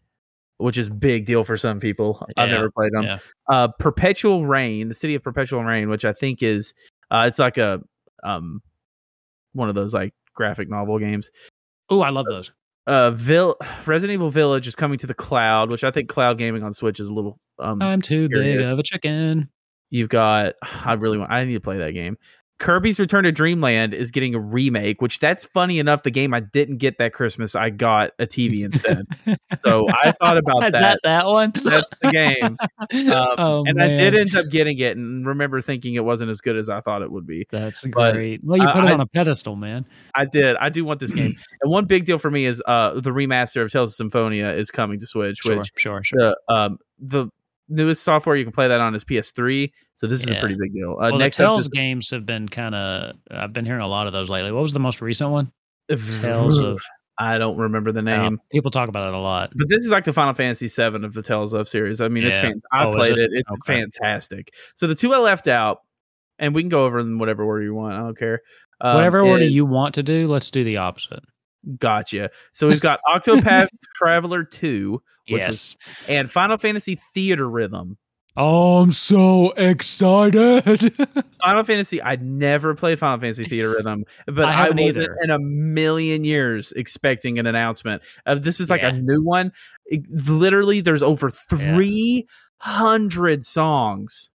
which 0.57 0.77
is 0.77 0.89
big 0.89 1.25
deal 1.25 1.43
for 1.43 1.57
some 1.57 1.79
people. 1.79 2.25
I've 2.37 2.49
never 2.49 2.71
played 2.71 2.91
them. 2.93 3.03
yeah. 3.03 3.17
Uh, 3.49 3.67
Perpetual 3.79 4.45
Rain, 4.45 4.87
the 4.89 4.95
city 4.95 5.15
of 5.15 5.23
Perpetual 5.23 5.63
Rain, 5.63 5.89
which 5.89 6.05
I 6.05 6.13
think 6.13 6.43
is 6.43 6.73
uh, 7.11 7.25
it's 7.27 7.39
like 7.39 7.57
a 7.57 7.81
um 8.23 8.61
one 9.53 9.69
of 9.69 9.75
those 9.75 9.93
like 9.93 10.13
graphic 10.33 10.69
novel 10.69 10.99
games. 10.99 11.31
Oh, 11.89 12.01
I 12.01 12.09
love 12.09 12.25
those. 12.29 12.51
Uh, 12.85 13.11
Vil- 13.11 13.57
Resident 13.85 14.13
Evil 14.13 14.29
Village 14.29 14.65
is 14.67 14.75
coming 14.75 14.97
to 14.99 15.07
the 15.07 15.13
cloud, 15.13 15.69
which 15.69 15.83
I 15.83 15.91
think 15.91 16.07
cloud 16.09 16.37
gaming 16.37 16.63
on 16.63 16.71
Switch 16.73 16.99
is 16.99 17.09
a 17.09 17.13
little 17.13 17.37
um. 17.59 17.81
I'm 17.81 18.01
too 18.01 18.29
big 18.29 18.59
of 18.61 18.79
a 18.79 18.83
chicken. 18.83 19.49
You've 19.89 20.09
got 20.09 20.53
I 20.85 20.93
really 20.93 21.17
want 21.17 21.31
I 21.31 21.43
need 21.43 21.53
to 21.53 21.59
play 21.59 21.77
that 21.79 21.91
game. 21.93 22.17
Kirby's 22.59 22.99
Return 22.99 23.23
to 23.25 23.31
Dreamland 23.31 23.93
is 23.93 24.09
getting 24.09 24.33
a 24.33 24.39
remake, 24.39 24.99
which 25.01 25.19
that's 25.19 25.45
funny 25.45 25.77
enough. 25.77 26.01
The 26.03 26.09
game 26.11 26.33
I 26.33 26.39
didn't 26.39 26.77
get 26.77 26.97
that 26.97 27.13
Christmas, 27.13 27.55
I 27.55 27.69
got 27.69 28.11
a 28.17 28.25
TV 28.25 28.61
instead. 28.65 29.05
so 29.63 29.85
I 29.89 30.11
thought 30.13 30.37
about 30.37 30.65
Is 30.65 30.71
that. 30.71 30.81
that 30.81 30.99
that 31.03 31.25
one? 31.27 31.51
That's 31.63 31.91
the 32.01 32.11
game. 32.11 32.57
Um, 33.07 33.35
oh, 33.37 33.63
and 33.65 33.81
I 33.81 33.87
did 33.87 34.15
end 34.15 34.35
up 34.35 34.49
getting 34.49 34.79
it 34.79 34.97
and 34.97 35.25
remember 35.25 35.61
thinking 35.61 35.95
it 35.95 36.05
wasn't 36.05 36.31
as 36.31 36.41
good 36.41 36.55
as 36.55 36.69
I 36.69 36.79
thought 36.79 37.01
it 37.01 37.11
would 37.11 37.27
be. 37.27 37.45
That's 37.51 37.83
but, 37.93 38.13
great. 38.13 38.43
Well, 38.43 38.57
you 38.57 38.67
put 38.69 38.85
it 38.85 38.91
on 38.91 39.01
a 39.01 39.05
pedestal, 39.05 39.55
man. 39.55 39.85
I 40.15 40.25
did. 40.25 40.55
I 40.57 40.69
do 40.69 40.85
want 40.85 40.99
this 40.99 41.13
game. 41.13 41.35
and 41.61 41.71
one 41.71 41.85
big 41.85 42.05
deal 42.05 42.17
for 42.17 42.31
me 42.31 42.45
is 42.45 42.61
uh 42.65 42.99
the 42.99 43.11
remaster 43.11 43.61
of 43.61 43.71
Tales 43.71 43.91
of 43.91 43.95
Symphonia 43.95 44.49
is 44.51 44.71
coming 44.71 44.99
to 44.99 45.05
Switch, 45.07 45.39
Sure, 45.39 45.57
which 45.57 45.71
sure, 45.75 46.03
sure. 46.03 46.17
the 46.19 46.53
um 46.53 46.79
the 46.99 47.27
newest 47.69 48.03
software 48.03 48.35
you 48.35 48.43
can 48.43 48.53
play 48.53 48.67
that 48.67 48.79
on 48.81 48.95
is 48.95 49.03
PS3. 49.03 49.71
So 49.95 50.07
this 50.07 50.23
is 50.23 50.31
a 50.31 50.39
pretty 50.39 50.55
big 50.59 50.73
deal. 50.73 50.91
Uh, 50.93 51.09
well, 51.11 51.17
next 51.17 51.37
the 51.37 51.43
Tales 51.43 51.63
is 51.63 51.69
games 51.69 52.09
have 52.11 52.25
been 52.25 52.47
kind 52.47 52.75
of. 52.75 53.15
I've 53.31 53.53
been 53.53 53.65
hearing 53.65 53.81
a 53.81 53.87
lot 53.87 54.07
of 54.07 54.13
those 54.13 54.29
lately. 54.29 54.51
What 54.51 54.61
was 54.61 54.73
the 54.73 54.79
most 54.79 55.01
recent 55.01 55.31
one? 55.31 55.51
Tales 55.89 56.59
of. 56.59 56.79
I 57.19 57.39
don't 57.39 57.57
remember 57.57 57.91
the 57.91 57.99
uh, 58.01 58.03
name. 58.03 58.39
people 58.51 58.69
talk 58.69 58.89
about 58.89 59.07
it 59.07 59.13
a 59.13 59.17
lot. 59.19 59.51
But 59.55 59.67
this 59.69 59.83
is 59.83 59.89
like 59.91 60.03
the 60.03 60.13
Final 60.13 60.35
Fantasy 60.35 60.67
VII 60.67 61.03
of 61.03 61.13
the 61.13 61.23
Tales 61.23 61.53
of 61.53 61.67
series. 61.67 61.99
I 61.99 62.09
mean, 62.09 62.23
it's 62.25 62.37
fan- 62.37 62.61
I 62.71 62.85
Oh, 62.85 62.91
played 62.91 63.13
it? 63.13 63.19
it. 63.19 63.29
It's 63.33 63.51
Okay. 63.51 63.81
fantastic. 63.81 64.53
So 64.75 64.85
the 64.85 64.93
two 64.93 65.11
I 65.13 65.17
left 65.17 65.47
out, 65.47 65.79
and 66.37 66.53
we 66.53 66.61
can 66.61 66.69
go 66.69 66.85
over 66.85 66.99
in 66.99 67.17
whatever 67.17 67.43
order 67.43 67.63
you 67.63 67.73
want. 67.73 67.95
I 67.95 67.99
don't 68.01 68.15
care. 68.17 68.41
Um, 68.81 68.93
Whatever 68.97 69.21
order 69.21 69.45
is- 69.45 69.51
you 69.51 69.65
want 69.65 69.95
to 69.95 70.03
do, 70.03 70.27
let's 70.27 70.51
do 70.51 70.63
the 70.63 70.77
opposite. 70.77 71.23
Gotcha. 71.79 72.29
So 72.53 72.67
we've 72.67 72.79
got 72.81 72.99
Octopath 73.11 73.67
Traveler 73.95 74.43
2 74.43 75.01
Yes. 75.27 75.75
and 76.07 76.31
Final 76.31 76.57
Fantasy 76.57 76.97
Theatrhythm. 77.15 77.97
oh, 78.37 78.81
I'm 78.81 78.91
so 78.91 79.51
excited. 79.57 80.63
Final 81.43 81.63
Fantasy, 81.63 82.01
I'd 82.01 82.21
never 82.23 82.73
played 82.75 82.99
Final 82.99 83.19
Fantasy 83.19 83.45
Theater 83.45 83.71
Rhythm, 83.71 84.05
but 84.27 84.45
I 84.45 84.67
I, 84.67 84.69
wasn't 84.69 84.79
either. 84.81 85.17
in 85.23 85.29
a 85.31 85.39
million 85.39 86.23
years 86.23 86.71
expecting 86.73 87.39
an 87.39 87.47
announcement 87.47 88.01
of 88.25 88.43
this 88.43 88.59
is 88.59 88.69
like 88.69 88.81
Yeah. 88.81 88.89
a 88.89 88.93
new 88.93 89.21
one. 89.23 89.51
It- 89.87 90.07
literally, 90.09 90.81
there's 90.81 91.03
over 91.03 91.29
300 91.29 93.43
songs. 93.45 94.29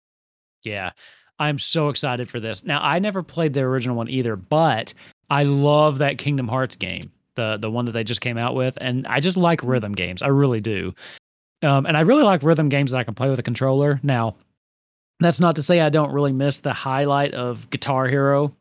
Yeah. 0.63 0.91
I'm 1.39 1.59
so 1.59 1.89
excited 1.89 2.29
for 2.29 2.39
this. 2.39 2.65
Now, 2.65 2.81
I 2.83 2.99
never 2.99 3.23
played 3.23 3.55
the 3.55 3.61
original 3.61 3.97
one 3.97 4.11
either, 4.11 4.37
but 4.37 4.93
I 5.31 5.45
love 5.45 5.99
that 5.99 6.19
Kingdom 6.19 6.49
Hearts 6.49 6.77
game, 6.77 7.11
the 7.41 7.57
the 7.57 7.71
one 7.71 7.87
that 7.87 7.93
they 7.93 8.05
just 8.05 8.21
came 8.21 8.37
out 8.37 8.55
with, 8.55 8.77
and 8.81 9.07
I 9.07 9.21
just 9.21 9.39
like 9.39 9.63
rhythm 9.63 9.93
games. 9.93 10.21
I 10.23 10.29
really 10.29 10.61
do. 10.61 10.95
Um, 11.63 11.87
and 11.87 11.97
I 11.97 12.01
really 12.01 12.23
like 12.23 12.43
rhythm 12.43 12.69
games 12.69 12.91
that 12.91 12.99
I 12.99 13.05
can 13.05 13.15
play 13.15 13.31
with 13.31 13.39
a 13.39 13.43
controller. 13.43 14.01
Now, 14.03 14.37
that's 15.21 15.41
not 15.41 15.57
to 15.57 15.63
say 15.63 15.81
I 15.81 15.91
don't 15.91 16.13
really 16.13 16.33
miss 16.33 16.61
the 16.61 16.73
highlight 16.73 17.35
of 17.35 17.69
Guitar 17.71 18.09
Hero. 18.09 18.55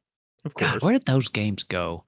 Of 0.46 0.54
course. 0.54 0.72
God, 0.72 0.84
where 0.84 0.94
did 0.94 1.06
those 1.06 1.28
games 1.28 1.64
go? 1.64 2.04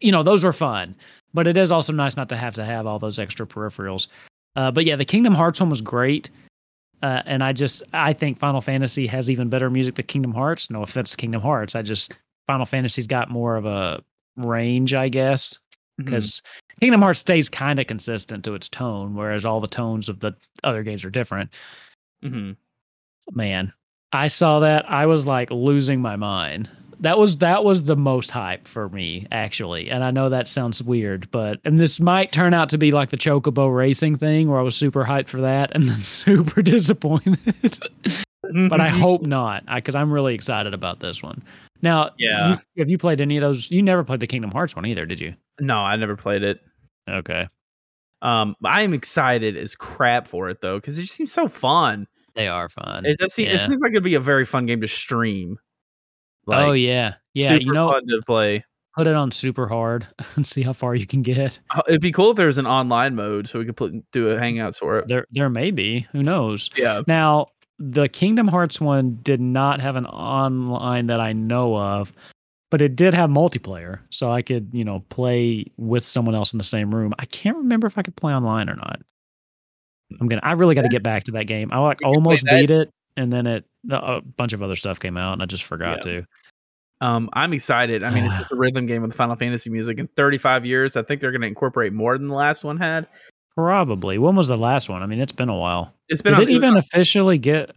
You 0.00 0.12
know, 0.12 0.22
those 0.22 0.44
were 0.44 0.52
fun, 0.52 0.94
but 1.34 1.46
it 1.46 1.56
is 1.56 1.72
also 1.72 1.92
nice 1.92 2.16
not 2.16 2.28
to 2.28 2.36
have 2.36 2.54
to 2.54 2.64
have 2.64 2.86
all 2.86 2.98
those 2.98 3.18
extra 3.18 3.46
peripherals. 3.46 4.06
Uh, 4.56 4.70
but 4.70 4.84
yeah, 4.84 4.96
the 4.96 5.04
Kingdom 5.04 5.34
Hearts 5.34 5.60
one 5.60 5.70
was 5.70 5.80
great. 5.80 6.30
Uh, 7.02 7.22
and 7.24 7.42
I 7.42 7.52
just 7.52 7.82
I 7.92 8.12
think 8.12 8.38
Final 8.38 8.60
Fantasy 8.60 9.06
has 9.08 9.30
even 9.30 9.48
better 9.48 9.70
music 9.70 9.96
than 9.96 10.06
Kingdom 10.06 10.34
Hearts. 10.34 10.70
No 10.70 10.82
offense 10.82 11.10
to 11.12 11.16
Kingdom 11.16 11.40
Hearts, 11.40 11.74
I 11.74 11.82
just 11.82 12.14
Final 12.46 12.66
Fantasy's 12.66 13.06
got 13.06 13.30
more 13.30 13.56
of 13.56 13.64
a 13.64 14.02
range, 14.36 14.92
I 14.94 15.08
guess, 15.08 15.59
Mhm. 16.00 16.04
because 16.06 16.42
Kingdom 16.80 17.02
Hearts 17.02 17.20
stays 17.20 17.48
kind 17.48 17.78
of 17.78 17.86
consistent 17.86 18.44
to 18.44 18.54
its 18.54 18.68
tone, 18.68 19.14
whereas 19.14 19.44
all 19.44 19.60
the 19.60 19.66
tones 19.68 20.08
of 20.08 20.20
the 20.20 20.34
other 20.64 20.82
games 20.82 21.04
are 21.04 21.10
different. 21.10 21.50
Mhm. 22.24 22.56
Man, 23.32 23.72
I 24.12 24.26
saw 24.28 24.60
that 24.60 24.90
I 24.90 25.06
was 25.06 25.26
like 25.26 25.50
losing 25.50 26.00
my 26.00 26.16
mind. 26.16 26.68
That 27.00 27.16
was 27.18 27.38
that 27.38 27.64
was 27.64 27.84
the 27.84 27.96
most 27.96 28.30
hype 28.30 28.68
for 28.68 28.88
me 28.90 29.26
actually, 29.32 29.90
and 29.90 30.04
I 30.04 30.10
know 30.10 30.28
that 30.28 30.46
sounds 30.48 30.82
weird, 30.82 31.30
but 31.30 31.58
and 31.64 31.78
this 31.78 31.98
might 31.98 32.30
turn 32.32 32.52
out 32.52 32.68
to 32.70 32.78
be 32.78 32.92
like 32.92 33.08
the 33.08 33.16
Chocobo 33.16 33.74
racing 33.74 34.18
thing 34.18 34.48
where 34.50 34.58
I 34.58 34.62
was 34.62 34.76
super 34.76 35.04
hyped 35.04 35.28
for 35.28 35.40
that 35.40 35.70
and 35.74 35.88
then 35.88 36.02
super 36.02 36.60
disappointed. 36.60 37.38
but 38.68 38.80
I 38.80 38.88
hope 39.04 39.22
not, 39.22 39.64
because 39.74 39.94
I'm 39.94 40.12
really 40.12 40.34
excited 40.34 40.74
about 40.74 41.00
this 41.00 41.22
one. 41.22 41.42
Now, 41.82 42.10
Yeah. 42.18 42.58
you- 42.76 42.82
have 42.82 42.90
you 42.90 42.98
played 42.98 43.22
any 43.22 43.38
of 43.38 43.40
those? 43.40 43.70
You 43.70 43.82
never 43.82 44.04
played 44.04 44.20
the 44.20 44.26
Kingdom 44.26 44.50
Hearts 44.50 44.76
one 44.76 44.84
either, 44.84 45.06
did 45.06 45.20
you? 45.20 45.34
No, 45.60 45.76
I 45.78 45.96
never 45.96 46.16
played 46.16 46.42
it. 46.42 46.60
Okay, 47.08 47.46
Um, 48.22 48.54
I 48.64 48.82
am 48.82 48.92
excited 48.94 49.56
as 49.56 49.74
crap 49.74 50.26
for 50.28 50.48
it 50.50 50.60
though, 50.60 50.78
because 50.78 50.98
it 50.98 51.02
just 51.02 51.14
seems 51.14 51.32
so 51.32 51.48
fun. 51.48 52.06
they 52.34 52.48
are 52.48 52.68
fun. 52.68 53.04
It 53.06 53.18
does 53.18 53.32
seem, 53.34 53.48
it 53.48 53.60
seems 53.62 53.80
like 53.80 53.90
it'd 53.92 54.02
be 54.04 54.14
a 54.14 54.20
very 54.20 54.44
fun 54.44 54.66
game 54.66 54.80
to 54.80 54.88
stream. 54.88 55.58
oh 56.48 56.72
yeah, 56.72 57.14
yeah. 57.34 57.54
You 57.54 57.72
know, 57.72 57.90
fun 57.92 58.06
to 58.06 58.20
play. 58.26 58.64
put 58.96 59.06
it 59.06 59.14
on 59.14 59.30
super 59.30 59.66
hard 59.66 60.06
and 60.36 60.46
see 60.46 60.62
how 60.62 60.72
far 60.72 60.94
you 60.94 61.06
can 61.06 61.22
get. 61.22 61.58
Uh, 61.74 61.82
It'd 61.88 62.00
be 62.00 62.12
cool 62.12 62.30
if 62.30 62.36
there 62.36 62.46
was 62.46 62.58
an 62.58 62.66
online 62.66 63.14
mode, 63.14 63.48
so 63.48 63.58
we 63.58 63.64
could 63.64 63.76
put, 63.76 63.92
do 64.12 64.30
a 64.30 64.36
hangouts 64.36 64.78
for 64.78 64.98
it. 64.98 65.08
There, 65.08 65.26
there 65.30 65.48
may 65.50 65.70
be. 65.70 66.06
Who 66.12 66.22
knows? 66.22 66.70
Yeah, 66.76 67.02
Now, 67.06 67.46
the 67.78 68.08
Kingdom 68.08 68.46
Hearts 68.48 68.80
one 68.80 69.18
did 69.22 69.40
not 69.40 69.80
have 69.80 69.96
an 69.96 70.06
online 70.06 71.06
that 71.06 71.18
I 71.20 71.32
know 71.32 71.76
of, 71.76 72.12
but 72.70 72.80
it 72.80 72.96
did 72.96 73.14
have 73.14 73.30
multiplayer, 73.30 74.00
so 74.10 74.30
I 74.30 74.42
could, 74.42 74.70
you 74.72 74.84
know, 74.84 75.00
play 75.08 75.66
with 75.76 76.04
someone 76.04 76.34
else 76.34 76.52
in 76.52 76.58
the 76.58 76.64
same 76.64 76.94
room. 76.94 77.12
I 77.18 77.26
can't 77.26 77.56
remember 77.56 77.86
if 77.86 77.98
I 77.98 78.02
could 78.02 78.16
play 78.16 78.32
online 78.32 78.70
or 78.70 78.76
not. 78.76 79.00
I'm 80.20 80.28
gonna. 80.28 80.40
I 80.42 80.52
really 80.52 80.74
got 80.74 80.82
to 80.82 80.88
get 80.88 81.02
back 81.02 81.24
to 81.24 81.32
that 81.32 81.46
game. 81.46 81.70
I 81.72 81.78
like 81.78 82.00
You 82.00 82.06
can 82.06 82.12
play 82.12 82.16
almost 82.16 82.44
beat 82.44 82.70
it, 82.70 82.90
and 83.16 83.32
then 83.32 83.46
it 83.46 83.64
a 83.90 84.20
bunch 84.20 84.52
of 84.52 84.62
other 84.62 84.76
stuff 84.76 85.00
came 85.00 85.16
out, 85.16 85.34
and 85.34 85.42
I 85.42 85.46
just 85.46 85.64
forgot 85.64 86.02
to. 86.02 86.24
um, 87.00 87.30
I'm 87.32 87.52
excited. 87.52 88.02
I 88.02 88.10
mean, 88.10 88.24
it's 88.24 88.34
just 88.34 88.52
a 88.52 88.56
rhythm 88.56 88.86
game 88.86 89.02
with 89.02 89.14
Final 89.14 89.36
Fantasy 89.36 89.70
music. 89.70 89.98
In 89.98 90.08
35 90.08 90.66
years, 90.66 90.96
I 90.96 91.02
think 91.02 91.20
they're 91.20 91.32
going 91.32 91.40
to 91.42 91.46
incorporate 91.46 91.92
more 91.92 92.18
than 92.18 92.28
the 92.28 92.34
last 92.34 92.64
one 92.64 92.76
had. 92.76 93.06
Probably. 93.54 94.18
When 94.18 94.36
was 94.36 94.48
the 94.48 94.56
last 94.56 94.88
one? 94.88 95.02
I 95.02 95.06
mean, 95.06 95.20
it's 95.20 95.32
been 95.32 95.48
a 95.48 95.56
while. 95.56 95.92
It's 96.08 96.22
been 96.22 96.34
Did 96.34 96.48
it 96.48 96.52
even 96.52 96.76
officially 96.76 97.38
get 97.38 97.70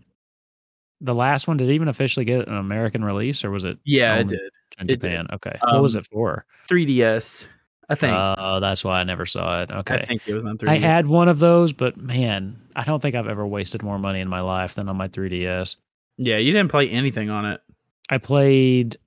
the 1.01 1.15
last 1.15 1.47
one? 1.47 1.57
Did 1.57 1.69
it 1.69 1.73
even 1.73 1.87
officially 1.87 2.25
get 2.25 2.47
an 2.47 2.55
American 2.55 3.03
release, 3.03 3.43
or 3.43 3.51
was 3.51 3.63
it 3.63 3.77
yeah, 3.85 4.17
it 4.17 4.27
did. 4.27 4.39
In 4.79 4.87
did. 4.87 5.01
Japan? 5.01 5.27
Okay. 5.33 5.57
what 5.61 5.81
was 5.81 5.95
Um, 5.95 6.01
it 6.01 6.07
for? 6.11 6.45
3DS, 6.69 7.47
I 7.89 7.95
think. 7.95 8.15
Oh, 8.17 8.59
that's 8.59 8.83
why 8.83 8.99
I 8.99 9.03
never 9.03 9.25
saw 9.25 9.61
it. 9.63 9.71
Okay. 9.71 9.95
I 9.95 10.05
think 10.05 10.27
it 10.27 10.33
was 10.33 10.45
on 10.45 10.57
3DS. 10.57 10.69
I 10.69 10.77
had 10.77 11.07
one 11.07 11.27
of 11.27 11.39
those, 11.39 11.73
but 11.73 11.97
man, 11.97 12.59
I 12.75 12.83
don't 12.83 13.01
think 13.01 13.15
I've 13.15 13.27
ever 13.27 13.45
wasted 13.45 13.83
more 13.83 13.99
money 13.99 14.19
in 14.19 14.27
my 14.29 14.41
life 14.41 14.75
than 14.75 14.87
on 14.89 14.95
my 14.97 15.07
3DS. 15.07 15.75
yeah, 16.17 16.37
you 16.37 16.51
didn't 16.51 16.71
play 16.71 16.89
anything 16.89 17.29
on 17.29 17.45
it. 17.45 17.61
I 18.09 18.17
played 18.17 18.97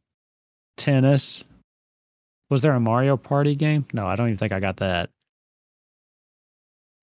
tennis. 0.76 1.44
Was 2.50 2.62
there 2.62 2.72
a 2.72 2.80
Mario 2.80 3.16
Party 3.16 3.54
game? 3.56 3.86
No, 3.92 4.06
I 4.06 4.14
don't 4.16 4.28
even 4.28 4.38
think 4.38 4.52
I 4.52 4.60
got 4.60 4.76
that. 4.78 5.10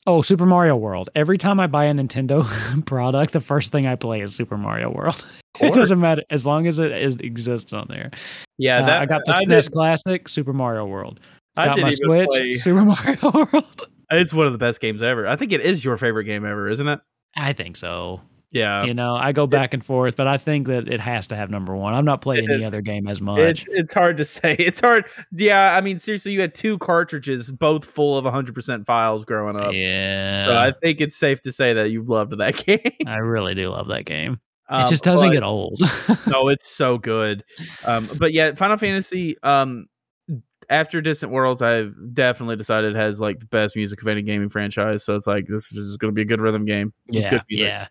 Oh, 0.05 0.21
Super 0.21 0.45
Mario 0.45 0.75
World. 0.75 1.09
Every 1.15 1.37
time 1.37 1.59
I 1.61 1.67
buy 1.67 1.85
a 1.85 1.93
Nintendo 1.93 2.45
product, 2.85 3.31
the 3.33 3.39
first 3.39 3.71
thing 3.71 3.85
I 3.85 3.95
play 3.95 4.21
is 4.21 4.35
Super 4.35 4.57
Mario 4.57 4.89
World. 4.91 5.25
it 5.59 5.73
doesn't 5.73 5.99
matter 5.99 6.23
as 6.29 6.45
long 6.45 6.67
as 6.67 6.79
it 6.79 6.91
is, 6.91 7.15
exists 7.17 7.73
on 7.73 7.85
there. 7.89 8.11
Yeah, 8.57 8.79
Uh, 8.79 8.85
that 8.87 9.01
I 9.01 9.05
got 9.05 9.21
the 9.25 9.31
I 9.35 9.41
SNES 9.41 9.63
did- 9.65 9.71
Classic, 9.71 10.27
Super 10.27 10.53
Mario 10.53 10.85
World. 10.85 11.19
I 11.55 11.65
Got 11.65 11.79
my 11.79 11.87
even 11.89 11.91
Switch, 12.05 12.27
play- 12.29 12.53
Super 12.53 12.83
Mario 12.83 13.31
World. 13.31 13.87
It's 14.11 14.33
one 14.33 14.45
of 14.47 14.51
the 14.53 14.57
best 14.59 14.79
games 14.81 15.01
ever. 15.01 15.27
I 15.27 15.35
think 15.35 15.51
it 15.51 15.61
is 15.61 15.83
your 15.83 15.97
favorite 15.97 16.25
game 16.25 16.45
ever, 16.45 16.67
isn't 16.69 16.87
it? 16.87 16.99
I 17.35 17.53
think 17.53 17.75
so. 17.77 18.21
Yeah. 18.51 18.83
You 18.83 18.93
know, 18.93 19.15
I 19.15 19.31
go 19.31 19.47
back 19.47 19.73
and 19.73 19.83
forth, 19.83 20.15
but 20.15 20.27
I 20.27 20.37
think 20.37 20.67
that 20.67 20.87
it 20.87 20.99
has 20.99 21.25
to 21.29 21.35
have 21.35 21.49
number 21.49 21.75
one. 21.75 21.95
I'm 21.95 22.05
not 22.05 22.21
playing 22.21 22.47
any 22.51 22.63
other 22.63 22.81
game 22.81 23.07
as 23.07 23.19
much. 23.19 23.39
It's 23.39 23.67
it's 23.69 23.93
hard 23.93 24.17
to 24.17 24.25
say. 24.37 24.55
It's 24.59 24.79
hard. 24.79 25.05
Yeah, 25.31 25.75
I 25.75 25.81
mean, 25.81 25.97
seriously, 25.97 26.33
you 26.33 26.41
had 26.41 26.53
two 26.53 26.77
cartridges, 26.77 27.51
both 27.51 27.83
full 27.83 28.15
of 28.15 28.25
100% 28.25 28.85
files 28.85 29.25
growing 29.25 29.55
up. 29.55 29.73
yeah, 29.73 30.45
So 30.45 30.55
I 30.55 30.71
think 30.71 31.01
it's 31.01 31.15
safe 31.15 31.41
to 31.41 31.51
say 31.51 31.73
that 31.73 31.89
you've 31.89 32.09
loved 32.09 32.37
that 32.37 32.57
game. 32.65 33.07
I 33.07 33.15
really 33.17 33.55
do 33.55 33.69
love 33.69 33.87
that 33.87 34.05
game. 34.05 34.39
Um, 34.69 34.81
it 34.81 34.87
just 34.87 35.03
doesn't 35.03 35.29
but- 35.29 35.33
get 35.33 35.43
old. 35.43 35.79
no, 36.27 36.49
it's 36.49 36.69
so 36.69 36.97
good. 36.97 37.43
Um, 37.85 38.09
but 38.17 38.33
yeah, 38.33 38.53
Final 38.55 38.77
Fantasy. 38.77 39.35
Um, 39.43 39.87
after 40.69 41.01
Distant 41.01 41.31
Worlds, 41.31 41.61
I've 41.61 41.93
definitely 42.13 42.55
decided 42.55 42.95
has 42.95 43.19
like 43.19 43.39
the 43.39 43.45
best 43.45 43.75
music 43.75 44.01
of 44.01 44.07
any 44.07 44.21
gaming 44.21 44.49
franchise. 44.49 45.03
So 45.03 45.15
it's 45.15 45.27
like 45.27 45.45
this 45.47 45.71
is 45.73 45.97
going 45.97 46.11
to 46.11 46.15
be 46.15 46.21
a 46.21 46.25
good 46.25 46.41
rhythm 46.41 46.65
game. 46.65 46.93
yeah, 47.07 47.41
yeah, 47.49 47.87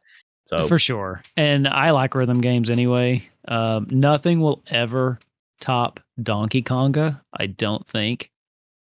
So 0.46 0.66
for 0.66 0.78
sure. 0.78 1.22
And 1.36 1.68
I 1.68 1.90
like 1.90 2.14
rhythm 2.14 2.40
games 2.40 2.70
anyway. 2.70 3.28
Um, 3.46 3.86
nothing 3.90 4.40
will 4.40 4.62
ever 4.68 5.20
top 5.60 6.00
Donkey 6.22 6.62
Konga. 6.62 7.20
I 7.32 7.46
don't 7.46 7.86
think. 7.86 8.31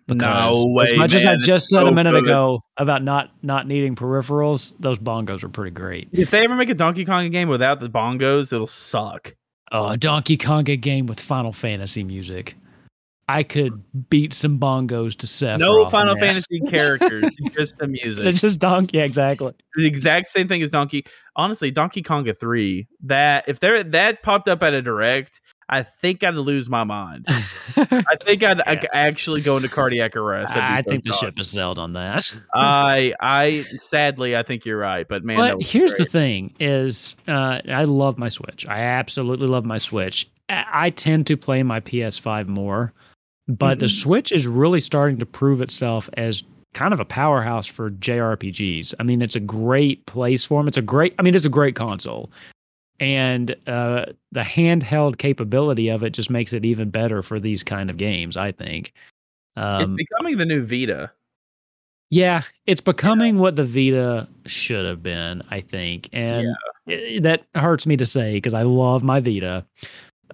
No 0.08 0.64
way, 0.68 0.84
as 0.84 0.94
much 0.96 1.14
as 1.14 1.26
I 1.26 1.36
just 1.36 1.68
said 1.68 1.82
So 1.82 1.86
a 1.86 1.92
minute 1.92 2.12
good. 2.12 2.24
ago 2.24 2.60
about 2.76 3.02
not 3.02 3.30
not 3.42 3.66
needing 3.66 3.94
peripherals, 3.94 4.74
those 4.80 4.98
bongos 4.98 5.42
are 5.42 5.48
pretty 5.48 5.72
great. 5.72 6.08
if 6.12 6.30
they 6.30 6.44
ever 6.44 6.54
make 6.54 6.70
a 6.70 6.74
Donkey 6.74 7.04
Kong 7.04 7.28
game 7.30 7.48
without 7.48 7.80
the 7.80 7.88
bongos, 7.90 8.52
it'll 8.52 8.66
suck. 8.66 9.34
Oh, 9.70 9.88
a 9.90 9.96
Donkey 9.96 10.38
Konga 10.38 10.80
game 10.80 11.06
with 11.06 11.20
Final 11.20 11.52
Fantasy 11.52 12.02
music. 12.04 12.54
I 13.30 13.42
could 13.42 13.84
beat 14.08 14.32
some 14.32 14.58
bongos 14.58 15.14
to 15.18 15.26
Sephiroth. 15.26 15.58
No 15.58 15.86
Final. 15.90 16.16
Fantasy 16.18 16.60
characters, 16.60 17.30
just 17.54 17.76
the 17.76 17.86
music. 17.86 18.24
It's 18.24 18.40
just 18.40 18.58
Donkey. 18.58 18.96
Yeah, 18.96 19.04
exactly. 19.04 19.52
the 19.76 19.86
exact 19.86 20.28
same 20.28 20.48
thing 20.48 20.62
as 20.62 20.70
Donkey. 20.70 21.04
Honestly, 21.36 21.70
Donkey 21.70 22.02
Konga 22.02 22.34
three. 22.34 22.88
That 23.04 23.44
if 23.46 23.60
there 23.60 23.84
that 23.84 24.22
popped 24.22 24.48
up 24.48 24.62
at 24.62 24.72
a 24.72 24.80
direct, 24.80 25.42
I 25.70 25.82
think 25.82 26.24
I'd 26.24 26.34
lose 26.34 26.68
my 26.68 26.84
mind. 26.84 27.26
I 27.28 28.16
think 28.24 28.42
I'd, 28.42 28.60
I'd 28.62 28.82
Yeah. 28.84 28.88
actually 28.94 29.42
go 29.42 29.56
into 29.56 29.68
cardiac 29.68 30.16
arrest. 30.16 30.56
I'd 30.56 30.78
I 30.78 30.82
think 30.82 31.04
the 31.04 31.10
shocked. 31.10 31.20
ship 31.20 31.36
has 31.38 31.50
sailed 31.50 31.78
on 31.78 31.92
that. 31.92 32.34
I 32.54 33.12
I 33.20 33.62
sadly 33.76 34.36
I 34.36 34.42
think 34.42 34.64
you're 34.64 34.78
right, 34.78 35.06
but 35.06 35.24
man, 35.24 35.36
but 35.36 35.58
was 35.58 35.70
here's 35.70 35.94
great. 35.94 36.06
the 36.06 36.10
thing: 36.10 36.54
is 36.58 37.16
uh, 37.26 37.60
I 37.68 37.84
love 37.84 38.16
my 38.18 38.28
Switch. 38.28 38.66
I 38.66 38.80
absolutely 38.80 39.46
love 39.48 39.64
my 39.64 39.78
Switch. 39.78 40.28
I, 40.48 40.64
I 40.72 40.90
tend 40.90 41.26
to 41.26 41.36
play 41.36 41.62
my 41.62 41.80
PS5 41.80 42.46
more, 42.48 42.92
but 43.46 43.78
the 43.78 43.86
Mhm. 43.86 44.02
Switch 44.02 44.32
is 44.32 44.46
really 44.46 44.80
starting 44.80 45.18
to 45.18 45.26
prove 45.26 45.60
itself 45.60 46.08
as 46.16 46.42
kind 46.74 46.92
of 46.94 47.00
a 47.00 47.04
powerhouse 47.04 47.66
for 47.66 47.90
JRPGs. 47.90 48.94
I 49.00 49.02
mean, 49.02 49.20
it's 49.22 49.36
a 49.36 49.40
great 49.40 50.04
place 50.06 50.44
for 50.44 50.60
them. 50.60 50.68
It's 50.68 50.78
a 50.78 50.82
great. 50.82 51.14
I 51.18 51.22
mean, 51.22 51.34
it's 51.34 51.46
a 51.46 51.50
great 51.50 51.74
console. 51.74 52.30
And 53.00 53.54
uh, 53.66 54.06
the 54.32 54.40
handheld 54.40 55.18
capability 55.18 55.88
of 55.88 56.02
it 56.02 56.10
just 56.10 56.30
makes 56.30 56.52
it 56.52 56.64
even 56.64 56.90
better 56.90 57.22
for 57.22 57.38
these 57.38 57.62
kind 57.62 57.90
of 57.90 57.96
games. 57.96 58.36
I 58.36 58.52
think. 58.52 58.92
It's 59.56 59.88
Um, 59.88 59.96
becoming 59.96 60.36
the 60.36 60.44
new 60.46 60.64
Vita. 60.64 61.10
yeah, 62.10 62.42
it's 62.66 62.80
becoming 62.80 63.38
what 63.38 63.56
the 63.56 63.64
Vita 63.64 64.28
should 64.46 64.84
have 64.86 65.02
been, 65.02 65.42
I 65.50 65.60
think. 65.60 66.08
And 66.12 66.48
i- 66.88 67.18
that 67.22 67.44
hurts 67.54 67.86
me 67.86 67.96
to 67.98 68.06
say 68.06 68.34
because 68.34 68.54
I 68.54 68.62
love 68.62 69.02
my 69.02 69.20
Vita. 69.20 69.64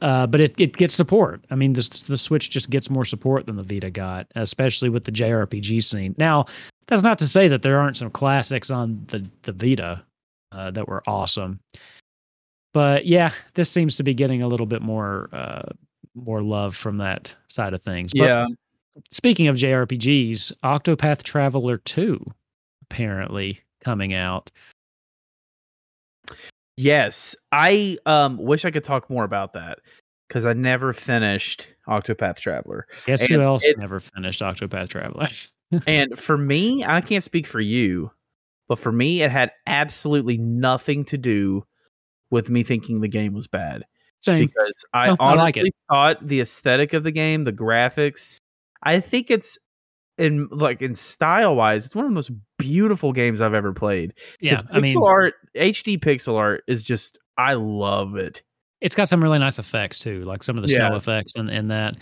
Uh, 0.02 0.26
but 0.26 0.40
it, 0.40 0.58
it 0.60 0.76
gets 0.76 0.92
support. 0.94 1.44
I 1.50 1.54
mean, 1.54 1.72
this, 1.72 1.88
the 1.88 2.16
Switch 2.16 2.50
just 2.50 2.68
gets 2.68 2.90
more 2.90 3.04
support 3.04 3.46
than 3.46 3.56
the 3.56 3.62
Vita 3.62 3.90
got, 3.90 4.26
especially 4.34 4.88
with 4.88 5.04
the 5.04 5.12
JRPG 5.12 5.82
scene. 5.84 6.14
Now, 6.18 6.46
that's 6.88 7.02
not 7.02 7.18
to 7.20 7.28
say 7.28 7.46
that 7.48 7.62
there 7.62 7.78
aren't 7.78 7.96
some 7.96 8.10
classics 8.10 8.70
on 8.70 9.04
the, 9.08 9.24
the 9.42 9.52
Vita 9.52 10.02
uh, 10.52 10.70
that 10.72 10.88
were 10.88 11.02
awesome. 11.06 11.60
But 12.74 13.06
yeah, 13.06 13.30
this 13.54 13.70
seems 13.70 13.96
to 13.96 14.02
be 14.02 14.12
getting 14.12 14.42
a 14.42 14.48
little 14.48 14.66
bit 14.66 14.82
more 14.82 15.30
uh, 15.32 15.70
more 16.14 16.42
love 16.42 16.76
from 16.76 16.98
that 16.98 17.34
side 17.48 17.72
of 17.72 17.82
things. 17.82 18.12
But 18.14 18.24
Yeah, 18.24 18.46
Speaking 19.10 19.48
of 19.48 19.56
JRPGs, 19.56 20.52
Octopath 20.62 21.22
Traveler 21.22 21.78
2 21.78 22.24
apparently 22.82 23.60
coming 23.82 24.12
out. 24.14 24.50
yes. 26.76 27.34
I 27.52 27.98
um 28.06 28.36
wish 28.38 28.64
I 28.64 28.70
could 28.70 28.84
talk 28.84 29.08
more 29.10 29.24
about 29.24 29.52
that 29.54 29.78
because 30.28 30.44
I 30.46 30.52
never 30.52 30.92
finished 30.92 31.68
Octopath 31.88 32.36
Traveler. 32.38 32.86
Guess 33.06 33.22
who 33.22 33.40
else 33.40 33.64
it- 33.64 33.78
never 33.78 34.00
finished 34.00 34.40
Octopath 34.42 34.88
Traveler? 34.88 35.28
and 35.86 36.18
for 36.18 36.36
me, 36.36 36.84
I 36.84 37.00
can't 37.00 37.22
speak 37.24 37.46
for 37.46 37.60
you, 37.60 38.10
but 38.68 38.78
for 38.78 38.92
me, 38.92 39.22
it 39.22 39.30
had 39.30 39.52
absolutely 39.66 40.38
nothing 40.38 41.04
to 41.06 41.18
do 41.18 41.64
with 42.30 42.50
me 42.50 42.62
thinking 42.62 43.00
the 43.00 43.08
game 43.08 43.32
was 43.32 43.46
bad. 43.46 43.84
Same. 44.22 44.38
because 44.46 44.84
I 44.94 45.08
No, 45.08 45.16
I 45.20 45.34
like 45.34 45.56
honestly 45.56 45.72
thought 45.90 46.26
the 46.26 46.40
aesthetic 46.40 46.94
of 46.94 47.02
the 47.04 47.10
game, 47.10 47.44
the 47.44 47.52
graphics, 47.52 48.38
I 48.82 49.00
think 49.00 49.30
it's 49.30 49.58
in 50.16 50.48
like 50.50 50.80
in 50.80 50.94
style 50.94 51.56
wise, 51.56 51.84
it's 51.84 51.94
one 51.94 52.04
of 52.06 52.10
the 52.10 52.14
most 52.14 52.30
beautiful 52.58 53.12
games 53.12 53.40
I've 53.40 53.52
ever 53.54 53.72
played. 53.72 54.14
Yeah, 54.40 54.56
Because 54.62 54.64
I 54.72 54.78
pixel 54.78 54.80
mean, 54.80 55.04
art, 55.04 55.34
HD 55.56 55.98
pixel 55.98 56.38
art 56.38 56.64
is 56.68 56.84
just 56.84 57.18
I 57.36 57.54
love 57.54 58.16
it. 58.16 58.42
it's 58.80 58.94
got 58.94 59.08
some 59.08 59.22
really 59.22 59.38
nice 59.38 59.58
effects 59.58 59.98
too, 59.98 60.22
like 60.24 60.42
some 60.42 60.56
of 60.56 60.62
the 60.62 60.68
snow 60.68 60.92
Yes. 60.92 61.02
effects 61.02 61.32
in, 61.36 61.48
in 61.50 61.68
that 61.68 61.96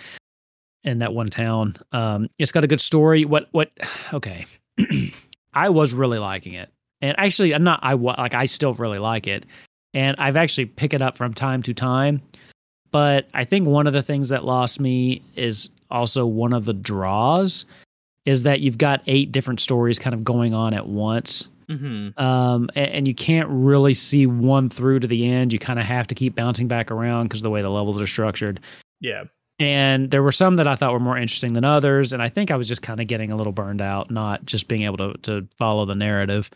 in 0.84 0.98
that 0.98 1.14
one 1.14 1.28
town. 1.28 1.76
Um, 1.92 2.28
it's 2.38 2.52
got 2.52 2.64
a 2.64 2.66
good 2.68 2.80
story. 2.80 3.24
What 3.24 3.48
what? 3.52 3.70
Okay, 4.12 4.46
I 5.54 5.70
was 5.70 5.94
really 5.94 6.18
liking 6.18 6.54
it, 6.54 6.70
and 7.00 7.18
actually, 7.18 7.54
I'm 7.54 7.64
not. 7.64 7.80
I 7.82 7.94
like. 7.94 8.34
I 8.34 8.46
still 8.46 8.74
really 8.74 8.98
like 8.98 9.26
it, 9.26 9.46
and 9.94 10.16
I've 10.18 10.36
actually 10.36 10.66
pick 10.66 10.94
it 10.94 11.02
up 11.02 11.16
from 11.16 11.34
time 11.34 11.62
to 11.64 11.74
time. 11.74 12.22
But 12.90 13.28
I 13.32 13.44
think 13.44 13.66
one 13.66 13.86
of 13.86 13.92
the 13.92 14.02
things 14.02 14.28
that 14.28 14.44
lost 14.44 14.78
me 14.78 15.22
is 15.34 15.70
also 15.90 16.26
one 16.26 16.52
of 16.52 16.64
the 16.64 16.74
draws 16.74 17.64
is 18.26 18.42
that 18.44 18.60
you've 18.60 18.78
got 18.78 19.02
eight 19.06 19.32
different 19.32 19.60
stories 19.60 19.98
kind 19.98 20.14
of 20.14 20.24
going 20.24 20.54
on 20.54 20.74
at 20.74 20.86
once 20.86 21.48
Mm-hmm. 21.72 22.20
um, 22.22 22.68
and, 22.74 22.90
and 22.90 23.08
you 23.08 23.14
can't 23.14 23.48
really 23.48 23.94
see 23.94 24.26
one 24.26 24.68
through 24.68 25.00
to 25.00 25.06
the 25.06 25.26
end. 25.26 25.52
You 25.52 25.58
kind 25.58 25.78
of 25.78 25.84
have 25.86 26.06
to 26.08 26.14
keep 26.14 26.34
bouncing 26.34 26.68
back 26.68 26.90
around 26.90 27.24
because 27.24 27.40
of 27.40 27.44
the 27.44 27.50
way 27.50 27.62
the 27.62 27.70
levels 27.70 28.00
are 28.00 28.06
structured. 28.06 28.60
Yeah. 29.00 29.24
And 29.58 30.10
there 30.10 30.22
were 30.22 30.32
some 30.32 30.56
that 30.56 30.66
I 30.66 30.76
thought 30.76 30.92
were 30.92 30.98
more 30.98 31.16
interesting 31.16 31.52
than 31.52 31.64
others, 31.64 32.12
and 32.12 32.22
I 32.22 32.28
think 32.28 32.50
I 32.50 32.56
was 32.56 32.66
just 32.66 32.82
kind 32.82 33.00
of 33.00 33.06
getting 33.06 33.30
a 33.30 33.36
little 33.36 33.52
burned 33.52 33.80
out, 33.80 34.10
not 34.10 34.44
just 34.44 34.66
being 34.66 34.82
able 34.82 34.96
to 34.96 35.14
to 35.22 35.46
follow 35.56 35.84
the 35.86 35.94
narrative. 35.94 36.50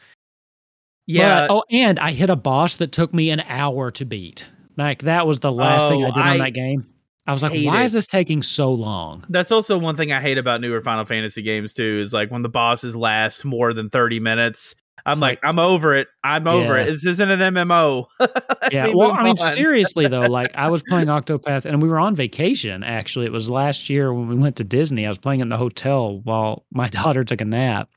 Yeah. 1.07 1.47
But- 1.49 1.55
oh, 1.55 1.65
and 1.71 1.99
I 1.99 2.13
hit 2.13 2.31
a 2.31 2.37
boss 2.37 2.77
that 2.77 2.93
took 2.93 3.13
me 3.15 3.31
an 3.31 3.41
hour 3.41 3.91
to 3.93 4.05
beat. 4.05 4.47
Like 4.77 5.03
that 5.03 5.27
was 5.27 5.41
the 5.41 5.53
last 5.53 5.89
thing 5.89 6.03
Oh, 6.05 6.09
I 6.09 6.11
did 6.11 6.23
I 6.23 6.31
on 6.33 6.39
that 6.39 6.55
game. 6.55 6.87
I 7.29 7.33
was 7.33 7.43
like, 7.43 7.53
why 7.65 7.83
it. 7.83 7.87
is 7.87 7.93
this 7.93 8.07
taking 8.07 8.41
so 8.43 8.71
long? 8.71 9.25
That's 9.29 9.51
also 9.51 9.77
one 9.79 9.97
thing 9.97 10.13
I 10.13 10.21
hate 10.21 10.39
about 10.39 10.61
newer 10.61 10.81
Final 10.81 11.05
Fantasy 11.05 11.43
games 11.43 11.73
too, 11.73 11.99
is 12.01 12.13
like 12.13 12.31
when 12.31 12.43
the 12.43 12.49
bosses 12.49 12.95
last 12.95 13.45
more 13.45 13.73
than 13.73 13.91
30 13.91 14.21
minutes. 14.21 14.75
I'm 15.05 15.19
like, 15.21 15.39
like- 15.43 15.49
I'm 15.49 15.59
over 15.59 15.95
it. 15.97 16.09
I'm 16.25 16.47
over 16.47 16.77
Yeah. 16.77 16.83
it. 16.83 16.87
This 16.93 17.07
isn't 17.07 17.31
an 17.31 17.41
MMO. 17.55 18.05
Yeah, 18.73 18.91
well, 18.95 19.13
I 19.13 19.23
mean, 19.23 19.37
seriously 19.37 20.09
though, 20.09 20.21
like 20.29 20.53
I 20.57 20.69
was 20.71 20.83
playing 20.89 21.07
Octopath, 21.07 21.65
and 21.67 21.81
we 21.81 21.89
were 21.89 22.01
on 22.01 22.17
vacation. 22.17 22.83
Actually, 22.83 23.27
it 23.27 23.33
was 23.33 23.49
last 23.49 23.89
year 23.89 24.13
when 24.13 24.27
we 24.29 24.35
went 24.35 24.57
to 24.57 24.65
Disney. 24.65 25.07
I 25.07 25.09
was 25.09 25.19
playing 25.19 25.39
in 25.41 25.49
the 25.51 25.57
hotel 25.57 26.21
while 26.25 26.65
my 26.73 26.89
daughter 26.91 27.23
took 27.23 27.41
a 27.41 27.45
nap, 27.45 27.89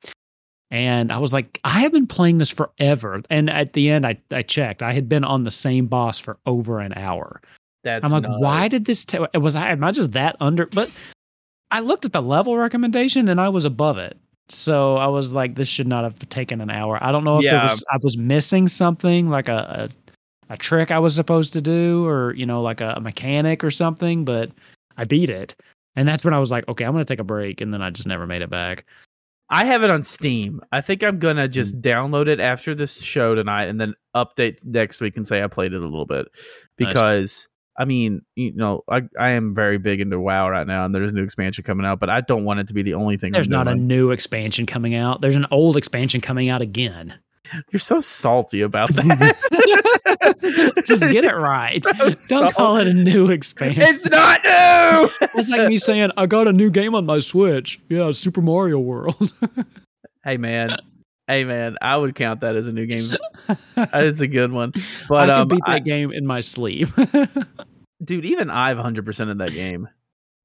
and 0.71 1.11
I 1.11 1.17
was 1.17 1.33
like, 1.33 1.59
I 1.63 1.79
have 1.81 1.91
been 1.91 2.07
playing 2.07 2.37
this 2.37 2.51
forever. 2.51 3.21
And 3.29 3.49
at 3.49 3.73
the 3.73 3.89
end, 3.89 4.05
I 4.05 4.17
I 4.31 4.41
checked, 4.41 4.83
I 4.83 4.93
had 4.93 5.09
been 5.09 5.23
on 5.23 5.43
the 5.43 5.51
same 5.51 5.87
boss 5.87 6.19
for 6.19 6.37
over 6.45 6.79
an 6.79 6.93
hour. 6.95 7.41
That's 7.83 8.03
I'm 8.05 8.11
like, 8.11 8.23
nuts. 8.23 8.35
why 8.39 8.67
did 8.67 8.85
this? 8.85 9.05
ta- 9.05 9.27
was 9.35 9.55
I 9.55 9.71
am 9.71 9.83
I 9.83 9.91
just 9.91 10.11
that 10.11 10.35
under? 10.39 10.65
But 10.67 10.91
I 11.71 11.79
looked 11.79 12.05
at 12.05 12.13
the 12.13 12.21
level 12.21 12.57
recommendation, 12.57 13.29
and 13.29 13.39
I 13.39 13.49
was 13.49 13.65
above 13.65 13.97
it. 13.97 14.17
So 14.49 14.95
I 14.95 15.05
was 15.07 15.31
like, 15.31 15.55
this 15.55 15.67
should 15.67 15.87
not 15.87 16.03
have 16.03 16.17
taken 16.29 16.59
an 16.59 16.71
hour. 16.71 16.97
I 17.03 17.11
don't 17.11 17.23
know 17.23 17.37
if 17.37 17.45
Yeah. 17.45 17.63
was 17.71 17.83
I 17.91 17.97
was 18.01 18.17
missing 18.17 18.67
something 18.67 19.29
like 19.29 19.47
a, 19.47 19.89
a 20.49 20.53
a 20.53 20.57
trick 20.57 20.89
I 20.89 20.97
was 20.99 21.13
supposed 21.15 21.53
to 21.53 21.61
do, 21.61 22.05
or 22.05 22.33
you 22.33 22.45
know, 22.45 22.61
like 22.61 22.81
a, 22.81 22.93
a 22.97 22.99
mechanic 23.01 23.63
or 23.63 23.71
something. 23.71 24.25
But 24.25 24.51
I 24.97 25.05
beat 25.05 25.29
it, 25.29 25.55
and 25.95 26.07
that's 26.07 26.25
when 26.25 26.33
I 26.33 26.39
was 26.39 26.51
like, 26.51 26.67
okay, 26.67 26.83
I'm 26.83 26.91
gonna 26.91 27.05
take 27.05 27.19
a 27.19 27.23
break, 27.23 27.61
and 27.61 27.73
then 27.73 27.81
I 27.81 27.91
just 27.91 28.07
never 28.07 28.25
made 28.27 28.41
it 28.41 28.49
back. 28.49 28.85
I 29.49 29.65
have 29.65 29.81
it 29.83 29.89
on 29.89 30.03
Steam. 30.03 30.61
I 30.71 30.81
think 30.81 31.03
I'm 31.03 31.17
gonna 31.19 31.47
just 31.47 31.75
Hmm. 31.75 31.81
download 31.81 32.27
it 32.27 32.39
after 32.39 32.75
this 32.75 33.01
show 33.01 33.33
tonight 33.35 33.65
and 33.65 33.81
then 33.81 33.95
update 34.15 34.63
next 34.63 35.01
week 35.01 35.17
and 35.17 35.25
say 35.25 35.41
I 35.43 35.47
played 35.47 35.73
it 35.73 35.81
a 35.81 35.85
little 35.85 36.05
bit 36.05 36.27
because 36.77 37.47
I 37.77 37.85
mean, 37.85 38.21
you 38.35 38.53
know, 38.53 38.83
I 38.89 39.03
I 39.17 39.31
am 39.31 39.55
very 39.55 39.77
big 39.77 40.01
into 40.01 40.19
WoW 40.19 40.49
right 40.49 40.67
now 40.67 40.85
and 40.85 40.93
there's 40.93 41.11
a 41.11 41.15
new 41.15 41.23
expansion 41.23 41.63
coming 41.63 41.85
out, 41.85 41.99
but 41.99 42.09
I 42.09 42.21
don't 42.21 42.43
want 42.43 42.59
it 42.59 42.67
to 42.67 42.73
be 42.73 42.81
the 42.81 42.93
only 42.93 43.15
thing. 43.17 43.31
There's 43.31 43.47
I'm 43.47 43.51
not 43.51 43.67
a 43.67 43.75
new 43.75 44.11
expansion 44.11 44.65
coming 44.65 44.95
out. 44.95 45.21
There's 45.21 45.35
an 45.35 45.47
old 45.49 45.77
expansion 45.77 46.19
coming 46.21 46.49
out 46.49 46.61
again. 46.61 47.13
You're 47.71 47.79
so 47.79 47.99
salty 47.99 48.61
about 48.61 48.91
that. 48.95 50.83
just 50.85 51.01
get 51.03 51.23
it 51.23 51.35
right. 51.35 51.83
So 51.83 51.93
Don't 51.93 52.15
salty. 52.17 52.53
call 52.53 52.77
it 52.77 52.87
a 52.87 52.93
new 52.93 53.29
expansion. 53.31 53.81
It's 53.83 54.05
not 54.05 54.41
new. 54.43 55.09
It's 55.39 55.49
like 55.49 55.67
me 55.69 55.77
saying, 55.77 56.09
I 56.17 56.25
got 56.25 56.47
a 56.47 56.53
new 56.53 56.69
game 56.69 56.95
on 56.95 57.05
my 57.05 57.19
Switch. 57.19 57.79
Yeah, 57.89 58.11
Super 58.11 58.41
Mario 58.41 58.79
World. 58.79 59.31
hey 60.23 60.37
man, 60.37 60.75
Hey 61.27 61.43
man, 61.43 61.77
I 61.81 61.95
would 61.95 62.15
count 62.15 62.39
that 62.41 62.55
as 62.55 62.65
a 62.67 62.73
new 62.73 62.85
game. 62.87 63.01
It's 63.77 64.19
a 64.19 64.27
good 64.27 64.51
one. 64.51 64.73
But 65.07 65.29
I 65.29 65.33
can 65.33 65.41
um, 65.43 65.47
beat 65.47 65.61
that 65.67 65.71
I- 65.73 65.79
game 65.79 66.11
in 66.11 66.25
my 66.25 66.39
sleep. 66.39 66.89
dude, 68.03 68.25
even 68.25 68.49
I've 68.49 68.77
100% 68.77 69.29
in 69.31 69.37
that 69.37 69.51
game. 69.51 69.87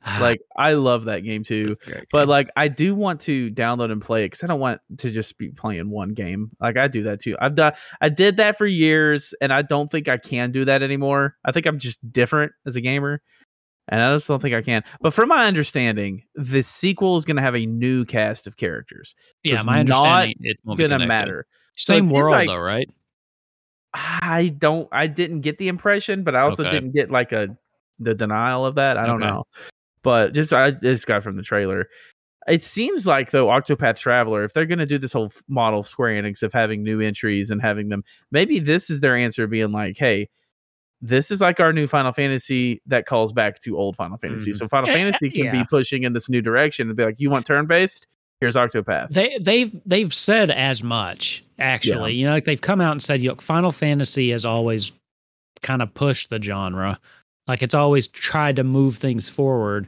Ah, 0.07 0.19
like 0.21 0.41
I 0.57 0.75
love 0.75 1.05
that 1.07 1.21
game 1.21 1.43
too. 1.45 1.77
Great 1.87 2.05
But 2.13 2.29
like 2.29 2.51
I 2.57 2.69
do 2.69 2.95
want 2.95 3.21
to 3.21 3.51
download 3.51 3.91
and 3.91 4.03
play 4.03 4.25
it 4.25 4.27
because 4.27 4.43
I 4.43 4.47
don't 4.47 4.61
want 4.61 4.81
to 4.99 5.11
just 5.11 5.39
be 5.39 5.49
playing 5.51 5.89
one 5.91 6.11
game. 6.15 6.51
Like 6.61 6.77
I 6.77 6.89
do 6.89 7.03
that 7.05 7.21
too. 7.21 7.37
I've 7.41 7.55
done 7.55 7.73
I 8.01 8.11
did 8.11 8.37
that 8.37 8.59
for 8.59 8.67
years 8.67 9.35
and 9.41 9.53
I 9.53 9.63
don't 9.63 9.91
think 9.91 10.09
I 10.09 10.19
can 10.19 10.53
do 10.53 10.65
that 10.67 10.83
anymore. 10.83 11.37
I 11.45 11.53
think 11.53 11.65
I'm 11.67 11.79
just 11.79 11.99
different 12.13 12.53
as 12.67 12.77
a 12.77 12.81
gamer. 12.83 13.23
And 13.89 14.01
I 14.01 14.15
just 14.15 14.29
don't 14.29 14.41
think 14.41 14.55
I 14.55 14.63
can. 14.63 14.83
But 15.01 15.13
from 15.13 15.29
my 15.29 15.47
understanding, 15.47 16.25
the 16.35 16.63
sequel 16.63 17.17
is 17.17 17.25
gonna 17.25 17.43
have 17.43 17.57
a 17.57 17.67
new 17.67 18.05
cast 18.05 18.47
of 18.47 18.57
characters. 18.57 19.15
So 19.19 19.53
yeah, 19.53 19.57
it's 19.57 19.65
my 19.65 19.81
understanding 19.81 20.37
it 20.41 20.59
won't 20.65 20.79
be 20.79 20.87
gonna 20.87 21.07
matter. 21.07 21.47
Same 21.77 22.05
seems 22.05 22.13
world 22.13 22.31
like- 22.33 22.49
though, 22.49 22.59
right? 22.59 22.89
I 23.95 24.53
don't 24.59 24.89
I 24.93 25.07
didn't 25.07 25.43
get 25.43 25.59
the 25.59 25.69
impression, 25.69 26.25
but 26.25 26.35
I 26.35 26.41
also 26.41 26.63
Okay. 26.63 26.71
didn't 26.73 26.93
get 26.93 27.11
like 27.11 27.33
a 27.33 27.57
the 28.01 28.15
denial 28.15 28.67
of 28.67 28.75
that. 28.75 28.97
I 28.99 29.07
don't 29.07 29.23
Okay. 29.23 29.31
know. 29.31 29.45
But 30.05 30.35
just 30.35 30.53
I 30.53 30.71
just 30.71 31.07
got 31.07 31.25
from 31.25 31.37
the 31.37 31.43
trailer. 31.43 31.89
It 32.47 32.63
seems 32.63 33.07
like 33.07 33.31
though 33.31 33.47
Octopath 33.47 33.99
Traveler, 33.99 34.45
if 34.45 34.53
they're 34.53 34.67
gonna 34.67 34.87
do 34.87 34.99
this 34.99 35.15
whole 35.15 35.33
model 35.49 35.81
of 35.81 35.89
Square 35.89 36.23
Enix 36.23 36.43
of 36.43 36.53
having 36.53 36.85
new 36.85 37.01
entries 37.01 37.51
and 37.51 37.61
having 37.61 37.89
them, 37.89 38.05
maybe 38.31 38.59
this 38.61 38.91
is 38.91 39.01
their 39.01 39.17
answer, 39.17 39.47
being 39.47 39.73
like, 39.73 39.97
"Hey, 39.99 40.29
this 41.01 41.31
is 41.31 41.41
like 41.41 41.59
our 41.59 41.73
new 41.73 41.87
Final 41.87 42.13
Fantasy 42.13 42.83
that 42.87 43.07
calls 43.07 43.33
back 43.33 43.59
to 43.63 43.77
old 43.77 43.97
Final 43.97 44.19
Fantasy." 44.19 44.53
Mhm. 44.53 44.57
So 44.57 44.69
Final 44.69 44.93
Fantasy 44.93 45.31
can 45.31 45.47
yeah. 45.47 45.53
be 45.53 45.65
pushing 45.65 46.05
in 46.05 46.13
this 46.13 46.29
new 46.29 46.43
direction 46.43 46.89
and 46.89 46.97
be 46.97 47.05
like, 47.05 47.17
"You 47.19 47.31
want 47.31 47.47
turn 47.47 47.67
based? 47.67 48.07
Here's 48.41 48.57
Octopath." 48.57 49.09
They 49.09 49.39
they've 49.41 49.75
they've 49.87 50.13
said 50.13 50.51
as 50.51 50.83
much 50.83 51.43
actually. 51.59 52.13
You 52.15 52.27
know, 52.27 52.33
like 52.33 52.45
they've 52.45 52.61
come 52.61 52.83
out 52.83 52.93
and 52.93 53.03
said, 53.03 53.23
"Look, 53.23 53.41
Final 53.41 53.73
Fantasy 53.73 54.31
has 54.31 54.45
always 54.45 54.93
kind 55.63 55.81
of 55.81 55.95
pushed 55.95 56.29
the 56.31 56.41
genre. 56.41 57.01
Like 57.47 57.63
it's 57.63 57.75
always 57.75 58.09
tried 58.09 58.57
to 58.57 58.65
move 58.65 58.97
things 58.97 59.29
forward, 59.29 59.87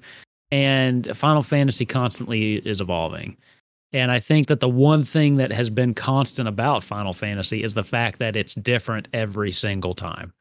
and 0.50 1.14
Final 1.16 1.42
Fantasy 1.42 1.86
constantly 1.86 2.56
is 2.56 2.80
evolving." 2.80 3.36
And 3.92 4.10
I 4.10 4.20
think 4.20 4.48
that 4.48 4.60
the 4.60 4.68
one 4.68 5.04
thing 5.04 5.36
that 5.36 5.52
has 5.52 5.70
been 5.70 5.94
constant 5.94 6.48
about 6.48 6.84
Final 6.84 7.12
Fantasy 7.12 7.62
is 7.62 7.74
the 7.74 7.84
fact 7.84 8.18
that 8.18 8.36
it's 8.36 8.54
different 8.54 9.08
every 9.12 9.52
single 9.52 9.94
time. 9.94 10.32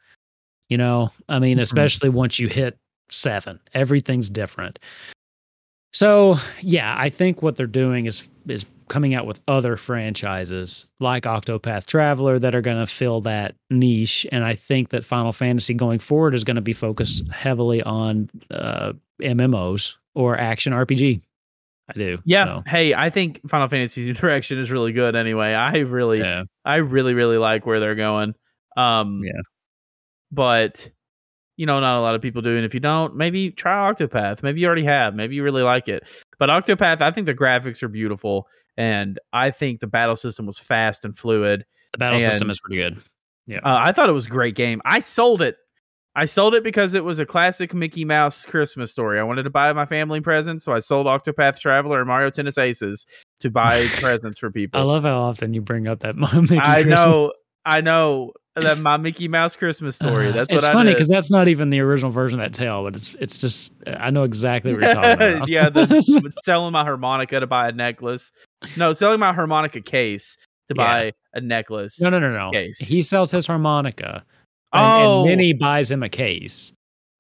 You 0.70 0.78
know, 0.78 1.12
I 1.30 1.40
mean, 1.40 1.58
Mhm. 1.58 1.62
especially 1.62 2.10
once 2.10 2.40
you 2.40 2.48
hit 2.48 2.78
seven, 3.10 3.60
everything's 3.74 4.30
different. 4.30 4.80
So 5.94 6.36
yeah, 6.62 6.96
I 6.98 7.10
think 7.10 7.42
what 7.42 7.56
they're 7.56 7.68
doing 7.68 8.06
is 8.06 8.28
is 8.48 8.66
coming 8.88 9.14
out 9.14 9.26
with 9.26 9.40
other 9.48 9.78
franchises 9.78 10.86
like 11.00 11.24
Octopath 11.24 11.86
Traveler 11.86 12.40
that 12.40 12.56
are 12.56 12.62
going 12.62 12.80
to 12.80 12.92
fill 12.92 13.22
that 13.22 13.56
niche, 13.70 14.26
and 14.32 14.44
I 14.44 14.56
think 14.56 14.90
that 14.90 15.04
Final 15.04 15.34
Fantasy 15.34 15.74
going 15.74 16.00
forward 16.00 16.36
is 16.36 16.44
going 16.44 16.56
to 16.56 16.62
be 16.62 16.74
focused 16.74 17.28
heavily 17.30 17.82
on 17.84 18.30
uh, 18.52 18.94
MMOs 19.22 19.94
or 20.14 20.38
action 20.38 20.74
RPG. 20.74 21.22
I 21.88 21.94
do. 21.94 22.18
Yeah. 22.26 22.46
so, 22.46 22.64
Hey, 22.66 22.94
I 22.94 23.10
think 23.10 23.48
Final 23.48 23.68
Fantasy's 23.68 24.18
direction 24.20 24.58
is 24.58 24.72
really 24.72 24.92
good. 24.92 25.16
Anyway, 25.16 25.54
I 25.54 25.78
really, 25.80 26.20
yeah. 26.20 26.44
I 26.64 26.78
really, 26.78 27.14
really 27.14 27.38
like 27.38 27.66
where 27.66 27.80
they're 27.80 27.96
going. 27.96 28.34
Um, 28.76 29.22
Yeah. 29.24 29.42
But 30.32 30.90
you 31.58 31.66
know, 31.66 31.80
not 31.80 32.00
a 32.00 32.02
lot 32.02 32.16
of 32.16 32.22
people 32.22 32.42
do. 32.42 32.56
And 32.56 32.66
if 32.66 32.74
you 32.74 32.80
don't, 32.80 33.16
maybe 33.16 33.52
try 33.52 33.92
Octopath. 33.92 34.44
Maybe 34.44 34.62
you 34.62 34.68
already 34.68 34.84
have. 34.84 35.16
Maybe 35.16 35.36
you 35.36 35.44
really 35.44 35.64
like 35.64 35.88
it. 35.88 36.04
But 36.38 36.50
Octopath, 36.50 37.02
I 37.02 37.12
think 37.12 37.26
the 37.26 37.36
graphics 37.36 37.82
are 37.82 37.88
beautiful, 37.88 38.48
and 38.78 39.20
I 39.34 39.52
think 39.52 39.80
the 39.80 39.88
battle 39.88 40.16
system 40.16 40.46
was 40.46 40.60
fast 40.60 41.06
and 41.06 41.18
fluid. 41.18 41.66
The 41.94 41.98
battle 41.98 42.20
system 42.20 42.50
is 42.50 42.60
pretty 42.60 42.78
good. 42.78 42.98
Uh, 43.50 43.60
I 43.64 43.92
thought 43.92 44.10
it 44.10 44.14
was 44.14 44.26
a 44.26 44.30
great 44.30 44.56
game. 44.56 44.82
I 44.86 45.00
sold 45.00 45.42
it. 45.42 45.56
I 46.18 46.26
sold 46.26 46.56
it 46.56 46.64
because 46.64 46.94
it 46.94 47.04
was 47.04 47.20
a 47.20 47.26
classic 47.26 47.74
Mickey 47.74 48.06
Mouse 48.06 48.46
Christmas 48.46 48.90
story. 48.92 49.20
I 49.20 49.24
wanted 49.24 49.44
to 49.44 49.50
buy 49.50 49.72
my 49.74 49.86
family 49.86 50.22
presents, 50.22 50.64
so 50.64 50.74
I 50.74 50.80
sold 50.80 51.08
Octopath 51.08 51.60
Traveler 51.60 52.00
and 52.00 52.08
Mario 52.08 52.30
Tennis 52.30 52.58
Aces 52.58 53.06
to 53.42 53.50
buy 53.50 53.88
presents 54.00 54.40
for 54.40 54.50
people. 54.50 54.80
I 54.80 54.84
love 54.84 55.04
how 55.04 55.20
often 55.20 55.54
you 55.54 55.62
bring 55.62 55.88
up 55.88 56.00
that 56.00 56.16
Mickey 56.18 56.58
I 56.58 56.84
Christmas. 56.84 57.00
know, 57.00 57.34
I 57.66 57.82
know 57.82 58.32
that 58.64 58.80
my 58.80 58.98
Mickey 58.98 59.28
Mouse 59.28 59.56
Christmas 59.56 59.96
story. 59.96 60.30
Uh, 60.30 60.32
That's 60.34 60.52
it's 60.52 60.64
what 60.64 60.72
funny 60.74 60.90
I 60.90 60.94
did. 60.94 60.98
because 60.98 61.08
that's 61.10 61.30
not 61.32 61.48
even 61.48 61.70
the 61.70 61.80
original 61.82 62.10
version 62.12 62.40
of 62.40 62.44
that 62.44 62.54
tale, 62.54 62.84
but 62.84 62.96
it's 62.96 63.14
it's 63.16 63.38
just 63.40 63.74
I 63.86 64.10
know 64.10 64.24
exactly 64.24 64.72
what 64.74 64.82
you're 64.82 64.94
talking 64.94 65.12
about. 65.38 65.50
yeah, 65.50 65.70
the, 65.70 66.34
selling 66.44 66.72
my 66.72 66.84
harmonica 66.84 67.40
to 67.40 67.48
buy 67.48 67.68
a 67.70 67.72
necklace. 67.72 68.32
No, 68.78 68.94
selling 68.94 69.20
my 69.20 69.34
harmonica 69.34 69.82
case 69.82 70.38
to 70.70 70.76
Yeah. 70.78 70.84
buy 70.84 71.12
a 71.34 71.42
necklace. 71.42 72.00
no, 72.02 72.10
no, 72.10 72.20
no, 72.20 72.32
no. 72.32 72.52
Case. 72.52 72.80
He 72.80 73.02
sells 73.02 73.30
his 73.32 73.46
harmonica, 73.46 74.24
and, 74.74 74.82
Oh. 75.06 75.20
and 75.22 75.30
Minnie 75.30 75.54
buys 75.54 75.92
him 75.92 76.02
a 76.04 76.10
case. 76.10 76.72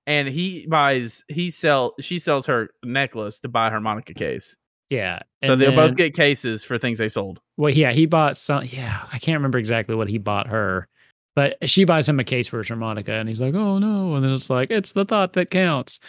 And 0.07 0.27
he 0.27 0.67
buys, 0.67 1.23
he 1.29 1.49
sell, 1.49 1.95
she 1.99 2.19
sells 2.19 2.45
her 2.45 2.69
necklace 2.83 3.39
to 3.39 3.47
buy 3.49 3.69
harmonica 3.71 4.13
case. 4.13 4.55
Yeah, 4.91 5.19
So 5.43 5.55
they'll 5.55 5.71
then- 5.71 5.75
both 5.89 5.97
get 5.97 6.13
cases 6.15 6.63
for 6.63 6.77
things 6.77 6.99
they 6.99 7.09
sold. 7.09 7.39
Well, 7.57 7.71
yeah, 7.73 7.91
he 7.91 8.05
bought 8.05 8.37
some. 8.37 8.65
Yeah, 8.71 8.99
I 9.11 9.17
can't 9.17 9.37
remember 9.37 9.57
exactly 9.57 9.95
what 9.95 10.07
he 10.07 10.19
bought 10.19 10.45
her, 10.47 10.87
but 11.35 11.57
she 11.67 11.83
buys 11.85 12.07
him 12.09 12.19
a 12.19 12.23
case 12.23 12.47
for 12.47 12.59
his 12.59 12.67
harmonica, 12.67 13.13
and 13.13 13.27
he's 13.29 13.41
like, 13.41 13.53
"Oh 13.55 13.77
no!" 13.77 14.15
And 14.15 14.23
then 14.23 14.31
it's 14.33 14.49
like, 14.49 14.71
"It's 14.71 14.93
the 14.93 15.05
thought 15.05 15.33
that 15.33 15.49
counts." 15.51 15.99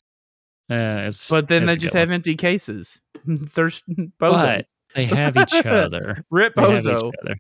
Uh, 0.71 1.13
But 1.31 1.49
then 1.49 1.67
they 1.67 1.77
just 1.77 1.95
have 1.95 2.11
empty 2.11 2.35
cases. 2.37 3.01
There's 3.27 3.83
bozo. 4.21 4.63
They 4.95 5.05
have 5.05 5.37
each 5.37 5.55
other. 5.67 6.25
Rip 6.31 6.55
They 6.57 6.63
bozo. 6.63 7.13
other. 7.23 7.37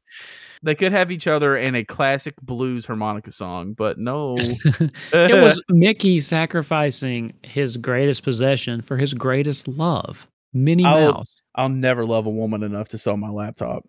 They 0.62 0.74
could 0.74 0.92
have 0.92 1.10
each 1.12 1.26
other 1.26 1.56
in 1.56 1.74
a 1.74 1.84
classic 1.84 2.34
blues 2.42 2.86
harmonica 2.86 3.30
song, 3.30 3.72
but 3.74 3.98
no. 3.98 4.36
it 4.38 5.42
was 5.42 5.62
Mickey 5.68 6.18
sacrificing 6.18 7.34
his 7.42 7.76
greatest 7.76 8.22
possession 8.22 8.80
for 8.82 8.96
his 8.96 9.12
greatest 9.14 9.68
love, 9.68 10.26
Minnie 10.54 10.84
I'll- 10.84 11.12
Mouse. 11.12 11.26
I'll 11.56 11.68
never 11.70 12.04
love 12.04 12.26
a 12.26 12.30
woman 12.30 12.62
enough 12.62 12.88
to 12.88 12.98
sell 12.98 13.16
my 13.16 13.30
laptop. 13.30 13.84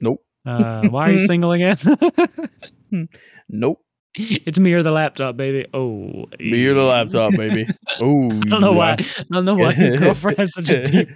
Nope. 0.00 0.24
Uh, 0.46 0.88
why 0.88 1.08
are 1.10 1.12
you 1.12 1.18
single 1.26 1.52
again? 1.52 1.78
Nope. 3.48 3.80
it's 4.18 4.58
me 4.58 4.72
or 4.72 4.82
the 4.82 4.90
laptop, 4.90 5.36
baby. 5.36 5.66
Oh, 5.74 6.24
Me 6.40 6.66
or 6.66 6.72
the 6.74 6.82
laptop, 6.82 7.34
baby. 7.34 7.66
Oh, 8.00 8.26
I 8.30 8.40
don't 8.48 8.60
know 8.60 8.72
why. 8.72 8.92
I 8.92 9.24
don't 9.30 9.44
know 9.46 9.54
why 9.54 9.72
your 9.72 9.96
girlfriend 9.96 10.38
has 10.38 10.52
such 10.54 10.68
a 10.70 10.82
deep, 10.82 11.08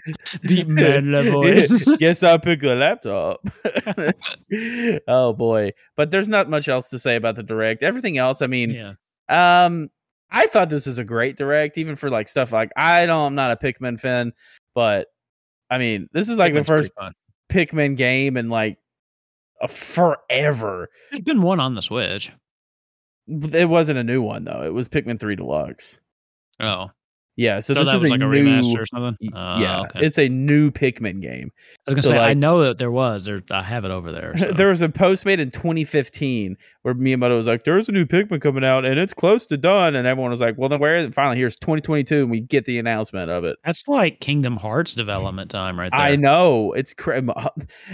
deep 0.46 0.66
manly 0.68 1.30
voice. 1.30 1.84
yes, 1.98 2.22
I'll 2.22 2.38
pick 2.38 2.60
the 2.60 2.74
laptop. 2.74 3.40
oh 5.08 5.32
boy, 5.34 5.72
but 5.96 6.10
there's 6.10 6.28
not 6.28 6.48
much 6.48 6.68
else 6.68 6.88
to 6.90 6.98
say 6.98 7.16
about 7.16 7.36
the 7.36 7.42
direct. 7.42 7.82
Everything 7.82 8.16
else, 8.18 8.40
I 8.42 8.46
mean, 8.46 8.70
yeah, 8.70 8.92
um, 9.28 9.88
I 10.30 10.46
thought 10.46 10.68
this 10.70 10.86
is 10.86 10.98
a 10.98 11.04
great 11.04 11.36
direct, 11.36 11.76
even 11.78 11.96
for 11.96 12.08
like 12.10 12.28
stuff 12.28 12.52
like 12.52 12.70
I 12.76 13.04
don't, 13.06 13.26
I'm 13.28 13.34
not 13.34 13.50
a 13.52 13.56
Pikmin 13.56 13.98
fan, 14.00 14.32
but 14.74 15.08
I 15.70 15.78
mean, 15.78 16.08
this 16.12 16.28
is 16.28 16.38
like 16.38 16.52
Pikmin's 16.54 16.58
the 16.60 16.64
first. 16.64 16.92
Pikmin 17.50 17.96
game 17.96 18.36
and 18.36 18.48
like 18.48 18.78
forever. 19.68 20.90
There's 21.10 21.24
been 21.24 21.42
one 21.42 21.60
on 21.60 21.74
the 21.74 21.82
Switch. 21.82 22.32
It 23.26 23.68
wasn't 23.68 23.98
a 23.98 24.04
new 24.04 24.22
one 24.22 24.44
though. 24.44 24.62
It 24.62 24.72
was 24.72 24.88
Pikmin 24.88 25.18
Three 25.20 25.36
Deluxe. 25.36 25.98
Oh, 26.58 26.90
Yeah, 27.40 27.60
so 27.60 27.72
so 27.72 27.80
this 27.80 27.88
that 27.88 27.96
is 27.96 28.02
like 28.02 28.20
a 28.20 28.26
new. 28.26 28.44
remaster 28.44 28.82
or 28.82 28.86
something. 28.86 29.30
Oh, 29.34 29.58
yeah, 29.58 29.80
okay. 29.80 30.04
it's 30.04 30.18
a 30.18 30.28
new 30.28 30.70
Pikmin 30.70 31.22
game. 31.22 31.50
I 31.86 31.92
was 31.92 31.94
gonna 31.94 32.02
so, 32.02 32.08
say 32.10 32.18
I 32.18 32.34
know 32.34 32.60
that 32.64 32.76
there 32.76 32.90
was. 32.90 33.24
There, 33.24 33.40
I 33.50 33.62
have 33.62 33.86
it 33.86 33.90
over 33.90 34.12
there. 34.12 34.36
so. 34.38 34.52
there 34.52 34.68
was 34.68 34.82
a 34.82 34.90
post 34.90 35.24
made 35.24 35.40
in 35.40 35.50
2015 35.50 36.58
where 36.82 36.94
Miyamoto 36.94 37.36
was 37.36 37.46
like, 37.46 37.64
"There's 37.64 37.88
a 37.88 37.92
new 37.92 38.04
Pikmin 38.04 38.42
coming 38.42 38.62
out, 38.62 38.84
and 38.84 39.00
it's 39.00 39.14
close 39.14 39.46
to 39.46 39.56
done." 39.56 39.96
And 39.96 40.06
everyone 40.06 40.32
was 40.32 40.42
like, 40.42 40.58
"Well, 40.58 40.68
then 40.68 40.80
where 40.80 40.96
is 40.96 41.06
it?" 41.06 41.14
Finally, 41.14 41.38
here's 41.38 41.56
2022, 41.56 42.20
and 42.20 42.30
we 42.30 42.40
get 42.40 42.66
the 42.66 42.78
announcement 42.78 43.30
of 43.30 43.44
it. 43.44 43.56
That's 43.64 43.88
like 43.88 44.20
Kingdom 44.20 44.58
Hearts 44.58 44.92
development 44.94 45.50
time, 45.50 45.80
right 45.80 45.90
there. 45.90 45.98
I 45.98 46.16
know 46.16 46.74
it's 46.74 46.92
cra- 46.92 47.22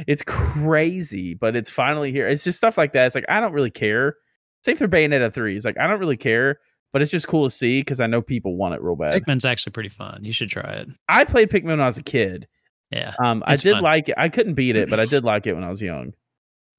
it's 0.09 0.22
crazy, 0.22 1.35
but 1.35 1.54
it's 1.54 1.70
finally 1.70 2.11
here. 2.11 2.26
It's 2.26 2.42
just 2.42 2.59
stuff 2.59 2.76
like 2.76 2.94
that. 2.94 3.06
It's 3.06 3.14
like 3.14 3.26
I 3.28 3.38
don't 3.38 3.52
really 3.52 3.70
care. 3.70 4.16
Same 4.64 4.76
for 4.76 4.88
Bayonetta 4.88 5.32
three. 5.32 5.54
It's 5.54 5.64
like 5.64 5.78
I 5.78 5.87
don't 5.87 6.00
really 6.00 6.16
care, 6.16 6.59
but 6.92 7.03
it's 7.03 7.11
just 7.11 7.29
cool 7.29 7.44
to 7.44 7.51
see 7.51 7.81
because 7.81 8.01
I 8.01 8.07
know 8.07 8.22
people 8.22 8.57
want 8.57 8.75
it 8.75 8.83
real 8.83 8.96
bad. 8.96 9.22
Pikmin's 9.22 9.44
actually 9.44 9.72
pretty 9.72 9.88
fun. 9.88 10.20
You 10.22 10.33
should 10.33 10.51
try 10.51 10.70
it. 10.72 10.88
I 11.09 11.25
played 11.25 11.51
Pikmin 11.51 11.66
when 11.66 11.81
I 11.81 11.87
was 11.87 11.99
a 11.99 12.03
kid. 12.03 12.49
Yeah. 12.90 13.14
Um, 13.22 13.42
I 13.46 13.57
did 13.57 13.75
fun. 13.75 13.83
like 13.83 14.09
it. 14.09 14.14
I 14.16 14.29
couldn't 14.29 14.55
beat 14.55 14.77
it, 14.77 14.88
but 14.88 15.01
I 15.01 15.07
did 15.07 15.25
like 15.25 15.46
it 15.46 15.55
when 15.55 15.64
I 15.64 15.70
was 15.70 15.83
young. 15.83 16.12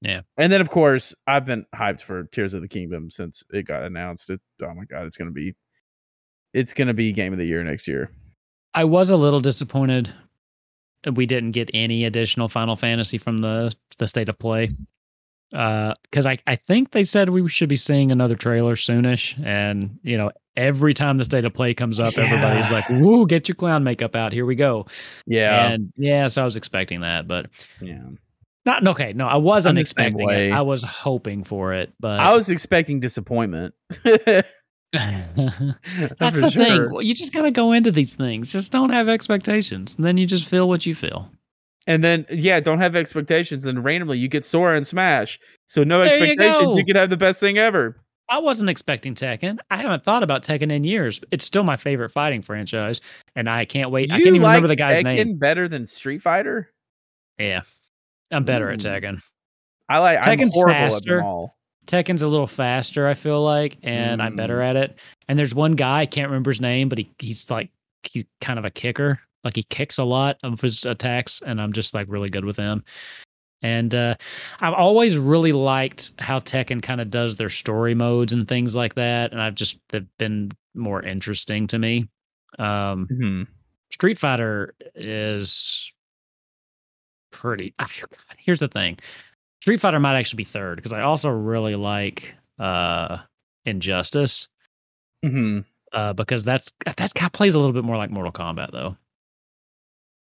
Yeah. 0.00 0.20
And 0.36 0.52
then 0.52 0.60
of 0.60 0.70
course 0.70 1.14
I've 1.26 1.44
been 1.44 1.66
hyped 1.74 2.02
for 2.02 2.24
Tears 2.24 2.54
of 2.54 2.62
the 2.62 2.68
Kingdom 2.68 3.10
since 3.10 3.42
it 3.50 3.66
got 3.66 3.82
announced. 3.82 4.30
It, 4.30 4.40
oh 4.62 4.74
my 4.74 4.84
god, 4.84 5.06
it's 5.06 5.16
gonna 5.16 5.30
be 5.30 5.54
it's 6.54 6.72
gonna 6.72 6.94
be 6.94 7.12
game 7.12 7.32
of 7.32 7.38
the 7.38 7.46
year 7.46 7.62
next 7.64 7.88
year. 7.88 8.10
I 8.74 8.84
was 8.84 9.10
a 9.10 9.16
little 9.16 9.40
disappointed 9.40 10.12
we 11.14 11.26
didn't 11.26 11.52
get 11.52 11.70
any 11.74 12.04
additional 12.04 12.48
Final 12.48 12.76
Fantasy 12.76 13.18
from 13.18 13.38
the 13.38 13.74
the 13.98 14.08
state 14.08 14.28
of 14.28 14.38
play. 14.38 14.68
Uh, 15.52 15.94
because 16.02 16.26
I, 16.26 16.38
I 16.46 16.56
think 16.56 16.90
they 16.90 17.04
said 17.04 17.30
we 17.30 17.48
should 17.48 17.70
be 17.70 17.76
seeing 17.76 18.12
another 18.12 18.34
trailer 18.34 18.74
soonish 18.74 19.34
and 19.44 19.98
you 20.02 20.18
know 20.18 20.30
every 20.58 20.92
time 20.92 21.16
the 21.16 21.24
state 21.24 21.46
of 21.46 21.54
play 21.54 21.72
comes 21.72 21.98
up 21.98 22.18
everybody's 22.18 22.70
like 22.70 22.86
woo 22.90 23.26
get 23.26 23.48
your 23.48 23.54
clown 23.54 23.82
makeup 23.82 24.14
out. 24.14 24.32
Here 24.32 24.44
we 24.44 24.56
go. 24.56 24.86
Yeah. 25.26 25.70
and 25.70 25.90
yeah 25.96 26.26
so 26.26 26.42
i 26.42 26.44
was 26.44 26.56
expecting 26.56 27.00
that 27.00 27.26
but 27.26 27.46
yeah. 27.80 28.02
not 28.66 28.86
okay 28.86 29.14
no 29.14 29.26
i 29.26 29.36
wasn't 29.36 29.78
I'm 29.78 29.82
the 29.82 29.84
same 29.86 30.06
expecting 30.06 30.50
it. 30.50 30.52
i 30.52 30.60
was 30.60 30.82
hoping 30.82 31.44
for 31.44 31.72
it 31.72 31.94
but 31.98 32.20
I 32.20 32.34
was 32.34 32.50
expecting 32.50 33.00
disappointment. 33.00 33.74
that's 34.92 36.40
the 36.40 36.50
thing. 36.54 36.66
sure. 36.66 36.92
Well, 36.92 37.02
you 37.02 37.14
just 37.14 37.32
gotta 37.34 37.50
go 37.50 37.72
into 37.72 37.92
these 37.92 38.14
things. 38.14 38.52
Just 38.52 38.72
don't 38.72 38.88
have 38.88 39.08
expectations. 39.08 39.94
And 39.96 40.04
then 40.04 40.16
you 40.16 40.26
just 40.26 40.46
feel 40.46 40.66
what 40.66 40.86
you 40.86 40.94
feel 40.94 41.30
And 41.88 42.04
then 42.04 42.24
yeah, 42.30 42.60
don't 42.60 42.78
have 42.78 42.94
expectations. 42.94 43.64
And 43.64 43.82
randomly 43.82 44.18
you 44.18 44.28
get 44.28 44.44
Sora 44.44 44.76
and 44.76 44.86
Smash. 44.86 45.40
So 45.66 45.82
no 45.82 45.98
There 45.98 46.06
expectations. 46.08 46.76
You, 46.76 46.82
go. 46.84 46.86
can 46.86 46.96
have 46.96 47.10
the 47.10 47.16
best 47.16 47.40
thing 47.40 47.58
ever. 47.58 47.96
I 48.28 48.38
wasn't 48.38 48.68
expecting 48.70 49.14
Tekken. 49.14 49.58
I 49.70 49.78
haven't 49.78 50.04
thought 50.04 50.22
about 50.22 50.42
Tekken 50.44 50.70
in 50.70 50.84
years. 50.84 51.20
It's 51.30 51.44
still 51.46 51.64
my 51.64 51.76
favorite 51.78 52.10
fighting 52.10 52.42
franchise, 52.42 53.00
and 53.34 53.48
I 53.48 53.64
can't 53.64 53.90
wait. 53.90 54.12
I 54.12 54.16
can't 54.16 54.26
even 54.36 54.42
like 54.42 54.50
remember 54.56 54.68
the 54.68 54.76
guy's 54.76 54.98
Tekken 55.00 55.04
name. 55.16 55.38
better 55.38 55.66
than 55.66 55.86
Street 55.86 56.20
Fighter? 56.20 56.70
Yeah, 57.38 57.62
I'm 58.30 58.44
better 58.44 58.68
at 58.70 58.80
Tekken. 58.80 59.22
I 59.88 59.96
like 59.98 60.20
Tekken's 60.20 60.54
I'm 60.54 60.60
horrible 60.60 60.74
at 60.78 60.92
faster. 60.92 61.16
them 61.16 61.24
all. 61.24 61.56
Tekken's 61.86 62.20
a 62.20 62.28
little 62.28 62.46
faster, 62.46 63.08
I 63.08 63.14
feel 63.14 63.42
like, 63.42 63.78
and 63.82 64.20
I'm 64.22 64.36
better 64.36 64.58
Mm. 64.58 64.68
at 64.70 64.76
it. 64.76 64.98
And 65.26 65.38
there's 65.38 65.54
one 65.54 65.72
guy 65.72 66.00
I 66.00 66.06
can't 66.06 66.28
remember 66.28 66.50
his 66.50 66.60
name, 66.60 66.90
but 66.90 66.98
he 66.98 67.10
he's 67.18 67.50
like 67.50 67.70
he's 68.02 68.26
kind 68.42 68.58
of 68.58 68.66
a 68.66 68.70
kicker. 68.70 69.18
Like 69.44 69.56
he 69.56 69.62
kicks 69.64 69.98
a 69.98 70.04
lot 70.04 70.36
of 70.42 70.60
his 70.60 70.84
attacks, 70.84 71.42
and 71.44 71.60
I'm 71.60 71.72
just 71.72 71.94
like 71.94 72.06
really 72.08 72.28
good 72.28 72.44
with 72.44 72.56
him. 72.56 72.84
And 73.62 73.92
uh, 73.94 74.14
I've 74.60 74.74
always 74.74 75.18
really 75.18 75.52
liked 75.52 76.12
how 76.18 76.38
Tekken 76.38 76.80
kind 76.82 77.00
of 77.00 77.10
does 77.10 77.34
their 77.36 77.50
story 77.50 77.94
modes 77.94 78.32
and 78.32 78.46
things 78.46 78.74
like 78.74 78.94
that, 78.94 79.32
and 79.32 79.40
I've 79.42 79.54
just 79.56 79.78
they've 79.88 80.06
been 80.18 80.50
more 80.74 81.02
interesting 81.02 81.66
to 81.68 81.78
me. 81.78 82.08
Um, 82.58 83.06
Mhm. 83.10 83.46
Street 83.90 84.18
Fighter 84.18 84.74
is 84.94 85.90
pretty. 87.32 87.74
ah, 87.78 87.88
Here's 88.38 88.60
the 88.60 88.68
thing: 88.68 88.98
Street 89.60 89.80
Fighter 89.80 90.00
might 90.00 90.16
actually 90.18 90.38
be 90.38 90.44
third 90.44 90.76
because 90.76 90.92
I 90.92 91.00
also 91.02 91.28
really 91.30 91.74
like 91.74 92.34
uh, 92.58 93.18
Injustice 93.66 94.48
Mhm. 95.24 95.64
uh, 95.92 96.12
because 96.12 96.44
that's 96.44 96.70
that 96.86 97.12
kind 97.14 97.32
plays 97.32 97.54
a 97.54 97.58
little 97.58 97.72
bit 97.72 97.84
more 97.84 97.96
like 97.96 98.10
Mortal 98.10 98.32
Kombat 98.32 98.72
though. 98.72 98.96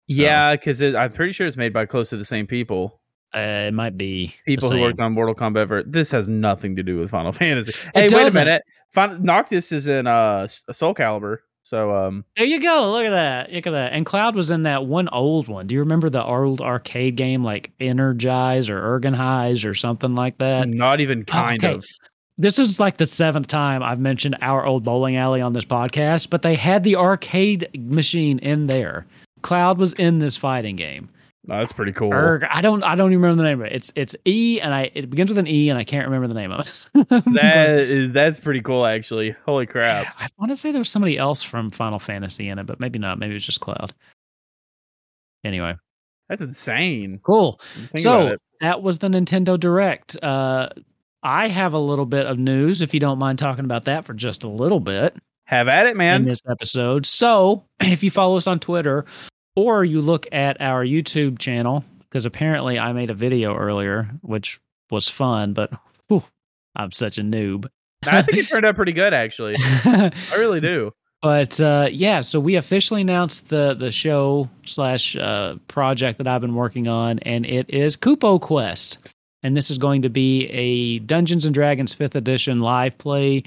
Yeah, 0.07 0.55
because 0.55 0.81
I'm 0.81 1.11
pretty 1.11 1.33
sure 1.33 1.47
it's 1.47 1.57
made 1.57 1.73
by 1.73 1.85
close 1.85 2.09
to 2.11 2.17
the 2.17 2.25
same 2.25 2.47
people. 2.47 2.99
Uh, 3.35 3.67
it 3.67 3.73
might 3.73 3.97
be 3.97 4.33
People 4.45 4.71
who 4.71 4.79
worked 4.79 5.01
on 5.01 5.11
Mortal 5.11 5.35
Kombat. 5.35 5.67
ver- 5.67 5.83
This 5.83 6.09
has 6.11 6.29
nothing 6.29 6.75
to 6.77 6.83
do 6.83 6.97
with 6.97 7.09
Final 7.09 7.31
Fantasy. 7.33 7.73
Hey, 7.93 8.07
wait 8.09 8.29
a 8.29 8.33
minute. 8.33 8.61
Fin- 8.93 9.21
Noctis 9.23 9.71
is 9.71 9.87
in 9.87 10.07
uh 10.07 10.47
Soul 10.47 10.93
Calibur. 10.95 11.39
So 11.63 11.93
um 11.95 12.23
There 12.37 12.45
you 12.45 12.61
go. 12.61 12.91
Look 12.91 13.05
at 13.05 13.09
that. 13.09 13.51
Look 13.51 13.67
at 13.67 13.71
that. 13.71 13.91
And 13.91 14.05
Cloud 14.05 14.35
was 14.35 14.51
in 14.51 14.63
that 14.63 14.85
one 14.85 15.09
old 15.09 15.49
one. 15.49 15.67
Do 15.67 15.75
you 15.75 15.81
remember 15.81 16.09
the 16.09 16.23
old 16.23 16.61
arcade 16.61 17.17
game 17.17 17.43
like 17.43 17.71
Energize 17.81 18.69
or 18.69 18.79
Ergenhize 18.79 19.69
or 19.69 19.73
something 19.73 20.15
like 20.15 20.37
that? 20.37 20.69
not 20.69 21.01
even 21.01 21.25
kind 21.25 21.61
okay. 21.61 21.73
of. 21.73 21.85
This 22.37 22.59
is 22.59 22.79
like 22.79 22.97
the 22.97 23.05
seventh 23.05 23.47
time 23.47 23.81
I've 23.81 23.99
mentioned 23.99 24.37
our 24.41 24.65
old 24.65 24.83
bowling 24.83 25.17
alley 25.17 25.41
on 25.41 25.53
this 25.53 25.65
podcast, 25.65 26.29
but 26.29 26.41
they 26.41 26.55
had 26.55 26.83
the 26.83 26.95
arcade 26.97 27.67
machine 27.75 28.39
in 28.39 28.67
there. 28.67 29.05
Cloud 29.45 29.77
was 29.77 29.93
in 29.93 30.19
this 30.19 30.35
fighting 30.35 30.75
game. 30.75 31.09
Oh, 31.49 31.59
that's 31.59 31.71
pretty 31.71 31.91
cool. 31.91 32.11
Erg, 32.11 32.43
I 32.49 32.61
don't 32.61 32.81
I 32.83 32.95
don't 32.95 33.11
even 33.11 33.21
remember 33.21 33.43
the 33.43 33.47
name 33.49 33.61
of 33.61 33.67
it. 33.67 33.73
It's 33.73 33.93
it's 33.95 34.15
E 34.25 34.59
and 34.59 34.73
I 34.73 34.89
it 34.95 35.11
begins 35.11 35.29
with 35.29 35.37
an 35.37 35.47
E 35.47 35.69
and 35.69 35.77
I 35.77 35.83
can't 35.83 36.05
remember 36.07 36.27
the 36.27 36.33
name 36.33 36.51
of 36.51 36.67
it. 36.67 37.07
that 37.35 37.79
is 37.79 38.11
that's 38.11 38.39
pretty 38.39 38.61
cool 38.61 38.87
actually. 38.87 39.35
Holy 39.45 39.67
crap. 39.67 40.07
I 40.17 40.27
want 40.39 40.49
to 40.49 40.55
say 40.55 40.71
there 40.71 40.79
was 40.79 40.89
somebody 40.89 41.19
else 41.19 41.43
from 41.43 41.69
Final 41.69 41.99
Fantasy 41.99 42.49
in 42.49 42.57
it, 42.57 42.65
but 42.65 42.79
maybe 42.79 42.97
not. 42.97 43.19
Maybe 43.19 43.33
it 43.33 43.35
was 43.35 43.45
just 43.45 43.61
Cloud. 43.61 43.93
Anyway, 45.43 45.75
That's 46.27 46.41
insane. 46.41 47.19
cool. 47.21 47.61
So 47.97 48.37
that 48.61 48.81
was 48.81 48.97
the 48.97 49.09
Nintendo 49.09 49.59
Direct. 49.59 50.17
Uh, 50.23 50.69
I 51.21 51.47
have 51.49 51.73
a 51.73 51.79
little 51.79 52.07
bit 52.07 52.25
of 52.25 52.39
news, 52.39 52.81
if 52.81 52.95
you 52.95 52.99
don't 52.99 53.19
mind 53.19 53.37
talking 53.37 53.65
about 53.65 53.85
that 53.85 54.05
for 54.05 54.15
just 54.15 54.43
a 54.43 54.47
little 54.47 54.79
bit 54.79 55.15
Have 55.45 55.67
at 55.67 55.85
it, 55.85 55.91
in 55.91 55.97
man. 55.97 56.25
this 56.25 56.41
episode. 56.49 57.05
So 57.05 57.65
if 57.81 58.01
you 58.01 58.09
follow 58.09 58.37
us 58.37 58.47
on 58.47 58.59
Twitter 58.59 59.05
or 59.55 59.83
you 59.83 60.01
look 60.01 60.27
at 60.31 60.59
our 60.61 60.85
YouTube 60.85 61.39
channel, 61.39 61.83
because 61.99 62.25
apparently 62.25 62.77
I 62.77 62.93
made 62.93 63.09
a 63.09 63.13
video 63.13 63.55
earlier, 63.55 64.09
which 64.21 64.59
was 64.91 65.09
fun, 65.09 65.53
but 65.53 65.71
whew, 66.07 66.23
I'm 66.75 66.91
such 66.91 67.17
a 67.17 67.21
noob. 67.21 67.67
I 68.05 68.21
think 68.21 68.37
it 68.37 68.47
turned 68.49 68.65
out 68.65 68.75
pretty 68.75 68.91
good 68.91 69.13
actually. 69.13 69.55
I 69.59 70.11
really 70.37 70.61
do. 70.61 70.91
But 71.21 71.59
uh, 71.59 71.89
yeah, 71.91 72.21
so 72.21 72.39
we 72.39 72.55
officially 72.55 73.01
announced 73.01 73.49
the 73.49 73.73
the 73.73 73.89
show 73.89 74.47
slash 74.65 75.15
uh, 75.15 75.55
project 75.67 76.19
that 76.19 76.27
I've 76.27 76.41
been 76.41 76.55
working 76.55 76.87
on, 76.87 77.19
and 77.19 77.45
it 77.45 77.67
is 77.69 77.97
Kupo 77.97 78.39
Quest, 78.39 78.99
and 79.41 79.57
this 79.57 79.71
is 79.71 79.79
going 79.79 80.03
to 80.03 80.09
be 80.09 80.45
a 80.49 80.99
Dungeons 80.99 81.45
and 81.45 81.53
Dragons 81.53 81.93
Fifth 81.93 82.15
Edition 82.15 82.59
live 82.59 82.95
play 82.99 83.43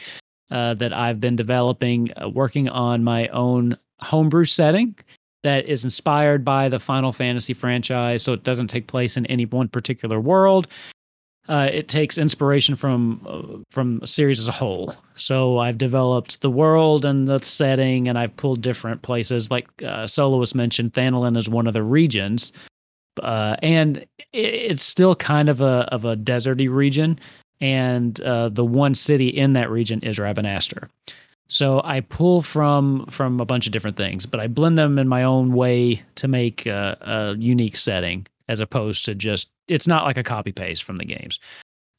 uh, 0.51 0.75
that 0.75 0.93
I've 0.93 1.21
been 1.21 1.37
developing, 1.37 2.11
uh, 2.21 2.29
working 2.29 2.69
on 2.69 3.05
my 3.05 3.29
own 3.29 3.77
homebrew 4.01 4.45
setting 4.45 4.97
that 5.43 5.67
is 5.67 5.85
inspired 5.85 6.45
by 6.45 6.69
the 6.69 6.81
Final 6.81 7.13
Fantasy 7.13 7.55
franchise. 7.55 8.23
So 8.23 8.33
it 8.33 8.45
doesn't 8.45 8.69
take 8.69 8.87
place 8.87 9.17
in 9.17 9.27
any 9.27 9.47
one 9.47 9.69
particular 9.69 10.21
world. 10.21 10.69
Uh, 11.49 11.71
it 11.73 11.89
takes 11.89 12.19
inspiration 12.19 12.77
from 12.77 13.27
uh, 13.27 13.63
from 13.71 14.01
a 14.03 14.07
series 14.07 14.39
as 14.39 14.49
a 14.49 14.53
whole. 14.53 14.95
So 15.15 15.59
I've 15.59 15.79
developed 15.79 16.43
the 16.43 16.51
world 16.51 17.07
and 17.07 17.27
the 17.27 17.39
setting, 17.39 18.07
and 18.07 18.19
I've 18.19 18.37
pulled 18.37 18.61
different 18.61 19.01
places. 19.01 19.51
Like 19.51 19.67
uh, 19.83 20.07
Soloist 20.07 20.55
mentioned, 20.55 20.93
Thanalan 20.93 21.39
is 21.39 21.49
one 21.49 21.67
of 21.67 21.73
the 21.73 21.83
regions, 21.83 22.53
uh, 23.23 23.57
and 23.63 23.97
it, 23.97 24.07
it's 24.35 24.83
still 24.83 25.17
kind 25.17 25.49
of 25.49 25.63
a 25.63 25.89
of 25.91 26.05
a 26.05 26.17
deserty 26.17 26.71
region. 26.71 27.19
And 27.61 28.21
uh, 28.21 28.51
the 28.51 28.65
one 28.65 28.95
city 28.95 29.29
in 29.29 29.55
that 29.55 29.71
region 29.71 30.01
is 30.03 30.19
Rabanastre. 30.19 30.89
So 31.49 31.81
I 31.83 32.01
pull 32.01 32.43
from 32.43 33.07
from 33.07 33.41
a 33.41 33.47
bunch 33.47 33.67
of 33.67 33.73
different 33.73 33.97
things, 33.97 34.27
but 34.27 34.39
I 34.39 34.47
blend 34.47 34.79
them 34.79 34.99
in 34.99 35.09
my 35.09 35.23
own 35.23 35.55
way 35.55 36.03
to 36.17 36.29
make 36.29 36.67
a, 36.67 36.97
a 37.01 37.41
unique 37.41 37.77
setting, 37.77 38.27
as 38.49 38.61
opposed 38.61 39.05
to 39.07 39.15
just 39.15 39.49
it's 39.67 39.87
not 39.87 40.05
like 40.05 40.19
a 40.19 40.23
copy 40.23 40.53
paste 40.53 40.85
from 40.85 40.97
the 40.97 41.05
games. 41.05 41.41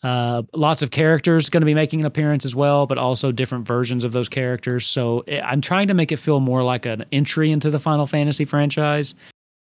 Uh, 0.01 0.43
lots 0.53 0.81
of 0.81 0.91
characters 0.91 1.49
going 1.49 1.61
to 1.61 1.65
be 1.65 1.73
making 1.73 1.99
an 1.99 2.05
appearance 2.05 2.45
as 2.45 2.55
well, 2.55 2.87
but 2.87 2.97
also 2.97 3.31
different 3.31 3.67
versions 3.67 4.05
of 4.05 4.13
those 4.13 4.29
characters. 4.29 4.85
So 4.85 5.25
eh, 5.27 5.41
I'm 5.41 5.59
trying 5.59 5.89
to 5.89 5.93
make 5.93 6.11
it 6.11 6.17
feel 6.17 6.39
more 6.39 6.63
like 6.63 6.85
an 6.85 7.03
entry 7.11 7.51
into 7.51 7.69
the 7.69 7.79
Final 7.79 8.07
Fantasy 8.07 8.45
franchise, 8.45 9.13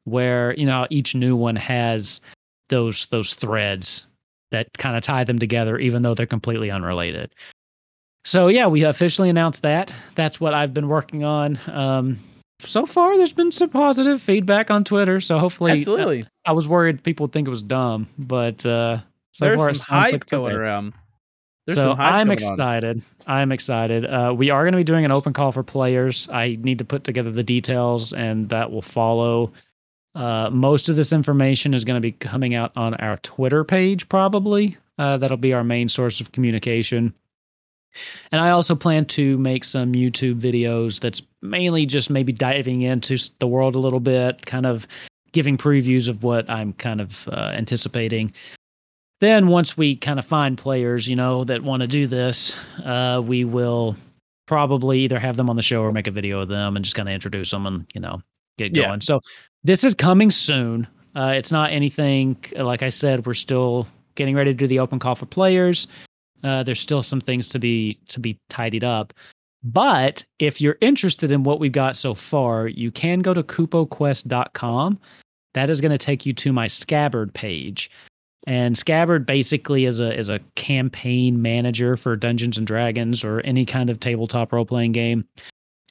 where 0.04 0.52
you 0.54 0.66
know 0.66 0.86
each 0.90 1.14
new 1.14 1.36
one 1.36 1.56
has 1.56 2.20
those 2.68 3.06
those 3.06 3.34
threads 3.34 4.06
that 4.50 4.66
kind 4.78 4.96
of 4.96 5.02
tie 5.04 5.24
them 5.24 5.38
together, 5.38 5.78
even 5.78 6.02
though 6.02 6.14
they're 6.14 6.26
completely 6.26 6.70
unrelated. 6.70 7.32
So 8.26 8.48
yeah, 8.48 8.66
we 8.66 8.82
officially 8.82 9.30
announced 9.30 9.62
that. 9.62 9.94
That's 10.16 10.40
what 10.40 10.52
I've 10.52 10.74
been 10.74 10.88
working 10.88 11.22
on. 11.22 11.60
Um, 11.68 12.18
so 12.58 12.84
far, 12.84 13.16
there's 13.16 13.32
been 13.32 13.52
some 13.52 13.70
positive 13.70 14.20
feedback 14.20 14.68
on 14.68 14.82
Twitter. 14.82 15.20
So 15.20 15.38
hopefully, 15.38 15.72
Absolutely. 15.72 16.26
I 16.44 16.50
was 16.50 16.66
worried 16.66 17.04
people 17.04 17.24
would 17.24 17.32
think 17.32 17.46
it 17.46 17.52
was 17.52 17.62
dumb, 17.62 18.08
but 18.18 18.66
uh, 18.66 18.98
so 19.30 19.44
There's 19.44 19.56
far 19.56 19.74
some 19.74 20.00
hype 20.00 20.12
like 20.12 20.22
it's 20.22 20.32
going 20.32 20.54
okay. 20.54 20.60
around. 20.60 20.92
There's 21.68 21.76
so 21.76 21.92
I'm 21.92 22.32
excited. 22.32 23.00
I'm 23.28 23.52
excited. 23.52 24.04
Uh, 24.04 24.34
we 24.36 24.50
are 24.50 24.64
going 24.64 24.72
to 24.72 24.78
be 24.78 24.84
doing 24.84 25.04
an 25.04 25.12
open 25.12 25.32
call 25.32 25.52
for 25.52 25.62
players. 25.62 26.28
I 26.32 26.58
need 26.60 26.78
to 26.78 26.84
put 26.84 27.04
together 27.04 27.30
the 27.30 27.44
details, 27.44 28.12
and 28.12 28.48
that 28.48 28.72
will 28.72 28.82
follow. 28.82 29.52
Uh, 30.16 30.50
most 30.50 30.88
of 30.88 30.96
this 30.96 31.12
information 31.12 31.74
is 31.74 31.84
going 31.84 31.96
to 31.96 32.00
be 32.00 32.12
coming 32.12 32.56
out 32.56 32.72
on 32.74 32.94
our 32.94 33.18
Twitter 33.18 33.62
page, 33.62 34.08
probably. 34.08 34.76
Uh, 34.98 35.16
that'll 35.16 35.36
be 35.36 35.52
our 35.52 35.62
main 35.62 35.88
source 35.88 36.20
of 36.20 36.32
communication. 36.32 37.14
And 38.32 38.40
I 38.40 38.50
also 38.50 38.74
plan 38.74 39.04
to 39.06 39.38
make 39.38 39.64
some 39.64 39.92
YouTube 39.92 40.40
videos 40.40 41.00
that's 41.00 41.22
mainly 41.42 41.86
just 41.86 42.10
maybe 42.10 42.32
diving 42.32 42.82
into 42.82 43.16
the 43.38 43.46
world 43.46 43.74
a 43.74 43.78
little 43.78 44.00
bit, 44.00 44.44
kind 44.46 44.66
of 44.66 44.86
giving 45.32 45.56
previews 45.58 46.08
of 46.08 46.22
what 46.22 46.48
I'm 46.48 46.72
kind 46.74 47.00
of 47.00 47.28
uh, 47.28 47.52
anticipating. 47.54 48.32
Then 49.20 49.48
once 49.48 49.76
we 49.76 49.96
kind 49.96 50.18
of 50.18 50.24
find 50.26 50.58
players, 50.58 51.08
you 51.08 51.16
know, 51.16 51.44
that 51.44 51.62
want 51.62 51.80
to 51.80 51.86
do 51.86 52.06
this, 52.06 52.58
uh, 52.84 53.22
we 53.24 53.44
will 53.44 53.96
probably 54.46 55.00
either 55.00 55.18
have 55.18 55.36
them 55.36 55.50
on 55.50 55.56
the 55.56 55.62
show 55.62 55.82
or 55.82 55.90
make 55.92 56.06
a 56.06 56.10
video 56.10 56.40
of 56.40 56.48
them 56.48 56.76
and 56.76 56.84
just 56.84 56.94
kind 56.94 57.08
of 57.08 57.14
introduce 57.14 57.50
them 57.50 57.66
and 57.66 57.84
you 57.94 58.00
know 58.00 58.20
get 58.58 58.74
Yeah. 58.76 58.86
going. 58.86 59.00
So 59.00 59.20
this 59.64 59.84
is 59.84 59.94
coming 59.94 60.30
soon. 60.30 60.86
Uh, 61.14 61.32
it's 61.36 61.50
not 61.50 61.72
anything 61.72 62.36
like 62.56 62.82
I 62.82 62.90
said. 62.90 63.26
We're 63.26 63.34
still 63.34 63.88
getting 64.14 64.36
ready 64.36 64.50
to 64.52 64.56
do 64.56 64.66
the 64.66 64.78
open 64.78 64.98
call 64.98 65.14
for 65.14 65.26
players. 65.26 65.86
Uh, 66.44 66.62
there's 66.62 66.80
still 66.80 67.02
some 67.02 67.20
things 67.20 67.48
to 67.50 67.58
be 67.58 67.98
to 68.08 68.20
be 68.20 68.38
tidied 68.48 68.84
up. 68.84 69.12
But 69.64 70.24
if 70.38 70.60
you're 70.60 70.78
interested 70.80 71.32
in 71.32 71.42
what 71.42 71.58
we've 71.58 71.72
got 71.72 71.96
so 71.96 72.14
far, 72.14 72.68
you 72.68 72.90
can 72.92 73.20
go 73.20 73.34
to 73.34 73.42
kupoquest.com. 73.42 74.98
That 75.54 75.70
is 75.70 75.80
going 75.80 75.92
to 75.92 75.98
take 75.98 76.26
you 76.26 76.32
to 76.34 76.52
my 76.52 76.66
scabard 76.66 77.32
page 77.32 77.90
And 78.46 78.76
Scabard 78.76 79.26
basically 79.26 79.86
is 79.86 79.98
a 79.98 80.16
is 80.16 80.28
a 80.28 80.40
campaign 80.54 81.42
manager 81.42 81.96
for 81.96 82.14
Dungeons 82.16 82.58
and 82.58 82.66
Dragons 82.66 83.24
or 83.24 83.40
any 83.40 83.64
kind 83.64 83.90
of 83.90 83.98
tabletop 83.98 84.52
role 84.52 84.64
playing 84.64 84.92
game. 84.92 85.24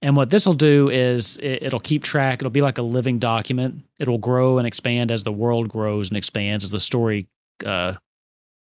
And 0.01 0.15
what 0.15 0.29
this 0.29 0.45
will 0.45 0.53
do 0.53 0.89
is 0.89 1.37
it, 1.41 1.73
will 1.73 1.79
keep 1.79 2.03
track. 2.03 2.39
It'll 2.39 2.51
be 2.51 2.61
like 2.61 2.77
a 2.77 2.83
living 2.83 3.19
document. 3.19 3.81
It'll 3.99 4.17
grow 4.19 4.57
and 4.57 4.67
expand 4.67 5.11
as 5.11 5.23
the 5.23 5.31
world 5.33 5.69
grows 5.69 6.09
and 6.09 6.17
expands 6.17 6.63
as 6.63 6.71
the 6.71 6.79
story 6.79 7.27
uh, 7.65 7.93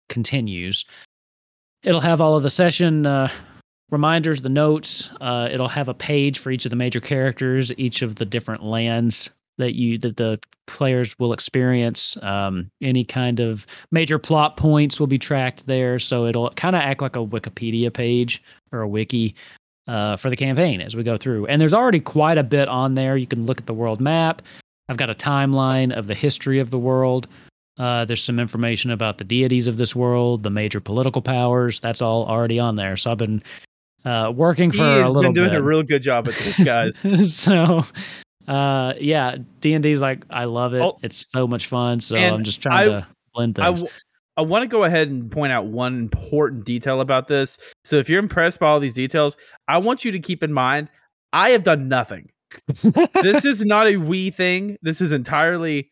continues. 0.09 0.85
It'll 1.83 2.01
have 2.01 2.21
all 2.21 2.37
of 2.37 2.43
the 2.43 2.49
session 2.49 3.05
uh, 3.05 3.29
reminders, 3.89 4.41
the 4.41 4.49
notes. 4.49 5.09
Uh, 5.19 5.49
it'll 5.51 5.67
have 5.67 5.89
a 5.89 5.93
page 5.93 6.39
for 6.39 6.51
each 6.51 6.65
of 6.65 6.69
the 6.69 6.75
major 6.75 6.99
characters, 6.99 7.71
each 7.77 8.01
of 8.01 8.15
the 8.15 8.25
different 8.25 8.63
lands 8.63 9.31
that 9.57 9.75
you 9.75 9.97
that 9.99 10.17
the 10.17 10.39
players 10.67 11.17
will 11.19 11.33
experience. 11.33 12.17
Um, 12.21 12.69
any 12.81 13.03
kind 13.03 13.39
of 13.39 13.65
major 13.91 14.19
plot 14.19 14.57
points 14.57 14.99
will 14.99 15.07
be 15.07 15.17
tracked 15.17 15.65
there, 15.67 15.99
so 15.99 16.25
it'll 16.25 16.51
kind 16.51 16.75
of 16.75 16.81
act 16.81 17.01
like 17.01 17.15
a 17.15 17.25
Wikipedia 17.25 17.91
page 17.91 18.41
or 18.71 18.81
a 18.81 18.87
wiki 18.87 19.35
uh, 19.87 20.17
for 20.17 20.29
the 20.29 20.35
campaign 20.35 20.81
as 20.81 20.95
we 20.95 21.03
go 21.03 21.17
through. 21.17 21.47
And 21.47 21.61
there's 21.61 21.73
already 21.73 21.99
quite 21.99 22.37
a 22.37 22.43
bit 22.43 22.67
on 22.67 22.95
there. 22.95 23.17
You 23.17 23.27
can 23.27 23.45
look 23.45 23.59
at 23.59 23.65
the 23.65 23.73
world 23.73 23.99
map. 23.99 24.41
I've 24.87 24.97
got 24.97 25.09
a 25.09 25.15
timeline 25.15 25.95
of 25.95 26.07
the 26.07 26.15
history 26.15 26.59
of 26.59 26.69
the 26.69 26.79
world. 26.79 27.27
Uh, 27.77 28.05
there's 28.05 28.23
some 28.23 28.39
information 28.39 28.91
about 28.91 29.17
the 29.17 29.23
deities 29.23 29.67
of 29.67 29.77
this 29.77 29.95
world, 29.95 30.43
the 30.43 30.49
major 30.49 30.79
political 30.79 31.21
powers. 31.21 31.79
That's 31.79 32.01
all 32.01 32.25
already 32.27 32.59
on 32.59 32.75
there. 32.75 32.97
So 32.97 33.11
I've 33.11 33.17
been 33.17 33.41
uh, 34.05 34.31
working 34.35 34.71
for 34.71 34.81
a 34.83 35.07
little 35.07 35.21
been 35.21 35.33
doing 35.33 35.49
bit. 35.51 35.59
a 35.59 35.63
real 35.63 35.83
good 35.83 36.01
job 36.01 36.27
with 36.27 36.37
this, 36.39 36.59
guys. 36.61 37.33
so 37.33 37.85
uh 38.47 38.93
yeah 38.99 39.35
d&d's 39.59 40.01
like 40.01 40.25
i 40.31 40.45
love 40.45 40.73
it 40.73 40.81
Oh. 40.81 40.97
it's 41.03 41.27
so 41.29 41.47
much 41.47 41.67
fun 41.67 41.99
so 41.99 42.17
i'm 42.17 42.43
just 42.43 42.59
trying 42.59 42.81
I- 42.81 42.85
to 42.85 43.07
blend 43.35 43.59
I, 43.59 43.67
things 43.67 43.81
w- 43.81 43.99
I 44.35 44.41
want 44.41 44.63
to 44.63 44.67
go 44.67 44.83
ahead 44.83 45.09
and 45.09 45.29
point 45.29 45.51
out 45.53 45.67
one 45.67 45.93
important 45.99 46.63
detail 46.65 47.01
about 47.01 47.27
this. 47.27 47.57
So 47.83 47.97
if 47.97 48.09
you're 48.09 48.17
impressed 48.19 48.59
by 48.61 48.67
all 48.67 48.79
these 48.79 48.93
details, 48.93 49.35
I 49.67 49.77
want 49.77 50.05
you 50.05 50.11
to 50.13 50.19
keep 50.19 50.41
in 50.41 50.53
mind 50.53 50.87
I 51.33 51.49
have 51.51 51.63
done 51.63 51.87
nothing. 51.89 52.31
this 53.21 53.45
is 53.45 53.63
not 53.65 53.87
a 53.87 53.97
we 53.97 54.31
thing. 54.31 54.77
This 54.81 55.01
is 55.01 55.11
entirely 55.11 55.91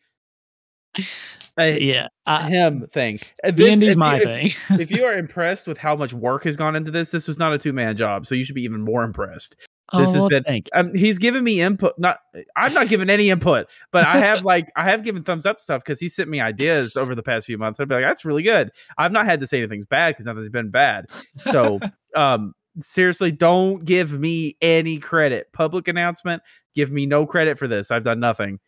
a 1.58 1.80
yeah 1.80 2.08
I, 2.26 2.48
him 2.48 2.86
thing. 2.86 3.20
This- 3.44 3.82
if 3.82 3.96
my 3.96 4.18
you- 4.18 4.24
thing 4.24 4.46
If, 4.46 4.70
if 4.80 4.90
you 4.90 5.04
are 5.04 5.14
impressed 5.14 5.66
with 5.66 5.78
how 5.78 5.96
much 5.96 6.12
work 6.12 6.44
has 6.44 6.56
gone 6.56 6.76
into 6.76 6.90
this, 6.90 7.10
this 7.10 7.28
was 7.28 7.38
not 7.38 7.52
a 7.52 7.58
two 7.58 7.72
man 7.72 7.96
job. 7.96 8.26
So 8.26 8.34
you 8.34 8.44
should 8.44 8.54
be 8.54 8.62
even 8.64 8.82
more 8.82 9.02
impressed. 9.04 9.56
oh, 9.92 9.98
has 10.00 10.24
been- 10.26 10.62
Um, 10.74 10.94
he's 10.94 11.18
given 11.18 11.42
me 11.44 11.60
input. 11.60 11.94
Not, 11.98 12.18
I'm 12.56 12.72
not 12.72 12.88
giving 12.88 13.10
any 13.10 13.30
input, 13.30 13.68
but 13.92 14.06
I 14.06 14.18
have 14.18 14.44
like 14.44 14.66
I 14.76 14.84
have 14.84 15.02
given 15.04 15.22
thumbs 15.22 15.46
up 15.46 15.58
stuff 15.60 15.82
because 15.84 16.00
he 16.00 16.08
sent 16.08 16.28
me 16.28 16.40
ideas 16.40 16.96
over 16.96 17.14
the 17.14 17.22
past 17.22 17.46
few 17.46 17.58
months. 17.58 17.80
I'd 17.80 17.88
be 17.88 17.94
like, 17.96 18.04
that's 18.04 18.24
really 18.24 18.42
good. 18.42 18.70
I've 18.98 19.12
not 19.12 19.26
had 19.26 19.40
to 19.40 19.46
say 19.46 19.58
anything's 19.58 19.86
bad 19.86 20.10
because 20.10 20.26
nothing's 20.26 20.48
been 20.50 20.70
bad. 20.70 21.06
So, 21.50 21.80
um, 22.16 22.52
seriously, 22.78 23.32
don't 23.32 23.84
give 23.84 24.12
me 24.18 24.56
any 24.62 24.98
credit. 24.98 25.52
Public 25.52 25.88
announcement. 25.88 26.42
Give 26.76 26.90
me 26.92 27.04
no 27.06 27.26
credit 27.26 27.58
for 27.58 27.66
this. 27.66 27.90
I've 27.90 28.04
done 28.04 28.20
nothing. 28.20 28.60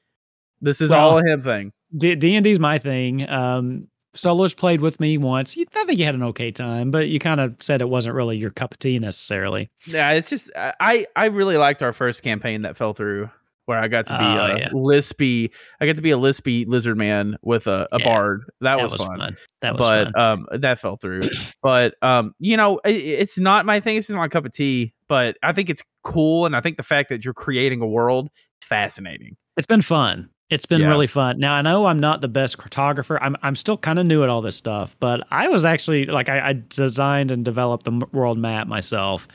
This 0.60 0.80
is 0.80 0.90
Well, 0.90 1.10
all 1.10 1.18
a 1.18 1.22
him 1.24 1.40
thing. 1.42 1.72
D- 1.96 2.14
D&D's 2.16 2.58
my 2.58 2.78
thing. 2.78 3.28
Um, 3.28 3.88
Solos 4.14 4.52
played 4.54 4.80
with 4.82 5.00
me 5.00 5.16
once. 5.16 5.56
You, 5.56 5.64
I 5.74 5.84
think 5.84 5.98
you 5.98 6.04
had 6.04 6.14
an 6.14 6.22
okay 6.24 6.50
time, 6.50 6.90
but 6.90 7.08
you 7.08 7.18
kind 7.18 7.40
of 7.40 7.56
said 7.60 7.80
it 7.80 7.88
wasn't 7.88 8.14
really 8.14 8.36
your 8.36 8.50
cup 8.50 8.72
of 8.74 8.78
tea 8.78 8.98
necessarily. 8.98 9.70
Yeah, 9.86 10.10
it's 10.10 10.28
just 10.28 10.50
I 10.56 11.06
I 11.16 11.26
really 11.26 11.56
liked 11.56 11.82
our 11.82 11.92
first 11.94 12.22
campaign 12.22 12.62
that 12.62 12.76
fell 12.76 12.92
through 12.92 13.30
where 13.64 13.78
I 13.78 13.88
got 13.88 14.06
to 14.08 14.18
be 14.18 14.24
Oh, 14.24 14.44
a 14.54 14.58
yeah. 14.58 14.68
lispy. 14.70 15.50
I 15.80 15.86
got 15.86 15.96
to 15.96 16.02
be 16.02 16.10
a 16.10 16.18
lispy 16.18 16.66
lizard 16.66 16.98
man 16.98 17.36
with 17.42 17.66
a, 17.68 17.88
a 17.92 17.98
Yeah, 18.00 18.04
bard. 18.04 18.42
That, 18.60 18.82
was, 18.82 18.94
fun. 18.94 19.36
That 19.62 19.78
was 19.78 19.80
but 19.80 20.12
fun. 20.12 20.20
um 20.52 20.60
that 20.60 20.78
fell 20.78 20.96
through. 20.96 21.30
but 21.62 21.94
um 22.02 22.34
you 22.38 22.56
know 22.58 22.80
it, 22.84 22.96
it's 22.96 23.38
not 23.38 23.64
my 23.64 23.80
thing. 23.80 23.96
It's 23.96 24.08
just 24.08 24.16
my 24.16 24.28
cup 24.28 24.44
of 24.44 24.52
tea. 24.52 24.92
But 25.08 25.38
I 25.42 25.52
think 25.52 25.70
it's 25.70 25.82
cool, 26.04 26.44
and 26.44 26.54
I 26.54 26.60
think 26.60 26.76
the 26.76 26.82
fact 26.82 27.08
that 27.08 27.24
you're 27.24 27.32
creating 27.34 27.80
a 27.80 27.86
world 27.86 28.28
is 28.62 28.68
fascinating. 28.68 29.36
It's 29.56 29.66
been 29.66 29.82
fun. 29.82 30.28
It's 30.52 30.66
been 30.66 30.82
Yeah. 30.82 30.88
really 30.88 31.06
fun. 31.06 31.38
Now 31.38 31.54
I 31.54 31.62
know 31.62 31.86
I'm 31.86 31.98
not 32.00 32.20
the 32.20 32.28
best 32.28 32.58
cartographer. 32.58 33.18
I'm 33.20 33.36
I'm 33.42 33.56
still 33.56 33.76
kind 33.78 33.98
of 33.98 34.06
new 34.06 34.22
at 34.22 34.28
all 34.28 34.42
this 34.42 34.56
stuff, 34.56 34.94
but 35.00 35.26
I 35.30 35.48
was 35.48 35.64
actually 35.64 36.06
like 36.06 36.28
I, 36.28 36.50
I 36.50 36.62
designed 36.68 37.30
and 37.30 37.44
developed 37.44 37.84
the 37.84 38.06
world 38.12 38.38
map 38.38 38.66
myself, 38.68 39.26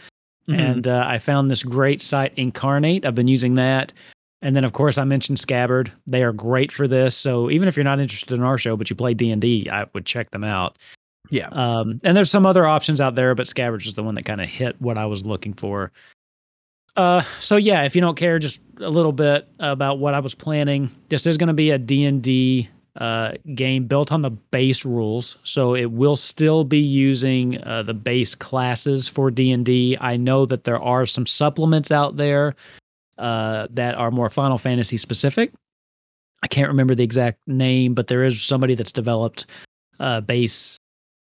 Mm-hmm. 0.48 0.60
and 0.62 0.88
uh, 0.88 1.04
I 1.06 1.18
found 1.20 1.52
this 1.52 1.62
great 1.64 2.02
site 2.02 2.34
Inkarnate. 2.38 3.04
I've 3.04 3.16
been 3.16 3.28
using 3.28 3.56
that, 3.56 3.92
and 4.42 4.56
then 4.56 4.64
of 4.64 4.72
course 4.72 4.98
I 4.98 5.04
mentioned 5.04 5.40
Scabard. 5.40 5.92
They 6.06 6.24
are 6.24 6.32
great 6.32 6.72
for 6.72 6.88
this. 6.88 7.18
So 7.18 7.50
even 7.52 7.68
if 7.68 7.76
you're 7.76 7.84
not 7.84 8.00
interested 8.00 8.34
in 8.38 8.44
our 8.44 8.58
show, 8.58 8.78
but 8.78 8.90
you 8.90 8.96
play 8.96 9.14
D 9.14 9.30
and 9.32 9.42
D, 9.42 9.68
I 9.70 9.86
would 9.94 10.06
check 10.06 10.32
them 10.32 10.46
out. 10.46 10.78
yeah, 11.32 11.50
Um, 11.50 12.00
and 12.06 12.16
there's 12.16 12.32
some 12.32 12.46
other 12.46 12.66
options 12.66 13.02
out 13.02 13.16
there, 13.16 13.36
but 13.36 13.48
Scabard 13.48 13.86
is 13.86 13.96
the 13.96 14.04
one 14.04 14.16
that 14.16 14.24
kind 14.24 14.40
of 14.40 14.48
hit 14.48 14.80
what 14.82 14.98
I 14.98 15.06
was 15.06 15.26
looking 15.26 15.54
for. 15.54 15.92
Uh, 16.98 17.22
so 17.40 17.58
yeah, 17.58 17.84
if 17.84 17.96
you 17.96 18.02
don't 18.02 18.18
care 18.18 18.40
just 18.40 18.60
a 18.80 18.90
little 18.90 19.12
bit 19.12 19.48
about 19.60 20.00
what 20.00 20.16
I 20.16 20.20
was 20.20 20.34
planning, 20.34 20.90
this 21.10 21.28
is 21.28 21.38
going 21.38 21.48
to 21.48 21.54
be 21.54 21.70
a 21.70 21.78
D&D 21.78 22.68
uh, 23.00 23.34
game 23.54 23.86
built 23.86 24.12
on 24.12 24.24
the 24.24 24.32
base 24.32 24.84
rules. 24.84 25.38
So 25.44 25.76
it 25.76 25.92
will 25.92 26.16
still 26.16 26.64
be 26.64 26.80
using 26.80 27.64
uh, 27.64 27.84
the 27.84 27.94
base 27.94 28.34
classes 28.34 29.08
for 29.08 29.30
D&D. 29.30 29.98
I 30.02 30.18
know 30.18 30.48
that 30.48 30.64
there 30.64 30.82
are 30.82 31.06
some 31.06 31.28
supplements 31.28 31.92
out 31.92 32.18
there 32.18 32.56
uh, 33.20 33.68
that 33.70 33.94
are 33.94 34.10
more 34.10 34.32
Final 34.32 34.58
Fantasy 34.58 34.98
specific. 34.98 35.54
I 36.42 36.48
can't 36.48 36.68
remember 36.68 36.96
the 36.96 37.04
exact 37.04 37.40
name, 37.48 37.94
but 37.94 38.08
there 38.08 38.24
is 38.24 38.42
somebody 38.42 38.74
that's 38.74 38.92
developed 38.92 39.46
uh, 40.00 40.22
base 40.22 40.78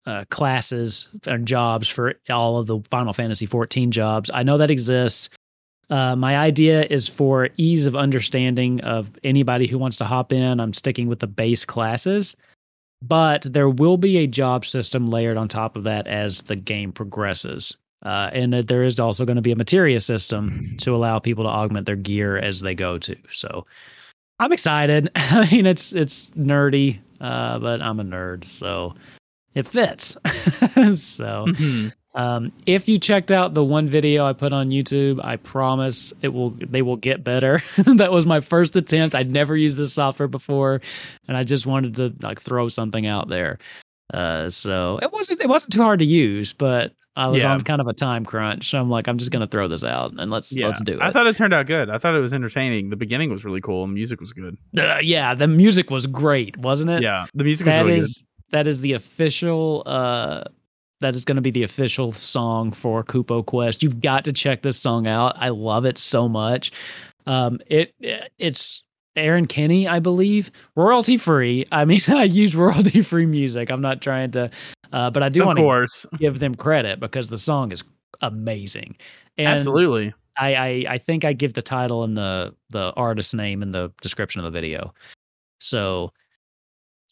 uh, 0.04 0.24
classes 0.30 1.08
and 1.26 1.46
jobs 1.46 1.88
for 1.88 2.14
all 2.28 2.58
of 2.58 2.66
the 2.66 2.80
Final 2.90 3.12
Fantasy 3.14 3.46
14 3.46 3.90
jobs. 3.90 4.30
I 4.34 4.42
know 4.42 4.58
that 4.58 4.70
exists. 4.70 5.30
Uh, 5.92 6.16
my 6.16 6.38
idea 6.38 6.84
is 6.84 7.06
for 7.06 7.50
ease 7.58 7.84
of 7.84 7.94
understanding 7.94 8.80
of 8.80 9.10
anybody 9.24 9.66
who 9.66 9.76
wants 9.76 9.98
to 9.98 10.06
hop 10.06 10.32
in. 10.32 10.58
I'm 10.58 10.72
sticking 10.72 11.06
with 11.06 11.18
the 11.18 11.26
base 11.26 11.66
classes, 11.66 12.34
but 13.02 13.42
there 13.42 13.68
will 13.68 13.98
be 13.98 14.16
a 14.16 14.26
job 14.26 14.64
system 14.64 15.04
layered 15.04 15.36
on 15.36 15.48
top 15.48 15.76
of 15.76 15.84
that 15.84 16.06
as 16.06 16.44
the 16.44 16.56
game 16.56 16.92
progresses. 16.92 17.76
Uh, 18.06 18.30
and 18.32 18.54
there 18.54 18.84
is 18.84 18.98
also 18.98 19.26
going 19.26 19.36
to 19.36 19.42
be 19.42 19.52
a 19.52 19.56
materia 19.56 20.00
system 20.00 20.74
to 20.78 20.94
allow 20.96 21.18
people 21.18 21.44
to 21.44 21.50
augment 21.50 21.84
their 21.84 21.94
gear 21.94 22.38
as 22.38 22.60
they 22.60 22.74
go 22.74 22.96
to. 22.96 23.14
So 23.28 23.66
I'm 24.38 24.50
excited. 24.50 25.10
I 25.14 25.46
mean, 25.52 25.66
it's 25.66 25.92
it's 25.92 26.30
nerdy, 26.30 27.00
uh, 27.20 27.58
but 27.58 27.82
I'm 27.82 28.00
a 28.00 28.04
nerd, 28.04 28.44
so 28.44 28.94
it 29.52 29.68
fits. 29.68 30.16
so 30.24 31.44
Mhm. 31.48 31.92
Um, 32.14 32.52
if 32.66 32.88
you 32.88 32.98
checked 32.98 33.30
out 33.30 33.54
the 33.54 33.64
one 33.64 33.88
video 33.88 34.24
I 34.24 34.32
put 34.32 34.52
on 34.52 34.70
YouTube, 34.70 35.24
I 35.24 35.36
promise 35.36 36.12
it 36.22 36.28
will 36.28 36.50
they 36.50 36.82
will 36.82 36.96
get 36.96 37.24
better. 37.24 37.62
that 37.76 38.12
was 38.12 38.26
my 38.26 38.40
first 38.40 38.76
attempt. 38.76 39.14
I'd 39.14 39.30
never 39.30 39.56
used 39.56 39.78
this 39.78 39.92
software 39.92 40.28
before, 40.28 40.80
and 41.28 41.36
I 41.36 41.44
just 41.44 41.66
wanted 41.66 41.94
to 41.96 42.14
like 42.20 42.40
throw 42.40 42.68
something 42.68 43.06
out 43.06 43.28
there. 43.28 43.58
Uh, 44.12 44.50
so 44.50 44.98
it 45.02 45.10
wasn't 45.12 45.40
it 45.40 45.48
wasn't 45.48 45.72
too 45.72 45.82
hard 45.82 46.00
to 46.00 46.04
use, 46.04 46.52
but 46.52 46.92
I 47.16 47.28
was 47.28 47.42
Yeah. 47.42 47.52
on 47.52 47.62
kind 47.62 47.80
of 47.80 47.86
a 47.86 47.94
time 47.94 48.24
crunch. 48.24 48.70
So 48.70 48.78
I'm 48.78 48.90
like, 48.90 49.08
I'm 49.08 49.16
just 49.16 49.30
gonna 49.30 49.46
throw 49.46 49.68
this 49.68 49.84
out 49.84 50.12
and 50.18 50.30
let's 50.30 50.52
yeah. 50.52 50.66
let's 50.66 50.82
do 50.82 50.94
it. 50.94 51.02
I 51.02 51.10
thought 51.10 51.26
it 51.26 51.36
turned 51.36 51.54
out 51.54 51.66
good. 51.66 51.88
I 51.88 51.96
thought 51.96 52.14
it 52.14 52.20
was 52.20 52.34
entertaining. 52.34 52.90
The 52.90 52.96
beginning 52.96 53.30
was 53.30 53.44
really 53.44 53.60
cool. 53.62 53.86
The 53.86 53.92
music 53.92 54.20
was 54.20 54.32
good. 54.34 54.58
Uh, 54.76 54.98
yeah, 55.02 55.34
the 55.34 55.48
music 55.48 55.90
was 55.90 56.06
great, 56.06 56.58
wasn't 56.58 56.90
it? 56.90 57.02
Yeah, 57.02 57.26
the 57.34 57.44
music 57.44 57.66
was 57.66 57.76
really 57.76 57.98
is 57.98 58.22
that 58.50 58.66
is 58.66 58.82
the 58.82 58.92
official 58.92 59.82
uh 59.86 60.44
that 61.02 61.14
is 61.14 61.24
going 61.24 61.36
to 61.36 61.42
be 61.42 61.50
the 61.50 61.62
official 61.62 62.12
song 62.12 62.72
for 62.72 63.04
Kupo 63.04 63.44
Quest. 63.44 63.82
You've 63.82 64.00
got 64.00 64.24
to 64.24 64.32
check 64.32 64.62
this 64.62 64.78
song 64.78 65.06
out. 65.06 65.34
I 65.36 65.50
love 65.50 65.84
it 65.84 65.98
so 65.98 66.28
much. 66.28 66.72
Um 67.26 67.60
it 67.66 67.94
it's 68.38 68.82
Aaron 69.14 69.46
Kenny, 69.46 69.86
I 69.86 69.98
believe, 69.98 70.50
royalty 70.74 71.16
free. 71.16 71.66
I 71.70 71.84
mean, 71.86 72.00
I 72.08 72.24
use 72.24 72.56
royalty 72.56 73.02
free 73.02 73.26
music. 73.26 73.70
I'm 73.70 73.82
not 73.82 74.00
trying 74.02 74.30
to 74.32 74.50
uh 74.92 75.10
but 75.10 75.22
I 75.22 75.28
do. 75.28 75.44
Want 75.44 75.58
to 75.58 76.08
give 76.18 76.38
them 76.38 76.54
credit 76.54 77.00
because 77.00 77.28
the 77.28 77.38
song 77.38 77.72
is 77.72 77.84
amazing. 78.20 78.96
And 79.38 79.48
absolutely. 79.48 80.14
I, 80.36 80.54
I 80.54 80.84
I 80.88 80.98
think 80.98 81.24
I 81.24 81.32
give 81.32 81.52
the 81.52 81.62
title 81.62 82.04
and 82.04 82.16
the 82.16 82.54
the 82.70 82.92
artist 82.96 83.34
name 83.34 83.62
in 83.62 83.72
the 83.72 83.92
description 84.00 84.40
of 84.40 84.44
the 84.44 84.50
video. 84.50 84.94
So, 85.62 86.12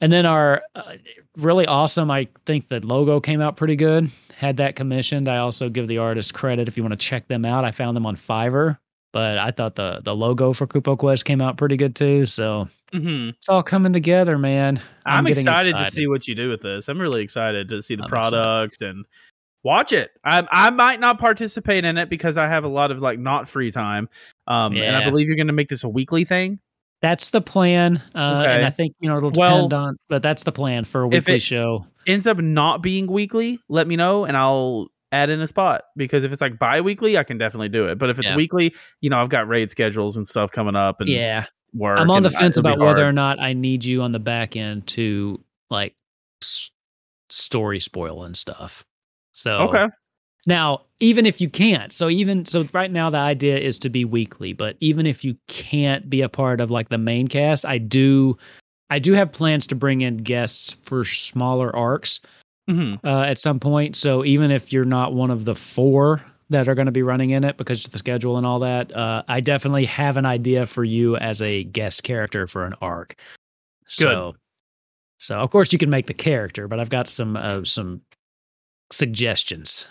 and 0.01 0.13
then 0.13 0.27
our 0.27 0.63
uh, 0.75 0.95
really 1.37 1.67
awesome. 1.67 2.11
I 2.11 2.29
think 2.47 2.69
the 2.69 2.85
logo 2.85 3.21
came 3.21 3.41
out 3.41 3.57
pretty 3.57 3.77
good. 3.77 4.11
Had 4.35 4.57
that 4.57 4.77
commissioned. 4.77 5.29
I 5.29 5.39
also 5.39 5.69
give 5.69 5.87
the 5.89 5.99
artist 5.99 6.33
credit 6.35 6.69
if 6.69 6.77
you 6.77 6.83
want 6.83 6.93
to 6.93 6.97
check 6.97 7.29
them 7.29 7.45
out. 7.45 7.65
I 7.65 7.71
found 7.71 7.97
them 7.97 8.07
on 8.07 8.17
Fiverr, 8.17 8.79
but 9.13 9.39
I 9.39 9.51
thought 9.51 9.75
the 9.75 10.01
the 10.03 10.15
logo 10.15 10.53
for 10.53 10.67
Kupo 10.67 10.99
Quest 10.99 11.25
came 11.25 11.41
out 11.41 11.57
pretty 11.57 11.77
good 11.77 11.95
too. 11.95 12.27
So 12.27 12.69
hmm 12.93 13.31
it's 13.31 13.49
all 13.49 13.63
coming 13.63 13.93
together, 13.93 14.39
man. 14.39 14.81
I'm, 15.07 15.25
getting 15.25 15.43
excited, 15.43 15.77
to 15.77 15.91
see 15.91 16.07
what 16.07 16.27
you 16.27 16.35
do 16.35 16.49
with 16.51 16.63
this. 16.63 16.89
I'm 16.89 17.01
really 17.01 17.23
excited 17.23 17.69
to 17.69 17.83
see 17.83 17.97
the 17.97 18.05
I'm 18.05 18.09
excited. 18.09 18.31
product 18.31 18.83
and 18.83 19.05
watch 19.63 19.93
it. 19.93 20.11
I 20.25 20.47
I 20.51 20.71
might 20.71 21.01
not 21.01 21.19
participate 21.19 21.85
in 21.85 21.99
it 21.99 22.09
because 22.09 22.39
I 22.39 22.47
have 22.47 22.65
a 22.65 22.69
lot 22.69 22.91
of 22.91 23.01
like 23.01 23.19
not 23.19 23.49
free 23.49 23.71
time. 23.71 24.09
Um, 24.47 24.77
and 24.77 24.97
I 24.97 25.05
believe 25.05 25.27
you're 25.27 25.37
going 25.37 25.47
to 25.49 25.53
make 25.53 25.69
this 25.69 25.85
a 25.85 25.89
weekly 25.89 26.25
thing. 26.25 26.61
That's 27.03 27.31
the 27.31 27.41
plan, 27.41 28.03
uh, 28.15 28.43
Okay. 28.45 28.53
and 28.57 28.67
I 28.67 28.71
think 28.71 28.95
you 29.01 29.09
know 29.09 29.17
it'll 29.17 29.31
Well, 29.31 29.69
depend 29.69 29.73
on, 29.73 29.97
but 30.09 30.23
that's 30.23 30.43
the 30.43 30.53
plan 30.53 30.85
for 30.85 31.03
a 31.03 31.07
if 31.09 31.13
weekly 31.25 31.37
it- 31.37 31.43
show. 31.43 31.87
Ends 32.07 32.27
up 32.27 32.39
not 32.39 32.83
being 32.83 33.07
weekly, 33.07 33.59
let 33.69 33.87
me 33.87 33.95
know 33.97 34.25
and 34.25 34.37
I'll 34.37 34.89
add 35.13 35.29
in 35.29 35.41
a 35.41 35.47
spot 35.47 35.83
because 35.97 36.25
if 36.25 36.33
it's 36.33 36.41
like 36.41 36.59
bi-weekly, 36.59 37.19
I 37.19 37.25
can 37.25 37.37
definitely 37.37 37.69
do 37.69 37.87
it. 37.89 37.99
But 37.99 38.11
if 38.11 38.19
it's 38.19 38.31
Yeah. 38.31 38.37
weekly, 38.37 38.75
you 39.01 39.11
know, 39.11 39.19
I've 39.19 39.29
got 39.29 39.49
raid 39.49 39.71
schedules 39.71 40.17
and 40.17 40.27
stuff 40.27 40.51
coming 40.51 40.77
up 40.77 41.01
and 41.01 41.09
Yeah, 41.11 41.45
work. 41.75 41.99
I'm 41.99 42.11
on 42.11 42.23
the 42.23 42.31
fence 42.31 42.57
it'll 42.57 42.71
about 42.73 42.85
whether 42.85 43.07
or 43.07 43.13
not 43.13 43.39
I 43.41 43.53
need 43.53 43.85
you 43.85 44.03
on 44.03 44.13
the 44.13 44.19
back 44.21 44.57
end 44.57 44.87
to 44.89 45.43
like 45.69 45.95
s- 46.43 46.71
story 47.29 47.81
spoil 47.81 48.25
and 48.25 48.37
stuff. 48.37 48.85
So 49.33 49.69
Okay. 49.69 49.87
Now, 50.47 50.83
even 51.01 51.27
if 51.27 51.41
you 51.41 51.49
can't, 51.49 51.93
so 51.93 52.09
even 52.09 52.45
so, 52.45 52.67
right 52.73 52.91
now 52.91 53.11
the 53.11 53.19
idea 53.19 53.59
is 53.59 53.79
to 53.81 53.89
be 53.89 54.05
weekly. 54.05 54.53
But 54.53 54.77
even 54.81 55.07
if 55.07 55.25
you 55.25 55.37
can't 55.49 56.09
be 56.09 56.23
a 56.23 56.29
part 56.29 56.61
of 56.61 56.71
like 56.71 56.89
the 56.89 56.99
main 56.99 57.29
cast, 57.29 57.67
I 57.67 57.79
do, 57.79 58.39
I 58.89 58.99
do 58.99 59.13
have 59.13 59.33
plans 59.33 59.67
to 59.69 59.75
bring 59.75 60.01
in 60.01 60.19
guests 60.19 60.73
for 60.83 61.05
smaller 61.05 61.75
arcs 61.75 62.21
hmm 62.69 62.95
uh, 63.05 63.23
at 63.23 63.39
some 63.39 63.61
point. 63.61 63.97
So 63.97 64.25
even 64.25 64.51
if 64.51 64.73
you're 64.73 64.85
not 64.85 65.15
one 65.15 65.31
of 65.31 65.45
the 65.45 65.55
four 65.55 66.23
that 66.51 66.69
are 66.69 66.75
going 66.75 66.87
to 66.87 66.93
be 66.93 67.03
running 67.03 67.31
in 67.31 67.45
it 67.45 67.57
because 67.57 67.85
of 67.85 67.93
the 67.93 67.99
schedule 67.99 68.37
and 68.37 68.45
all 68.45 68.59
that, 68.61 68.95
uh, 68.95 69.23
I 69.29 69.41
definitely 69.41 69.85
have 69.87 70.17
an 70.17 70.27
idea 70.27 70.67
for 70.67 70.85
you 70.85 71.17
as 71.17 71.41
a 71.41 71.65
guest 71.65 72.03
character 72.03 72.47
for 72.47 72.65
an 72.65 72.75
arc. 72.81 73.15
So, 73.87 74.35
so 75.19 75.37
of 75.39 75.51
course 75.51 75.73
you 75.73 75.79
can 75.79 75.91
make 75.91 76.07
the 76.07 76.15
character, 76.15 76.69
but 76.69 76.81
I've 76.81 76.91
got 76.91 77.09
some 77.09 77.37
uh, 77.37 77.65
some 77.65 78.03
suggestions 78.91 79.87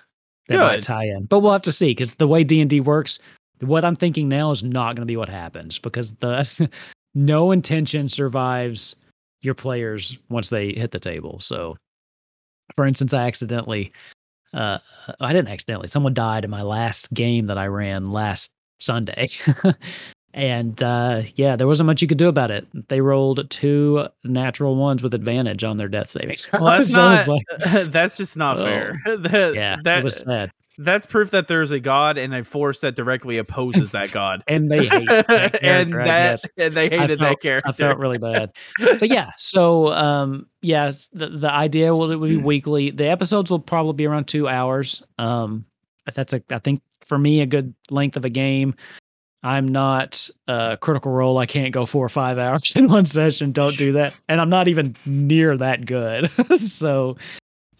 that 0.49 0.59
might 0.59 0.81
tie 0.81 1.05
in. 1.05 1.25
But 1.25 1.39
we'll 1.39 1.51
have 1.51 1.61
to 1.63 1.71
see 1.71 1.91
because 1.91 2.15
the 2.15 2.27
way 2.27 2.43
D 2.43 2.61
and 2.61 2.69
D 2.69 2.79
works, 2.79 3.19
what 3.61 3.83
I'm 3.83 3.95
thinking 3.95 4.27
now 4.27 4.51
is 4.51 4.63
not 4.63 4.95
going 4.95 5.07
to 5.07 5.11
be 5.11 5.17
what 5.17 5.29
happens 5.29 5.79
because 5.79 6.11
the 6.13 6.69
no 7.15 7.51
intention 7.51 8.09
survives 8.09 8.95
your 9.41 9.53
players 9.53 10.17
once 10.29 10.49
they 10.49 10.73
hit 10.73 10.91
the 10.91 10.99
table. 10.99 11.39
So, 11.39 11.77
for 12.75 12.85
instance, 12.85 13.13
I 13.13 13.25
accidentally, 13.25 13.91
uh, 14.53 14.79
I 15.19 15.33
didn't 15.33 15.51
accidentally, 15.51 15.87
someone 15.87 16.13
died 16.13 16.43
in 16.43 16.51
my 16.51 16.61
last 16.61 17.13
game 17.13 17.47
that 17.47 17.57
I 17.57 17.67
ran 17.67 18.05
last 18.05 18.51
Sunday. 18.79 19.29
and 20.33 20.81
uh, 20.83 21.23
yeah, 21.35 21.55
there 21.55 21.67
wasn't 21.67 21.87
much 21.87 22.01
you 22.01 22.07
could 22.07 22.17
do 22.17 22.27
about 22.27 22.51
it. 22.51 22.67
They 22.89 23.01
rolled 23.01 23.49
two 23.49 24.07
natural 24.23 24.75
ones 24.75 25.01
with 25.03 25.13
advantage 25.13 25.63
on 25.63 25.77
their 25.77 25.87
death 25.89 26.09
savings. 26.09 26.47
Well, 26.53 26.65
that's 26.65 26.91
So 26.93 27.01
not. 27.01 27.27
like- 27.27 27.45
that's 27.91 28.17
just 28.17 28.37
not 28.37 28.59
Oh. 28.59 28.63
fair. 28.63 29.01
That- 29.05 29.53
yeah, 29.55 29.77
that 29.83 29.99
it 29.99 30.03
was 30.03 30.17
sad. 30.19 30.51
that's 30.77 31.05
proof 31.05 31.31
that 31.31 31.47
there's 31.49 31.71
a 31.71 31.79
god 31.79 32.17
and 32.17 32.33
a 32.33 32.43
force 32.43 32.79
that 32.81 32.95
directly 32.95 33.37
opposes 33.37 33.91
that 33.91 34.11
god. 34.11 34.43
And 34.47 34.69
they 34.71 34.85
hate 34.87 35.07
that 35.09 35.61
and 35.63 35.93
that 35.93 36.05
guess. 36.05 36.45
and 36.57 36.73
they 36.73 36.89
hated 36.89 37.17
felt- 37.17 37.19
that 37.19 37.41
character. 37.41 37.69
I 37.69 37.71
felt 37.73 37.97
really 37.97 38.17
bad. 38.19 38.51
But 38.79 39.09
yeah, 39.09 39.31
so 39.37 39.87
um 39.93 40.45
yeah, 40.61 40.91
the 41.11 41.29
the 41.29 41.51
idea 41.51 41.93
will 41.93 42.11
it 42.11 42.15
will 42.15 42.29
be 42.29 42.37
weekly. 42.37 42.91
The 42.91 43.09
episodes 43.09 43.49
will 43.51 43.59
probably 43.59 43.93
be 43.93 44.05
around 44.05 44.27
2 44.27 44.47
hours. 44.47 45.01
Um 45.17 45.65
that's 46.15 46.33
a 46.33 46.41
I 46.49 46.59
think 46.59 46.81
for 47.05 47.17
me 47.17 47.41
a 47.41 47.45
good 47.45 47.73
length 47.89 48.15
of 48.17 48.23
a 48.25 48.29
game. 48.29 48.75
I'm 49.43 49.67
not 49.67 50.29
uh 50.47 50.75
critical 50.77 51.11
role. 51.11 51.37
I 51.37 51.45
can't 51.45 51.73
go 51.73 51.85
4 51.85 52.05
or 52.05 52.09
5 52.09 52.37
hours 52.37 52.73
in 52.75 52.87
one 52.87 53.05
session. 53.05 53.51
Don't 53.51 53.77
do 53.77 53.93
that. 53.93 54.13
And 54.27 54.41
I'm 54.41 54.49
not 54.49 54.67
even 54.67 54.95
near 55.05 55.55
that 55.57 55.85
good. 55.85 56.29
so 56.57 57.15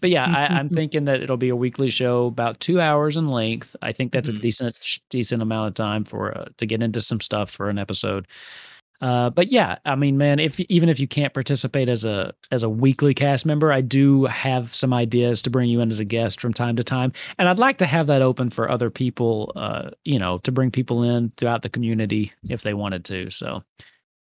but 0.00 0.10
yeah, 0.10 0.24
I, 0.24 0.58
I'm 0.58 0.68
thinking 0.70 1.04
that 1.04 1.22
it'll 1.22 1.36
be 1.36 1.48
a 1.48 1.56
weekly 1.56 1.90
show, 1.90 2.26
about 2.26 2.60
two 2.60 2.80
hours 2.80 3.16
in 3.16 3.28
length. 3.28 3.76
I 3.82 3.92
think 3.92 4.12
that's 4.12 4.28
a 4.28 4.32
decent, 4.32 4.98
decent 5.10 5.42
amount 5.42 5.68
of 5.68 5.74
time 5.74 6.04
for 6.04 6.36
uh, 6.36 6.46
to 6.56 6.66
get 6.66 6.82
into 6.82 7.00
some 7.00 7.20
stuff 7.20 7.50
for 7.50 7.68
an 7.68 7.78
episode. 7.78 8.26
Uh, 9.00 9.30
but 9.30 9.50
yeah, 9.50 9.78
I 9.84 9.94
mean, 9.94 10.18
man, 10.18 10.38
if 10.38 10.60
even 10.60 10.88
if 10.88 11.00
you 11.00 11.08
can't 11.08 11.32
participate 11.32 11.88
as 11.88 12.04
a 12.04 12.34
as 12.50 12.62
a 12.62 12.68
weekly 12.68 13.14
cast 13.14 13.46
member, 13.46 13.72
I 13.72 13.80
do 13.80 14.26
have 14.26 14.74
some 14.74 14.92
ideas 14.92 15.40
to 15.42 15.50
bring 15.50 15.68
you 15.68 15.80
in 15.80 15.90
as 15.90 16.00
a 16.00 16.04
guest 16.04 16.40
from 16.40 16.52
time 16.52 16.76
to 16.76 16.84
time, 16.84 17.12
and 17.38 17.48
I'd 17.48 17.58
like 17.58 17.78
to 17.78 17.86
have 17.86 18.08
that 18.08 18.20
open 18.20 18.50
for 18.50 18.70
other 18.70 18.90
people, 18.90 19.52
uh, 19.56 19.90
you 20.04 20.18
know, 20.18 20.38
to 20.38 20.52
bring 20.52 20.70
people 20.70 21.02
in 21.02 21.32
throughout 21.36 21.62
the 21.62 21.70
community 21.70 22.32
if 22.48 22.62
they 22.62 22.74
wanted 22.74 23.04
to. 23.06 23.30
So, 23.30 23.62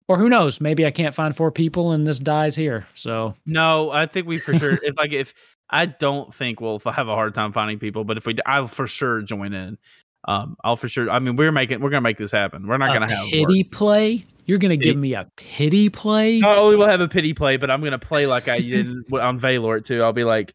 or 0.07 0.17
who 0.17 0.29
knows, 0.29 0.61
maybe 0.61 0.87
I 0.87 0.93
can't 0.93 1.15
find 1.15 1.37
four 1.37 1.51
people 1.51 1.91
and 1.91 2.07
this 2.07 2.21
dies 2.21 2.55
here. 2.55 2.87
So 2.95 3.35
No, 3.47 3.91
I 3.91 4.07
think 4.07 4.29
we 4.29 4.39
for 4.39 4.55
sure. 4.55 4.73
If 4.83 4.97
like 4.97 5.13
if 5.13 5.35
I 5.73 5.87
don't 5.87 6.33
think 6.33 6.61
we'll 6.61 6.79
have 6.81 7.09
a 7.09 7.15
hard 7.15 7.35
time 7.35 7.53
finding 7.53 7.79
people, 7.79 8.05
but 8.05 8.19
if 8.19 8.27
we, 8.27 8.37
I'll 8.45 8.67
for 8.67 8.87
sure 8.87 9.23
join 9.23 9.55
in. 9.55 9.79
Um, 10.29 10.57
I'll 10.62 10.77
for 10.77 10.89
sure. 10.89 11.11
I 11.11 11.18
mean, 11.18 11.37
we're 11.37 11.53
making, 11.53 11.81
we're 11.81 11.91
gonna 11.91 12.01
make 12.01 12.16
this 12.18 12.31
happen. 12.33 12.66
We're 12.66 12.79
not 12.79 12.91
a 12.91 12.99
gonna 13.01 13.12
have 13.12 13.27
pity 13.29 13.64
play. 13.64 14.23
You're 14.47 14.59
gonna 14.59 14.75
Pity- 14.75 14.91
give 14.91 14.97
me 14.97 15.14
a 15.14 15.29
pity 15.37 15.89
play? 15.89 16.39
Not 16.41 16.59
only 16.59 16.77
will 16.77 16.89
have 16.89 17.01
a 17.01 17.09
pity 17.09 17.33
play, 17.35 17.57
but 17.57 17.70
I'm 17.70 17.83
gonna 17.83 17.99
play 17.99 18.27
like 18.27 18.49
I 18.49 18.61
did 18.61 19.12
on 19.12 19.39
Valor 19.39 19.81
too. 19.81 20.03
I'll 20.03 20.12
be 20.12 20.25
like, 20.25 20.55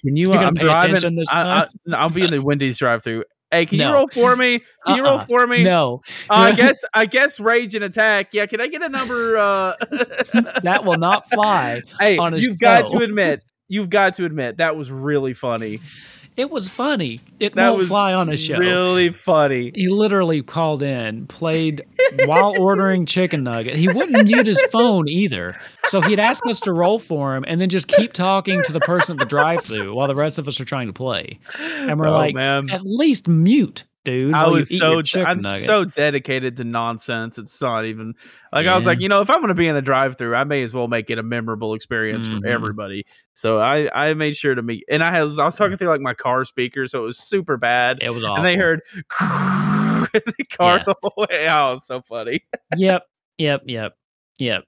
"Can 0.00 0.16
you? 0.16 0.32
I'm 0.32 0.54
driving. 0.54 1.16
This 1.16 1.28
I, 1.32 1.42
I, 1.42 1.66
I'll 1.94 2.10
be 2.10 2.22
in 2.24 2.30
the 2.30 2.42
Wendy's 2.42 2.78
drive-through. 2.78 3.24
Hey, 3.52 3.66
can 3.66 3.78
you 3.80 3.92
roll 3.92 4.08
for 4.08 4.34
me? 4.34 4.60
Can 4.86 4.96
you 4.96 5.04
roll 5.04 5.18
Uh-uh. 5.18 5.26
for 5.26 5.46
me? 5.46 5.62
No, 5.62 6.00
Uh, 6.30 6.34
I 6.34 6.52
guess. 6.52 6.82
I 6.94 7.04
guess 7.04 7.38
rage 7.38 7.74
and 7.74 7.84
attack. 7.84 8.28
Yeah. 8.32 8.46
Can 8.46 8.62
I 8.62 8.66
get 8.66 8.80
a 8.80 8.88
number? 8.88 9.36
Uh... 9.36 9.74
that 10.62 10.84
will 10.86 10.96
not 10.96 11.28
fly. 11.28 11.82
hey, 12.00 12.18
you've 12.36 12.58
got 12.58 12.88
to 12.88 12.98
admit. 12.98 13.42
You've 13.68 13.90
got 13.90 14.14
to 14.14 14.24
admit 14.24 14.56
that 14.56 14.74
was 14.74 14.90
really 14.90 15.34
funny. 15.34 15.80
It 16.36 16.50
was 16.50 16.68
funny. 16.68 17.20
It 17.40 17.54
That 17.54 17.68
won't 17.68 17.78
was 17.80 17.88
fly 17.88 18.14
on 18.14 18.28
a 18.30 18.36
show. 18.36 18.56
Really 18.56 19.10
funny. 19.10 19.70
He 19.74 19.88
literally 19.88 20.42
called 20.42 20.82
in, 20.82 21.26
played 21.26 21.84
while 22.24 22.54
ordering 22.58 23.04
chicken 23.04 23.42
nugget. 23.44 23.76
He 23.76 23.88
wouldn't 23.88 24.24
mute 24.24 24.46
his 24.46 24.62
phone 24.72 25.08
either. 25.08 25.54
So 25.86 26.00
he'd 26.00 26.18
ask 26.18 26.44
us 26.46 26.60
to 26.60 26.72
roll 26.72 26.98
for 26.98 27.36
him 27.36 27.44
and 27.46 27.60
then 27.60 27.68
just 27.68 27.86
keep 27.88 28.14
talking 28.14 28.62
to 28.62 28.72
the 28.72 28.80
person 28.80 29.16
at 29.16 29.18
the 29.18 29.26
drive-through 29.26 29.94
while 29.94 30.08
the 30.08 30.14
rest 30.14 30.38
of 30.38 30.48
us 30.48 30.58
are 30.58 30.64
trying 30.64 30.86
to 30.86 30.92
play. 30.94 31.38
And 31.58 32.00
we're 32.00 32.08
Oh, 32.08 32.12
like, 32.12 32.34
man. 32.34 32.70
At 32.70 32.82
least 32.84 33.28
mute, 33.28 33.84
dude. 34.04 34.34
I 34.34 34.48
was 34.48 34.76
so 34.76 35.00
I'm 35.20 35.38
nuggets. 35.38 35.64
so 35.64 35.84
dedicated 35.84 36.56
to 36.56 36.64
nonsense. 36.64 37.38
It's 37.38 37.60
not 37.60 37.84
even 37.84 38.14
like 38.52 38.66
I 38.66 38.74
was 38.76 38.86
like, 38.86 39.00
you 39.00 39.08
know, 39.08 39.20
if 39.20 39.30
I'm 39.30 39.36
going 39.38 39.48
to 39.48 39.54
be 39.54 39.68
in 39.68 39.74
the 39.74 39.82
drive-through, 39.82 40.34
I 40.34 40.44
may 40.44 40.62
as 40.62 40.72
well 40.74 40.88
make 40.88 41.10
it 41.10 41.18
a 41.18 41.22
memorable 41.22 41.74
experience 41.74 42.26
Mhm. 42.28 42.40
for 42.40 42.46
everybody. 42.48 43.04
So 43.34 43.58
I 43.60 43.88
I 43.94 44.14
made 44.14 44.36
sure 44.36 44.54
to 44.54 44.62
meet, 44.62 44.84
and 44.90 45.02
I 45.02 45.22
was 45.22 45.38
I 45.38 45.44
was 45.44 45.56
talking 45.56 45.76
through 45.76 45.88
like 45.88 46.00
my 46.00 46.14
car 46.14 46.44
speaker, 46.44 46.86
so 46.86 47.02
it 47.02 47.06
was 47.06 47.18
super 47.18 47.56
bad, 47.56 47.98
It 48.02 48.10
was 48.10 48.24
awful. 48.24 48.36
and 48.36 48.44
they 48.44 48.56
heard 48.56 48.80
the 48.94 50.44
car 50.50 50.76
Yeah. 50.78 50.84
the 50.84 50.94
whole 51.02 51.26
way 51.30 51.46
was 51.48 51.86
so 51.86 52.02
funny. 52.02 52.42
yep, 52.76 53.04
yep, 53.38 53.62
yep, 53.66 53.92
yep. 54.38 54.64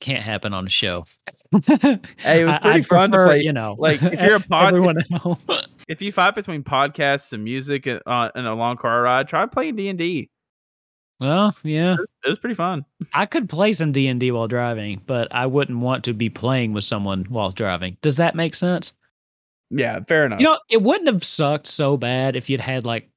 Can't 0.00 0.22
happen 0.22 0.52
on 0.52 0.66
a 0.66 0.70
show. 0.70 1.04
Hey, 2.18 2.42
it 2.42 2.44
was 2.46 2.58
pretty 2.58 2.78
I'd 2.78 2.86
fun 2.86 3.10
to 3.12 3.26
play. 3.26 3.40
You 3.40 3.52
know, 3.52 3.74
like, 3.78 4.02
if 4.02 4.20
you're 4.20 4.36
a 4.36 4.40
pod- 4.40 4.68
everyone 4.68 4.98
at 4.98 5.10
home. 5.10 5.38
If 5.88 6.02
you 6.02 6.10
fight 6.12 6.34
between 6.34 6.62
podcasts 6.64 7.32
and 7.32 7.44
music 7.44 7.86
and, 7.86 8.00
uh, 8.06 8.30
and 8.34 8.46
a 8.46 8.54
long 8.54 8.76
car 8.76 9.02
ride, 9.02 9.28
try 9.28 9.46
playing 9.46 9.76
D 9.76 9.88
and 9.88 9.98
D. 9.98 10.28
well, 11.20 11.56
yeah, 11.62 11.94
It 12.24 12.28
was 12.28 12.38
pretty 12.38 12.54
fun. 12.56 12.84
I 13.14 13.26
could 13.26 13.48
play 13.48 13.72
some 13.72 13.92
D 13.92 14.06
and 14.08 14.18
D 14.18 14.30
while 14.32 14.48
driving, 14.48 15.00
but 15.06 15.28
I 15.32 15.46
wouldn't 15.46 15.78
want 15.78 16.04
to 16.04 16.12
be 16.14 16.28
playing 16.28 16.72
with 16.72 16.84
someone 16.84 17.24
while 17.28 17.50
driving. 17.50 17.96
Does 18.02 18.16
that 18.16 18.34
make 18.34 18.54
sense? 18.54 18.92
Yeah, 19.70 20.00
fair 20.08 20.26
enough. 20.26 20.40
You 20.40 20.46
know, 20.46 20.58
it 20.70 20.82
wouldn't 20.82 21.08
have 21.08 21.24
sucked 21.24 21.66
so 21.66 21.96
bad 21.96 22.36
if 22.36 22.48
you'd 22.50 22.60
had 22.60 22.84
like, 22.84 23.08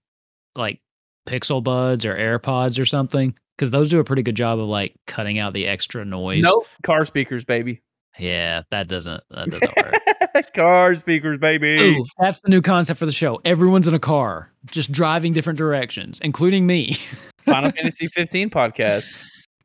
like 0.56 0.80
Pixel 1.28 1.64
Buds 1.64 2.06
or 2.06 2.16
AirPods 2.16 2.80
or 2.80 2.86
something, 2.86 3.36
because 3.58 3.70
those 3.70 3.90
do 3.90 4.00
a 4.00 4.04
pretty 4.04 4.24
good 4.24 4.36
job 4.36 4.60
of 4.60 4.68
like 4.68 4.96
cutting 5.06 5.38
out 5.38 5.54
the 5.54 5.68
extra 5.68 6.04
noise. 6.06 6.44
nope, 6.44 6.66
car 6.84 7.06
speakers, 7.06 7.46
baby. 7.46 7.82
Yeah, 8.20 8.64
that 8.72 8.88
doesn't 8.88 9.24
that 9.32 9.50
doesn't 9.50 9.76
work. 9.78 10.54
car 10.54 10.96
speakers, 10.96 11.40
baby. 11.40 11.78
Ooh, 11.80 12.06
that's 12.20 12.40
the 12.40 12.50
new 12.50 12.62
concept 12.62 13.00
for 13.00 13.06
the 13.06 13.12
show. 13.12 13.40
Everyone's 13.46 13.88
in 13.88 13.94
a 13.94 14.00
car, 14.00 14.52
just 14.68 14.92
driving 14.92 15.34
different 15.34 15.58
directions, 15.58 16.20
including 16.22 16.68
me. 16.68 16.98
Final 17.46 17.72
Fantasy 17.72 18.08
15 18.08 18.50
podcast. 18.50 19.12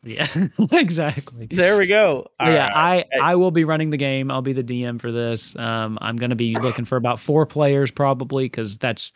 yeah, 0.04 0.28
exactly. 0.72 1.46
There 1.50 1.76
we 1.76 1.86
go. 1.86 2.26
So 2.40 2.48
yeah, 2.48 2.68
All 2.68 2.76
I 2.76 2.96
right. 2.96 3.06
I 3.22 3.34
will 3.36 3.50
be 3.50 3.64
running 3.64 3.90
the 3.90 3.96
game. 3.96 4.30
I'll 4.30 4.42
be 4.42 4.52
the 4.52 4.64
DM 4.64 5.00
for 5.00 5.10
this. 5.10 5.56
Um, 5.56 5.98
I'm 6.00 6.16
going 6.16 6.30
to 6.30 6.36
be 6.36 6.54
looking 6.56 6.84
for 6.84 6.96
about 6.96 7.18
four 7.18 7.46
players 7.46 7.90
probably 7.90 8.44
because 8.44 8.78
that's 8.78 9.12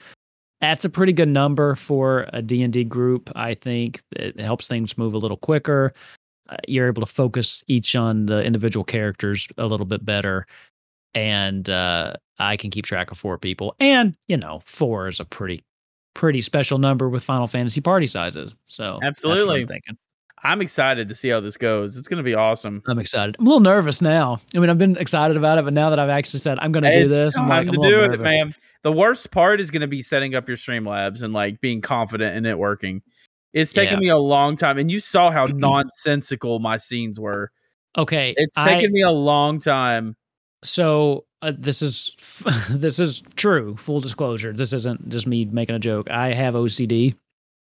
that's 0.61 0.85
a 0.85 0.91
pretty 0.91 1.13
good 1.13 1.29
number 1.29 1.77
for 1.77 2.27
a 2.33 2.43
D 2.43 2.63
and 2.63 2.73
D 2.73 2.83
group. 2.85 3.31
I 3.37 3.55
think 3.55 4.01
it 4.13 4.41
helps 4.41 4.67
things 4.67 4.99
move 4.99 5.15
a 5.15 5.19
little 5.19 5.37
quicker. 5.37 5.93
Uh, 6.49 6.57
you're 6.67 6.89
able 6.89 7.01
to 7.03 7.13
focus 7.13 7.63
each 7.69 7.95
on 7.95 8.27
the 8.27 8.45
individual 8.45 8.85
characters 8.85 9.49
a 9.59 9.67
little 9.67 9.87
bit 9.87 10.05
better, 10.05 10.47
and 11.15 11.69
uh, 11.69 12.15
I 12.39 12.57
can 12.57 12.71
keep 12.71 12.85
track 12.85 13.11
of 13.11 13.19
four 13.19 13.39
people. 13.39 13.75
And 13.81 14.15
you 14.29 14.37
know, 14.37 14.61
four 14.65 15.09
is 15.09 15.21
a 15.21 15.25
pretty 15.25 15.63
pretty 16.15 16.41
special 16.41 16.79
number 16.79 17.09
with 17.09 17.23
Final 17.23 17.47
Fantasy 17.47 17.81
party 17.81 18.07
sizes. 18.07 18.55
So 18.67 18.99
I'm 19.01 19.09
Absolutely. 19.09 19.67
thinking. 19.67 19.97
I'm 20.45 20.61
excited 20.61 21.09
to 21.09 21.15
see 21.15 21.29
how 21.29 21.41
this 21.41 21.57
goes. 21.57 21.97
It's 21.97 22.07
going 22.07 22.19
to 22.19 22.23
be 22.23 22.35
awesome. 22.35 22.83
I'm 22.87 22.99
excited. 22.99 23.37
I'm 23.39 23.47
a 23.47 23.49
little 23.49 23.61
nervous 23.61 24.01
now. 24.01 24.41
I 24.55 24.59
mean, 24.59 24.71
I've 24.71 24.79
been 24.79 24.97
excited 24.97 25.37
about 25.37 25.59
it, 25.59 25.65
but 25.65 25.75
now 25.75 25.91
that 25.91 25.99
I've 25.99 26.11
actually 26.11 26.41
said 26.41 26.59
I'm 26.61 26.71
going 26.71 26.85
to 26.85 26.93
do 26.93 27.09
this, 27.09 27.37
I'm 27.37 27.49
like, 27.49 27.67
I'm 27.67 27.73
to 27.73 27.79
a 27.79 27.81
little 27.81 27.99
do 28.01 28.05
it, 28.05 28.09
nervous. 28.19 28.33
man. 28.33 28.55
The 28.83 28.93
worst 28.93 29.31
part 29.33 29.61
is 29.61 29.71
going 29.71 29.81
to 29.81 29.89
be 29.89 30.03
setting 30.03 30.35
up 30.35 30.47
your 30.47 30.57
Streamlabs 30.57 31.23
and 31.23 31.33
like 31.33 31.61
being 31.61 31.81
confident 31.81 32.37
in 32.37 32.47
it 32.47 32.57
working. 32.57 33.03
It's 33.55 33.73
taken 33.73 33.95
Yeah. 33.95 34.01
me 34.01 34.09
a 34.11 34.19
long 34.19 34.57
time, 34.57 34.79
and 34.79 34.91
you 34.91 35.01
saw 35.01 35.31
how 35.31 35.47
nonsensical 35.55 36.59
my 36.59 36.77
scenes 36.77 37.19
were. 37.21 37.51
Okay, 37.97 38.35
It's 38.37 38.55
I- 38.57 38.75
taken 38.75 38.93
me 38.93 39.03
a 39.03 39.11
long 39.11 39.59
time. 39.59 40.17
So 40.65 41.25
uh, 41.43 41.53
this 41.57 41.83
is 41.83 42.13
this 42.71 42.99
is 42.99 43.23
true. 43.37 43.77
Full 43.77 44.01
disclosure. 44.01 44.53
This 44.53 44.73
isn't 44.73 45.09
just 45.09 45.27
me 45.27 45.45
making 45.45 45.75
a 45.77 45.79
joke. 45.79 46.11
I 46.11 46.33
have 46.35 46.55
OCD, 46.55 47.15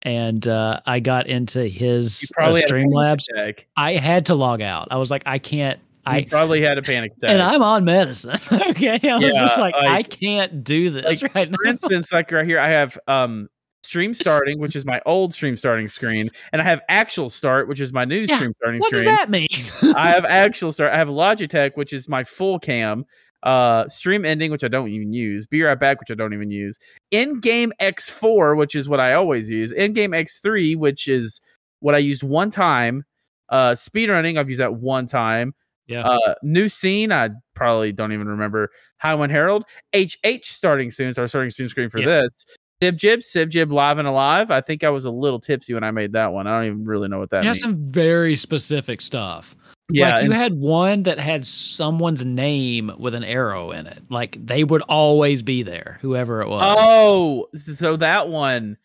and 0.03 0.47
uh, 0.47 0.80
I 0.87 1.01
got 1.01 1.26
into 1.26 1.66
his 1.66 2.30
uh, 2.39 2.41
probably 2.43 2.61
had 2.62 2.70
a 2.70 2.74
panic 2.74 2.91
Streamlabs. 2.93 3.64
I 3.76 3.93
had 3.95 4.26
to 4.26 4.35
log 4.35 4.62
out. 4.62 4.89
I 4.91 4.97
was 4.97 5.11
like, 5.11 5.24
I 5.26 5.39
can't. 5.39 5.78
You 6.07 6.12
I 6.12 6.24
probably 6.24 6.62
had 6.62 6.78
a 6.78 6.82
panic 6.93 7.12
attack. 7.16 7.30
and 7.30 7.41
I'm 7.43 7.62
on 7.62 7.85
medicine. 7.85 8.39
okay, 8.53 9.01
I 9.11 9.16
was 9.18 9.35
just 9.35 9.59
like, 9.59 9.74
like- 9.74 9.89
I 9.89 10.03
can't 10.03 10.62
do 10.62 10.91
this 10.91 11.22
like, 11.22 11.35
right 11.35 11.49
For 11.49 11.57
now. 11.64 11.70
instance, 11.70 12.12
like 12.12 12.30
right 12.30 12.47
here, 12.47 12.61
I 12.61 12.68
have 12.68 12.99
um 13.09 13.49
stream 13.85 14.14
starting, 14.14 14.59
which 14.59 14.74
is 14.76 14.85
my 14.85 15.01
old 15.07 15.32
stream 15.35 15.57
starting 15.57 15.89
screen, 15.89 16.30
and 16.53 16.61
I 16.61 16.64
have 16.64 16.80
actual 16.89 17.30
start, 17.30 17.68
which 17.68 17.80
is 17.80 17.93
my 17.93 18.05
new 18.05 18.20
Yeah, 18.20 18.37
stream 18.37 18.53
starting 18.57 18.82
screen. 18.82 19.05
What 19.07 19.11
does 19.11 19.18
that 19.18 19.30
mean? 19.30 19.49
I 19.97 20.11
have 20.11 20.24
actual 20.28 20.72
start. 20.72 20.93
I 20.93 20.97
have 20.97 21.09
Logitech, 21.09 21.72
which 21.76 21.93
is 21.93 22.09
my 22.09 22.24
full 22.24 22.59
cam. 22.59 23.05
Uh, 23.43 23.87
stream 23.89 24.24
ending, 24.24 24.51
which 24.51 24.64
I 24.64 24.68
don't 24.68 24.89
even 24.89 25.12
use. 25.12 25.47
Be 25.47 25.61
right 25.62 25.78
back, 25.78 26.01
which 26.01 26.11
I 26.11 26.14
don't 26.14 26.32
even 26.32 26.51
use. 26.51 26.78
In 27.11 27.41
game 27.41 27.72
X4, 27.80 28.57
which 28.57 28.74
is 28.74 28.89
what 28.89 29.01
I 29.01 29.12
always 29.12 29.51
use. 29.51 29.70
In 29.70 29.93
game 29.93 30.12
X3, 30.12 30.76
which 30.78 31.09
is 31.09 31.43
what 31.80 31.95
I 31.95 31.99
used 31.99 32.22
one 32.22 32.49
time. 32.49 33.05
Uh, 33.51 33.72
speedrunning, 33.72 34.39
I've 34.39 34.49
used 34.49 34.61
that 34.62 34.76
one 34.76 35.05
time. 35.05 35.55
Yeah. 35.87 36.07
Uh, 36.09 36.35
new 36.43 36.70
scene, 36.70 37.12
I 37.12 37.28
probably 37.53 37.93
don't 37.93 38.12
even 38.12 38.26
remember. 38.28 38.70
Highwind 39.05 39.30
Herald, 39.30 39.64
HH 39.95 40.47
starting 40.47 40.91
soon. 40.91 41.12
So 41.12 41.20
our 41.20 41.28
starting 41.28 41.51
soon 41.51 41.68
screen 41.68 41.91
for 41.91 41.99
Yeah. 41.99 42.22
this. 42.22 42.47
Sib 42.85 42.99
Jib, 42.99 43.22
Sib 43.22 43.49
Jib 43.51 43.72
live 43.72 43.97
and 43.97 44.07
alive. 44.07 44.51
I 44.51 44.61
think 44.61 44.85
I 44.85 44.91
was 44.91 45.07
a 45.07 45.11
little 45.11 45.41
tipsy 45.41 45.72
when 45.72 45.85
I 45.85 45.91
made 45.91 46.12
that 46.12 46.35
one. 46.35 46.47
I 46.47 46.59
don't 46.59 46.66
even 46.66 46.85
really 46.85 47.09
know 47.09 47.18
what 47.18 47.30
that 47.30 47.43
you 47.43 47.49
have 47.49 47.59
some 47.59 47.76
very 47.76 48.37
specific 48.37 49.01
stuff. 49.01 49.57
yeah, 49.89 50.16
like 50.16 50.24
you 50.24 50.32
had 50.32 50.53
one 50.53 51.05
that 51.05 51.18
had 51.18 51.47
someone's 51.47 52.24
name 52.24 52.93
with 52.99 53.14
an 53.14 53.24
arrow 53.24 53.70
in 53.70 53.87
it. 53.87 54.03
Like 54.11 54.37
they 54.45 54.64
would 54.64 54.82
always 54.82 55.41
be 55.41 55.62
there, 55.62 55.99
whoever 56.03 56.43
it 56.43 56.49
was. 56.49 56.76
Oh, 56.78 57.47
so 57.55 57.97
that 57.97 58.28
one, 58.28 58.76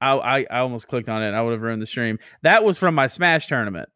I, 0.00 0.12
I 0.12 0.46
I 0.48 0.58
almost 0.60 0.86
clicked 0.86 1.08
on 1.08 1.24
it. 1.24 1.32
I 1.32 1.42
would 1.42 1.52
have 1.52 1.62
ruined 1.62 1.82
the 1.82 1.86
stream. 1.86 2.20
That 2.42 2.62
was 2.62 2.78
from 2.78 2.94
my 2.94 3.08
Smash 3.08 3.48
tournament. 3.48 3.88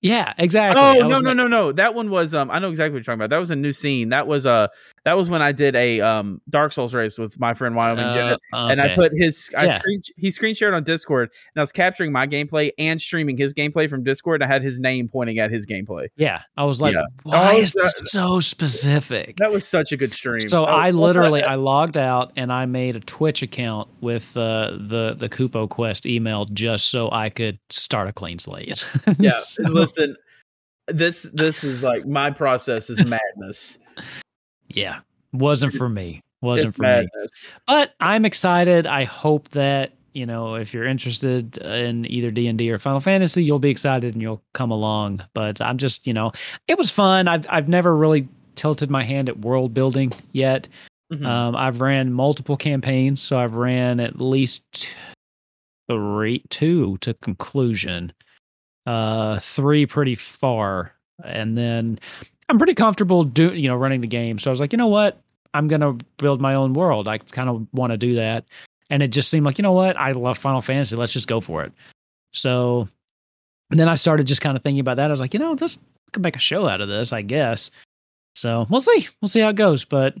yeah, 0.00 0.32
exactly. 0.38 0.82
Oh 0.82 1.06
no 1.06 1.20
no 1.20 1.34
no 1.34 1.48
no! 1.48 1.72
That 1.72 1.94
one 1.94 2.10
was 2.10 2.34
um. 2.34 2.50
I 2.50 2.58
know 2.58 2.70
exactly 2.70 2.92
what 2.92 2.98
you're 2.98 3.04
talking 3.04 3.20
about. 3.20 3.30
That 3.30 3.40
was 3.40 3.50
a 3.50 3.56
new 3.56 3.72
scene. 3.74 4.08
That 4.10 4.26
was 4.26 4.46
uh 4.46 4.68
that 5.04 5.16
was 5.16 5.28
when 5.30 5.42
I 5.42 5.52
did 5.52 5.76
a 5.76 6.00
um 6.00 6.40
Dark 6.48 6.72
Souls 6.72 6.94
race 6.94 7.18
with 7.18 7.38
my 7.38 7.54
friend 7.54 7.74
Wyoming. 7.76 8.04
Uh, 8.04 8.36
And 8.52 8.80
I 8.80 8.94
put 8.94 9.12
his, 9.14 9.50
I 9.56 9.66
Yeah. 9.66 9.78
screen, 9.78 10.00
he 10.16 10.30
screen 10.30 10.54
shared 10.54 10.74
on 10.74 10.82
Discord, 10.84 11.30
and 11.54 11.60
I 11.60 11.62
was 11.62 11.72
capturing 11.72 12.10
my 12.12 12.26
gameplay 12.26 12.70
and 12.78 13.00
streaming 13.00 13.36
his 13.36 13.52
gameplay 13.54 13.88
from 13.88 14.02
Discord. 14.02 14.42
And 14.42 14.50
I 14.50 14.52
had 14.52 14.62
his 14.62 14.80
name 14.80 15.08
pointing 15.08 15.38
at 15.38 15.50
his 15.50 15.66
gameplay. 15.66 16.08
yeah. 16.16 16.42
I 16.56 16.64
was 16.64 16.80
like, 16.80 16.94
Yeah. 16.94 17.02
why 17.24 17.54
Oh, 17.54 17.58
is 17.58 17.72
this 17.74 17.94
so 18.06 18.40
specific? 18.40 19.36
That 19.36 19.50
was 19.52 19.66
such 19.66 19.92
a 19.92 19.96
good 19.96 20.14
stream. 20.14 20.48
So 20.48 20.62
Oh, 20.62 20.66
I 20.66 20.90
literally 20.90 21.42
I 21.42 21.56
logged 21.56 21.96
out 21.96 22.32
and 22.36 22.52
I 22.52 22.64
made 22.66 22.96
a 22.96 23.00
Twitch 23.00 23.42
account 23.42 23.86
with 24.00 24.34
uh, 24.36 24.70
the 24.88 25.14
the 25.18 25.28
Kupo 25.28 25.68
Quest 25.68 26.06
email 26.06 26.46
just 26.46 26.88
so 26.90 27.10
I 27.12 27.28
could 27.30 27.58
start 27.70 28.08
a 28.08 28.12
clean 28.12 28.38
slate. 28.38 28.86
yeah. 29.18 29.30
So- 29.40 29.64
Listen, 29.64 30.16
this 30.88 31.28
this 31.34 31.62
is 31.64 31.82
like 31.82 32.06
my 32.06 32.30
process 32.30 32.88
is 32.90 33.04
madness. 33.04 33.78
yeah, 34.74 35.00
wasn't 35.32 35.72
for 35.74 35.88
me. 35.88 36.20
Wasn't 36.42 36.68
it's 36.68 36.76
for 36.76 36.82
me. 36.82 37.08
But 37.66 37.94
I'm 38.00 38.24
excited. 38.24 38.86
I 38.86 39.04
hope 39.04 39.48
that 39.50 39.92
you 40.12 40.26
know 40.26 40.54
if 40.54 40.74
you're 40.74 40.84
interested 40.86 41.56
in 41.58 42.04
either 42.10 42.30
D 42.30 42.46
and 42.48 42.58
D 42.58 42.70
or 42.70 42.78
Final 42.78 43.00
Fantasy, 43.00 43.42
you'll 43.42 43.58
be 43.58 43.70
excited 43.70 44.12
and 44.12 44.22
you'll 44.22 44.42
come 44.52 44.70
along. 44.70 45.24
But 45.32 45.60
I'm 45.60 45.78
just 45.78 46.06
you 46.06 46.12
know 46.12 46.32
it 46.68 46.76
was 46.76 46.90
fun. 46.90 47.28
I've 47.28 47.46
I've 47.48 47.68
never 47.68 47.96
really 47.96 48.28
tilted 48.56 48.90
my 48.90 49.02
hand 49.02 49.28
at 49.28 49.40
world 49.40 49.72
building 49.74 50.12
yet. 50.32 50.68
Mhm. 51.12 51.24
Um, 51.26 51.56
I've 51.56 51.80
ran 51.80 52.12
multiple 52.12 52.56
campaigns, 52.56 53.20
so 53.20 53.38
I've 53.38 53.54
ran 53.54 54.00
at 54.00 54.20
least 54.20 54.88
three, 55.90 56.42
two 56.48 56.96
to 56.98 57.14
conclusion, 57.14 58.12
uh, 58.86 59.38
three 59.38 59.86
pretty 59.86 60.14
far, 60.14 60.92
and 61.22 61.56
then 61.56 61.98
I'm 62.48 62.58
pretty 62.58 62.74
comfortable 62.74 63.24
do 63.24 63.54
you 63.54 63.68
know 63.68 63.76
running 63.76 64.00
the 64.00 64.06
game. 64.06 64.38
So 64.38 64.50
I 64.50 64.52
was 64.52 64.60
like, 64.60 64.72
you 64.72 64.76
know 64.78 64.86
what, 64.88 65.20
I'm 65.54 65.68
gonna 65.68 65.96
build 66.18 66.40
my 66.40 66.54
own 66.54 66.74
world. 66.74 67.08
I 67.08 67.18
kind 67.18 67.48
of 67.48 67.66
want 67.72 67.92
to 67.92 67.96
do 67.96 68.14
that, 68.16 68.44
and 68.90 69.02
it 69.02 69.08
just 69.08 69.30
seemed 69.30 69.46
like 69.46 69.58
you 69.58 69.62
know 69.62 69.72
what, 69.72 69.96
I 69.96 70.12
love 70.12 70.38
Final 70.38 70.60
Fantasy. 70.60 70.96
Let's 70.96 71.12
just 71.12 71.28
go 71.28 71.40
for 71.40 71.62
it. 71.62 71.72
So, 72.32 72.88
and 73.70 73.78
then 73.80 73.88
I 73.88 73.94
started 73.94 74.26
just 74.26 74.40
kind 74.40 74.56
of 74.56 74.62
thinking 74.62 74.80
about 74.80 74.96
that. 74.96 75.06
I 75.06 75.10
was 75.10 75.20
like, 75.20 75.34
you 75.34 75.40
know, 75.40 75.54
this 75.54 75.78
I 76.08 76.10
could 76.12 76.22
make 76.22 76.36
a 76.36 76.40
show 76.40 76.68
out 76.68 76.80
of 76.80 76.88
this, 76.88 77.12
I 77.12 77.22
guess. 77.22 77.70
So 78.34 78.66
we'll 78.68 78.80
see. 78.80 79.08
We'll 79.20 79.28
see 79.28 79.40
how 79.40 79.50
it 79.50 79.56
goes. 79.56 79.84
But 79.84 80.14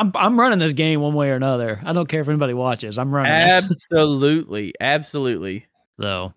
I'm 0.00 0.12
I'm 0.14 0.38
running 0.38 0.58
this 0.58 0.72
game 0.72 1.00
one 1.00 1.14
way 1.14 1.30
or 1.30 1.36
another. 1.36 1.80
I 1.84 1.92
don't 1.92 2.08
care 2.08 2.20
if 2.20 2.28
anybody 2.28 2.54
watches. 2.54 2.98
I'm 2.98 3.14
running. 3.14 3.32
it. 3.32 3.36
Absolutely, 3.36 4.74
absolutely. 4.80 5.66
So 6.00 6.34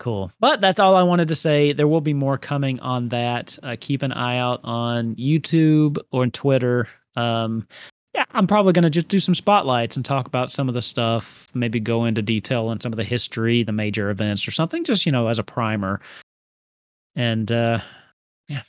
cool. 0.00 0.32
But 0.40 0.60
that's 0.60 0.80
all 0.80 0.96
I 0.96 1.04
wanted 1.04 1.28
to 1.28 1.36
say. 1.36 1.72
There 1.72 1.86
will 1.86 2.00
be 2.00 2.14
more 2.14 2.36
coming 2.36 2.80
on 2.80 3.10
that. 3.10 3.56
Uh, 3.62 3.76
keep 3.78 4.02
an 4.02 4.12
eye 4.12 4.38
out 4.38 4.60
on 4.64 5.14
YouTube 5.14 5.98
or 6.10 6.22
on 6.22 6.32
Twitter. 6.32 6.88
Um, 7.14 7.68
yeah, 8.14 8.24
I'm 8.32 8.48
probably 8.48 8.72
going 8.72 8.82
to 8.82 8.90
just 8.90 9.06
do 9.06 9.20
some 9.20 9.36
spotlights 9.36 9.94
and 9.94 10.04
talk 10.04 10.26
about 10.26 10.50
some 10.50 10.68
of 10.68 10.74
the 10.74 10.82
stuff, 10.82 11.46
maybe 11.54 11.78
go 11.78 12.06
into 12.06 12.22
detail 12.22 12.66
on 12.66 12.80
some 12.80 12.92
of 12.92 12.96
the 12.96 13.04
history, 13.04 13.62
the 13.62 13.70
major 13.70 14.10
events 14.10 14.48
or 14.48 14.50
something, 14.50 14.82
just, 14.82 15.06
you 15.06 15.12
know, 15.12 15.28
as 15.28 15.38
a 15.38 15.44
primer. 15.44 16.00
And 17.14 17.50
uh 17.52 17.80
yeah. 18.48 18.62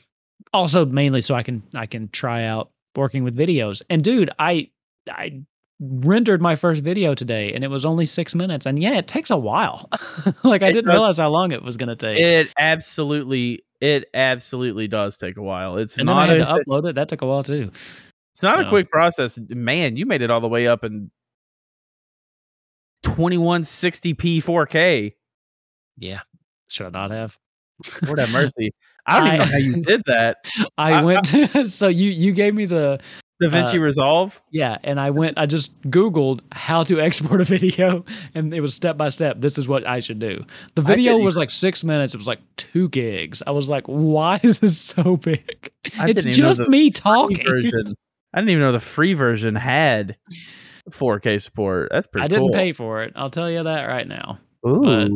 Also 0.54 0.86
mainly 0.86 1.22
so 1.22 1.34
I 1.34 1.44
can 1.44 1.64
I 1.74 1.86
can 1.86 2.10
try 2.10 2.44
out 2.44 2.70
working 2.96 3.24
with 3.24 3.36
videos. 3.36 3.82
And 3.90 4.04
dude, 4.04 4.30
I 4.38 4.70
I 5.10 5.42
rendered 5.82 6.42
my 6.42 6.56
first 6.56 6.84
video 6.84 7.16
today 7.16 7.52
and 7.54 7.64
it 7.64 7.68
was 7.70 7.84
only 7.86 8.06
six 8.06 8.36
minutes 8.36 8.68
and 8.68 8.80
yeah 8.82 8.94
it 9.00 9.08
takes 9.08 9.32
a 9.32 9.38
while 9.38 9.90
like 10.44 10.62
i 10.62 10.68
It 10.68 10.74
didn't 10.74 10.86
does. 10.86 10.94
realize 10.94 11.18
how 11.18 11.30
long 11.30 11.52
it 11.52 11.64
was 11.64 11.76
going 11.76 11.90
to 11.90 11.96
take 11.96 12.20
It 12.20 12.50
absolutely, 12.60 13.64
it 13.80 14.06
absolutely 14.14 14.88
does 14.88 15.18
take 15.18 15.38
a 15.38 15.42
while. 15.42 15.78
It's 15.78 15.98
and 15.98 16.08
then 16.08 16.16
i 16.16 16.28
not 16.28 16.38
had 16.38 16.40
a, 16.42 16.46
to 16.64 16.70
upload 16.70 16.88
it 16.88 16.94
that 16.96 17.10
took 17.10 17.24
a 17.24 17.26
while 17.26 17.42
too 17.44 17.72
it's 18.34 18.44
not 18.44 18.62
a 18.66 18.70
quick 18.70 18.90
process. 18.90 19.38
Man, 19.50 19.98
you 19.98 20.06
made 20.06 20.22
it 20.22 20.30
all 20.32 20.40
the 20.40 20.48
way 20.48 20.66
up 20.68 20.84
in 20.86 21.12
2160p 23.04 24.38
4K. 24.44 25.14
yeah 25.98 26.20
should 26.70 26.86
i 26.86 26.90
not 26.90 27.12
have 27.12 27.38
Lord 28.06 28.20
have 28.20 28.32
mercy. 28.32 28.72
I 29.08 29.18
don't 29.20 29.28
even 29.30 29.40
know 29.40 29.46
how 29.46 29.58
you 29.58 29.82
did 29.84 30.04
that. 30.06 30.38
i 30.78 30.94
I- 30.94 31.02
went 31.04 31.28
so 31.70 31.88
you 31.88 32.10
you 32.12 32.32
gave 32.34 32.54
me 32.54 32.66
the 32.66 33.00
DaVinci 33.42 33.76
Uh, 33.76 33.80
Resolve. 33.82 34.42
yeah 34.52 34.78
and 34.84 35.00
i 35.00 35.10
went 35.10 35.38
i 35.38 35.46
just 35.46 35.80
googled 35.90 36.42
how 36.52 36.84
to 36.84 37.00
export 37.06 37.42
a 37.42 37.44
video 37.44 38.06
and 38.36 38.54
it 38.54 38.62
was 38.62 38.74
step 38.74 38.98
by 38.98 39.10
step 39.10 39.38
this 39.40 39.58
is 39.58 39.68
what 39.68 39.86
i 39.88 40.00
should 40.00 40.20
do 40.20 40.44
the 40.76 40.82
video 40.82 41.18
was 41.18 41.36
like 41.38 41.50
six 41.50 41.84
minutes 41.84 42.14
it 42.14 42.18
was 42.18 42.28
like 42.28 42.40
two 42.58 42.88
gigs 42.90 43.42
i 43.48 43.52
was 43.52 43.70
like 43.70 43.86
why 43.88 44.40
is 44.44 44.60
this 44.60 44.78
so 44.82 45.18
big 45.18 45.72
I 46.00 46.10
it's 46.10 46.22
didn't 46.22 46.28
even 46.34 46.42
know 46.44 46.50
just 46.54 46.70
me 46.70 46.90
talking 46.92 47.44
version. 47.46 47.96
I 48.34 48.40
didn't 48.40 48.52
even 48.52 48.62
know 48.62 48.72
the 48.72 48.80
free 48.80 49.14
version 49.14 49.56
had 49.56 50.16
4K 50.90 51.42
support. 51.42 51.90
That's 51.92 52.08
pretty 52.08 52.26
i 52.26 52.28
didn't 52.28 52.44
cool. 52.46 52.54
pay 52.54 52.72
for 52.74 53.04
it 53.04 53.14
i'll 53.16 53.30
tell 53.30 53.50
you 53.52 53.64
that 53.64 53.86
right 53.86 54.08
now 54.08 54.40
Ooh, 54.68 54.82
but- 54.84 55.12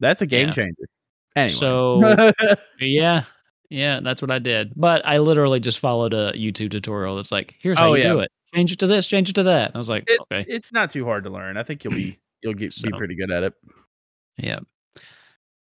that's 0.00 0.22
a 0.22 0.26
game 0.26 0.48
yeah. 0.48 0.52
changer. 0.52 0.84
Anyway. 1.36 1.48
So 1.54 2.32
yeah, 2.80 3.24
yeah, 3.70 4.00
that's 4.02 4.20
what 4.22 4.30
I 4.30 4.38
did. 4.38 4.72
But 4.76 5.04
I 5.06 5.18
literally 5.18 5.60
just 5.60 5.78
followed 5.78 6.14
a 6.14 6.32
YouTube 6.32 6.70
tutorial. 6.70 7.18
It's 7.18 7.32
like, 7.32 7.54
here's 7.58 7.78
how 7.78 7.90
Oh, 7.90 7.94
you 7.94 8.02
yeah. 8.02 8.08
do 8.12 8.20
it. 8.20 8.30
Change 8.54 8.72
it 8.72 8.78
to 8.78 8.86
this, 8.86 9.06
change 9.06 9.28
it 9.28 9.34
to 9.34 9.42
that. 9.44 9.72
I 9.74 9.78
was 9.78 9.88
like, 9.90 10.04
it's 10.06 10.24
okay, 10.32 10.44
it's 10.48 10.72
not 10.72 10.90
too 10.90 11.04
hard 11.04 11.24
to 11.24 11.30
learn. 11.30 11.56
I 11.58 11.62
think 11.62 11.84
you'll 11.84 11.92
be 11.94 12.18
you'll 12.42 12.54
get 12.54 12.74
be 12.82 12.90
pretty 12.92 13.14
good 13.14 13.30
at 13.30 13.42
it. 13.42 13.52
yeah, 14.38 14.60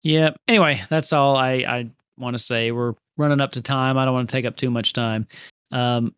yeah. 0.02 0.30
Anyway, 0.46 0.82
that's 0.88 1.12
all 1.12 1.36
I 1.36 1.52
I 1.66 1.90
want 2.16 2.34
to 2.34 2.38
say. 2.42 2.70
We're 2.70 2.94
running 3.16 3.40
up 3.40 3.52
to 3.52 3.62
time. 3.62 3.98
I 3.98 4.04
don't 4.04 4.14
want 4.14 4.28
to 4.28 4.32
take 4.32 4.44
up 4.44 4.56
too 4.56 4.70
much 4.70 4.92
time. 4.92 5.26
Um, 5.72 6.14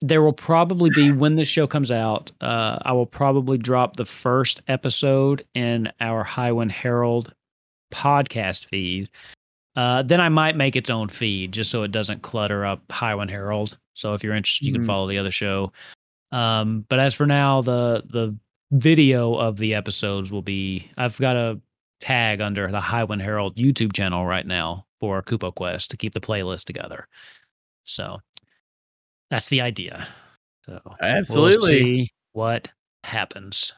there 0.00 0.22
will 0.22 0.32
probably 0.32 0.90
be 0.90 1.12
when 1.12 1.34
this 1.36 1.48
show 1.48 1.66
comes 1.66 1.90
out. 1.92 2.30
Uh, 2.40 2.78
I 2.82 2.92
will 2.92 3.06
probably 3.06 3.58
drop 3.58 3.96
the 3.96 4.04
first 4.04 4.60
episode 4.68 5.44
in 5.54 5.90
our 6.00 6.24
Highwind 6.24 6.70
Herald 6.72 7.32
podcast 7.92 8.66
feed. 8.66 9.08
Uh, 9.78 10.02
then 10.02 10.20
I 10.20 10.28
might 10.28 10.56
make 10.56 10.74
its 10.74 10.90
own 10.90 11.06
feed 11.08 11.52
just 11.52 11.70
so 11.70 11.84
it 11.84 11.92
doesn't 11.92 12.22
clutter 12.22 12.64
up 12.64 12.84
Highwind 12.88 13.30
Herald. 13.30 13.78
So 13.94 14.12
if 14.14 14.24
you're 14.24 14.34
interested, 14.34 14.66
you 14.66 14.72
can 14.72 14.82
Mhm. 14.82 14.86
follow 14.86 15.06
the 15.06 15.18
other 15.18 15.30
show. 15.30 15.72
Um, 16.32 16.84
but 16.88 16.98
as 16.98 17.14
for 17.14 17.26
now, 17.26 17.62
the 17.62 18.02
the 18.10 18.36
video 18.72 19.34
of 19.36 19.56
the 19.56 19.74
episodes 19.76 20.32
will 20.32 20.42
be. 20.42 20.90
I've 20.96 21.16
got 21.18 21.36
a 21.36 21.60
tag 22.00 22.40
under 22.40 22.68
the 22.72 22.80
Highwind 22.80 23.22
Herald 23.22 23.54
YouTube 23.56 23.92
channel 23.94 24.26
right 24.26 24.44
now 24.46 24.84
for 24.98 25.22
Kupo 25.22 25.54
Quest 25.54 25.90
to 25.92 25.96
keep 25.96 26.12
the 26.12 26.20
playlist 26.20 26.64
together. 26.64 27.06
So 27.84 28.18
that's 29.30 29.48
the 29.48 29.60
idea. 29.60 30.08
So 30.66 30.80
we'll 30.84 30.96
Absolutely. 31.00 31.68
see 31.70 32.12
what 32.32 32.68
happens. 33.04 33.72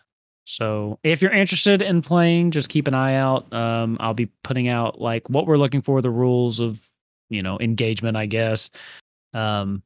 So 0.51 0.98
if 1.05 1.22
you're 1.22 1.30
interested 1.30 1.80
in 1.80 2.03
playing, 2.03 2.51
just 2.51 2.68
keep 2.68 2.88
an 2.88 2.94
eye 2.94 3.14
out. 3.14 3.53
Um, 3.53 3.96
I'll 4.01 4.14
be 4.14 4.26
putting 4.42 4.66
out 4.66 5.01
like 5.01 5.30
what 5.30 5.46
we're 5.46 5.57
looking 5.57 5.80
for, 5.80 6.03
the 6.03 6.11
rules 6.11 6.59
of 6.59 6.80
you 7.28 7.40
know 7.40 7.57
engagement, 7.61 8.16
I 8.16 8.26
guess. 8.26 8.68
Um, 9.32 9.84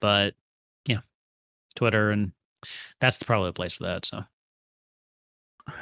but 0.00 0.34
yeah, 0.86 1.00
Twitter 1.76 2.10
and 2.10 2.32
that's 2.98 3.22
probably 3.22 3.50
the 3.50 3.54
place 3.54 3.74
for 3.74 3.84
that. 3.84 4.06
So 4.06 4.24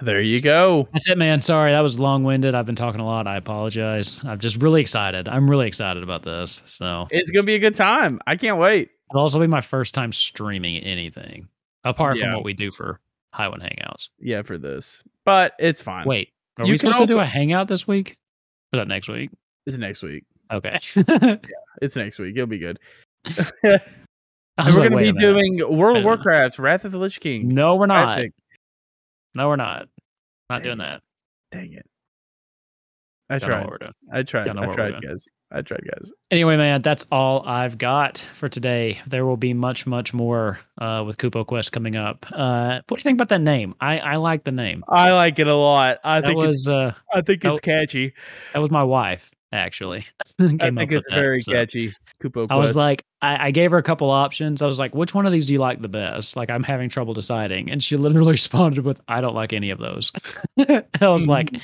There 0.02 0.20
you 0.20 0.40
go. 0.40 0.88
that's 0.92 1.08
it, 1.08 1.16
man. 1.16 1.40
Sorry, 1.40 1.70
that 1.70 1.80
was 1.80 2.00
long 2.00 2.24
winded. 2.24 2.56
I've 2.56 2.66
been 2.66 2.74
talking 2.74 3.00
a 3.00 3.06
lot. 3.06 3.28
I 3.28 3.36
apologize. 3.36 4.18
I'm 4.24 4.40
just 4.40 4.60
really 4.60 4.80
excited. 4.80 5.28
I'm 5.28 5.48
really 5.48 5.68
excited 5.68 6.02
about 6.02 6.24
this. 6.24 6.60
So 6.66 7.06
It's 7.12 7.30
gonna 7.30 7.44
be 7.44 7.54
a 7.54 7.60
good 7.60 7.76
time. 7.76 8.18
I 8.26 8.34
can't 8.36 8.58
wait. 8.58 8.90
it'll 9.12 9.22
also 9.22 9.38
be 9.38 9.46
my 9.46 9.60
first 9.60 9.94
time 9.94 10.12
streaming 10.12 10.82
anything 10.82 11.46
apart 11.84 12.18
from 12.18 12.32
what 12.32 12.44
we 12.44 12.52
do 12.52 12.72
for 12.72 12.98
Highwind 13.34 13.62
Hangouts. 13.62 14.08
Yeah, 14.18 14.42
for 14.42 14.58
this, 14.58 15.02
but 15.24 15.52
it's 15.58 15.82
fine. 15.82 16.06
Wait, 16.06 16.30
are 16.58 16.64
You 16.66 16.72
we 16.72 16.78
supposed 16.78 16.98
to 16.98 17.06
do 17.06 17.18
a 17.20 17.24
hangout 17.26 17.68
this 17.68 17.86
week? 17.86 18.16
Or 18.72 18.76
is 18.76 18.80
that 18.80 18.88
next 18.88 19.08
week? 19.08 19.30
it's 19.66 19.76
next 19.78 20.02
week. 20.02 20.24
Okay. 20.50 20.78
It's 21.80 21.94
next 21.94 22.18
week. 22.18 22.34
It'll 22.34 22.46
be 22.48 22.58
good. 22.58 22.78
I 23.24 23.30
And 23.64 23.80
was 24.66 24.76
we're 24.76 24.82
like, 24.82 24.90
gonna 24.90 25.12
be 25.12 25.12
doing 25.12 25.76
World 25.76 25.98
of. 25.98 26.04
Warcraft: 26.04 26.58
Wrath 26.58 26.84
of 26.84 26.90
the 26.90 26.98
Lich 26.98 27.20
King. 27.20 27.48
No, 27.48 27.76
we're 27.76 27.86
not. 27.86 28.20
No, 29.34 29.46
we're 29.48 29.54
not. 29.56 29.86
Not 30.50 30.62
doing 30.64 30.78
Dang 30.78 30.86
that. 30.88 31.02
Dang 31.52 31.72
it! 31.74 31.86
I 33.30 33.38
Don't 33.38 33.48
tried. 33.48 33.66
we're 33.70 33.78
doing. 33.78 33.92
I 34.12 34.22
tried. 34.24 34.48
I 34.48 34.66
tried, 34.74 35.00
guys. 35.02 35.26
I 35.51 35.62
tried, 35.62 35.82
guys. 35.90 36.12
Anyway, 36.30 36.57
man, 36.59 36.82
that's 36.82 37.07
all 37.11 37.42
I've 37.46 37.78
got 37.78 38.24
for 38.34 38.49
today. 38.49 39.01
There 39.07 39.24
will 39.24 39.38
be 39.38 39.55
much, 39.55 39.86
much 39.86 40.12
more 40.12 40.61
uh, 40.78 41.05
with 41.07 41.16
Kupo 41.16 41.46
Quest 41.46 41.72
coming 41.72 41.96
up. 41.96 42.26
Uh, 42.30 42.80
what 42.88 42.99
do 42.99 43.01
you 43.01 43.05
think 43.05 43.16
about 43.16 43.30
that 43.30 43.40
name? 43.40 43.74
I, 43.80 43.99
I 43.99 44.16
like 44.16 44.44
the 44.44 44.53
name. 44.53 44.84
I 44.88 45.12
like 45.12 45.38
it 45.38 45.46
a 45.46 45.55
lot. 45.55 45.99
I 46.05 46.20
That 46.20 46.26
think 46.26 46.44
it's. 46.44 46.68
uh, 46.68 46.92
I 47.14 47.22
think 47.22 47.42
that 47.42 47.53
it's 47.53 47.61
catchy. 47.61 48.12
that 48.53 48.61
was 48.61 48.70
my 48.70 48.82
wife 48.82 49.30
actually. 49.53 50.07
I 50.40 50.49
think 50.49 50.92
it's 50.92 51.07
that, 51.09 51.14
very 51.14 51.40
so. 51.40 51.53
catchy. 51.53 51.94
Kupo 52.22 52.46
I 52.51 52.57
was 52.57 52.76
like, 52.76 53.05
I, 53.22 53.49
I 53.49 53.51
gave 53.51 53.70
her 53.70 53.78
a 53.78 53.82
couple 53.82 54.11
options. 54.11 54.61
I 54.61 54.66
was 54.66 54.78
like, 54.78 54.94
which 54.94 55.14
one 55.14 55.26
of 55.26 55.32
these 55.32 55.46
do 55.46 55.53
you 55.53 55.61
like 55.61 55.80
the 55.80 55.88
best? 55.88 56.36
Like, 56.36 56.51
I'm 56.51 56.62
having 56.62 56.88
trouble 56.88 57.14
deciding. 57.14 57.70
And 57.70 57.82
she 57.82 57.96
literally 57.96 58.30
responded 58.32 58.84
with, 58.84 59.01
I 59.09 59.20
don't 59.20 59.34
like 59.34 59.53
any 59.53 59.70
of 59.70 59.78
those. 59.78 60.12
I 60.59 61.09
was 61.09 61.26
like, 61.26 61.55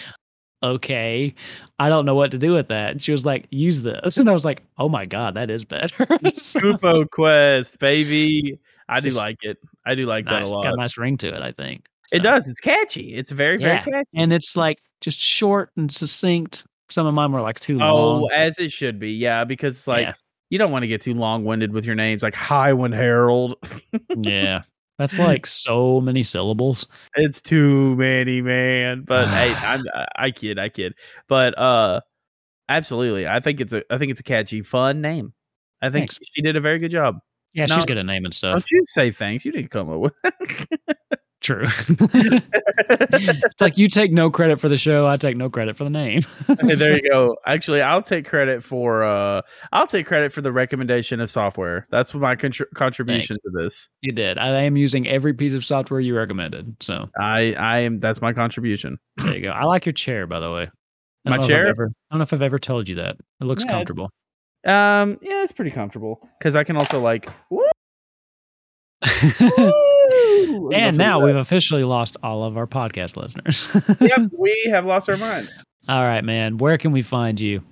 okay, 0.64 1.34
I 1.78 1.88
don't 1.88 2.06
know 2.06 2.14
what 2.14 2.30
to 2.32 2.38
do 2.38 2.52
with 2.52 2.68
that. 2.68 2.92
And 2.92 3.02
she 3.02 3.12
was 3.12 3.24
like, 3.24 3.46
use 3.50 3.82
this. 3.82 4.16
And 4.24 4.28
I 4.28 4.32
was 4.32 4.44
like, 4.44 4.62
oh 4.78 4.88
my 4.88 5.04
God, 5.04 5.34
that 5.34 5.50
is 5.50 5.64
better. 5.64 6.06
So, 6.36 6.60
Kupo 6.60 7.10
Quest, 7.10 7.78
baby. 7.78 8.58
I 8.88 9.00
do 9.00 9.10
like 9.10 9.38
it. 9.42 9.58
I 9.86 9.94
do 9.94 10.06
like 10.06 10.24
nice, 10.24 10.48
that 10.48 10.52
a 10.52 10.56
lot. 10.56 10.64
got 10.64 10.74
a 10.74 10.76
nice 10.76 10.96
ring 10.96 11.16
to 11.18 11.28
it, 11.28 11.42
I 11.42 11.52
think. 11.52 11.86
It 12.12 12.22
does. 12.22 12.48
It's 12.48 12.60
catchy. 12.60 13.14
It's 13.14 13.30
very, 13.30 13.58
very 13.58 13.78
catchy. 13.78 14.08
And 14.14 14.32
it's 14.32 14.56
like 14.56 14.78
just 15.00 15.18
short 15.18 15.70
and 15.76 15.90
succinct. 15.90 16.64
Some 16.90 17.06
of 17.06 17.14
mine 17.14 17.32
were 17.32 17.40
like 17.40 17.60
too 17.60 17.82
oh, 17.82 17.94
long. 17.94 18.22
Oh, 18.24 18.26
as 18.34 18.58
it 18.58 18.72
should 18.72 18.98
be. 18.98 19.12
Yeah, 19.12 19.44
because 19.44 19.76
it's 19.76 19.88
like 19.88 20.06
Yeah. 20.06 20.14
you 20.50 20.58
don't 20.58 20.70
want 20.70 20.82
to 20.82 20.86
get 20.86 21.00
too 21.00 21.14
long 21.14 21.44
winded 21.44 21.72
with 21.72 21.86
your 21.86 21.94
names, 21.94 22.22
like 22.22 22.34
Highwind 22.34 22.94
Herald. 22.94 23.56
yeah. 24.16 24.62
That's 24.99 25.18
like 25.18 25.47
so 25.47 26.01
many 26.01 26.22
syllables. 26.22 26.86
it's 27.16 27.40
too 27.40 27.97
many, 27.97 28.42
man. 28.42 29.05
But 29.07 29.28
hey, 29.28 29.53
I'm, 29.57 29.82
I- 29.95 30.07
I 30.26 30.30
kid, 30.30 30.59
I 30.59 30.68
kid. 30.68 30.95
But 31.28 31.59
uh, 31.59 32.01
absolutely, 32.68 33.26
I 33.26 33.40
think 33.40 33.61
it's 33.61 33.72
a, 33.72 33.82
I 33.92 33.99
think 33.99 34.11
it's 34.12 34.20
a 34.20 34.24
catchy, 34.24 34.62
fun 34.62 35.01
name. 35.01 35.32
I 35.82 35.88
think 35.90 36.11
Thanks. 36.11 36.18
she 36.32 36.42
did 36.42 36.57
a 36.57 36.61
very 36.61 36.78
good 36.78 36.90
job. 36.90 37.18
Yeah, 37.53 37.66
No. 37.66 37.74
she's 37.76 37.84
good 37.84 37.99
at 37.99 38.07
naming 38.07 38.32
stuff. 38.32 38.53
Don't 38.55 38.70
you 38.72 38.82
say 38.86 39.11
thanks? 39.11 39.45
You 39.45 39.53
didn't 39.53 39.70
come 39.70 39.88
up 39.90 40.01
with. 40.01 40.12
True. 41.45 41.66
it's 42.78 43.61
like 43.61 43.76
you 43.76 43.86
take 43.88 44.11
no 44.12 44.30
credit 44.30 44.59
for 44.59 44.70
the 44.70 44.78
show, 44.78 45.07
I 45.07 45.18
take 45.18 45.36
no 45.36 45.51
credit 45.51 45.76
for 45.76 45.84
the 45.84 45.90
name. 45.90 46.22
Hey, 46.47 46.74
there 46.74 46.95
you 46.97 47.03
go. 47.11 47.36
Actually, 47.47 47.82
I'll 47.82 48.01
take 48.01 48.26
credit 48.26 48.62
for 48.62 49.05
uh 49.05 49.42
I'll 49.70 49.86
take 49.86 50.07
credit 50.07 50.32
for 50.32 50.40
the 50.40 50.53
recommendation 50.53 51.20
of 51.20 51.28
software. 51.28 51.86
That's 51.90 52.14
my 52.14 52.34
contr- 52.34 52.70
contribution 52.74 53.36
to 53.45 53.51
this. 53.53 53.90
you 54.01 54.11
did. 54.12 54.38
I 54.38 54.62
am 54.62 54.78
using 54.78 55.07
every 55.07 55.34
piece 55.34 55.53
of 55.53 55.66
software 55.66 56.01
you 56.01 56.16
recommended. 56.16 56.74
So 56.80 57.11
I 57.20 57.53
I 57.59 57.80
am 57.80 57.99
that's 57.99 58.22
my 58.22 58.32
contribution. 58.32 58.97
there 59.18 59.36
you 59.36 59.42
go. 59.42 59.51
I 59.51 59.64
like 59.64 59.84
your 59.84 59.92
chair, 59.92 60.26
by 60.26 60.40
the 60.40 60.51
way. 60.51 60.62
I 61.26 61.30
My 61.30 61.36
don't 61.36 61.36
know 61.36 61.36
if 61.36 61.42
I've 61.42 61.49
chair? 61.49 61.66
ever- 61.68 61.90
I 62.11 62.14
don't 62.14 62.18
know 62.20 62.22
if 62.22 62.32
I've 62.32 62.40
ever 62.42 62.59
told 62.59 62.88
you 62.88 62.95
that. 62.95 63.16
It 63.42 63.45
looks 63.45 63.64
Yeah, 63.66 63.70
comfortable. 63.72 64.11
Um 64.64 65.18
yeah, 65.20 65.42
it's 65.42 65.53
pretty 65.53 65.72
comfortable 65.72 66.26
cuz 66.42 66.57
I 66.57 66.64
can 66.64 66.76
also 66.76 67.01
like 67.01 67.28
woo, 67.51 67.62
woo, 69.59 69.93
and 70.72 70.96
now 70.96 71.20
we've 71.20 71.36
officially 71.36 71.84
lost 71.84 72.16
all 72.22 72.44
of 72.44 72.56
our 72.56 72.66
podcast 72.66 73.16
listeners. 73.16 73.68
yep, 74.00 74.30
we 74.38 74.68
have 74.70 74.86
lost 74.86 75.08
our 75.08 75.16
mind. 75.16 75.50
all 75.88 76.02
right, 76.02 76.24
man. 76.24 76.58
Where 76.58 76.78
can 76.78 76.92
we 76.92 77.02
find 77.02 77.40
you? 77.40 77.62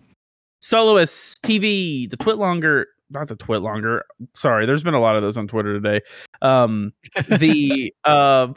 Soloists 0.60 1.36
TV, 1.42 2.08
the 2.08 2.16
Twit 2.16 2.38
Longer, 2.38 2.86
not 3.10 3.28
the 3.28 3.36
Twit 3.36 3.62
Longer. 3.62 4.04
Sorry, 4.34 4.66
there's 4.66 4.82
been 4.82 4.94
a 4.94 5.00
lot 5.00 5.16
of 5.16 5.22
those 5.22 5.36
on 5.36 5.48
Twitter 5.48 5.78
today. 5.78 6.00
Um, 6.40 6.92
the 7.28 7.92
um, 8.04 8.54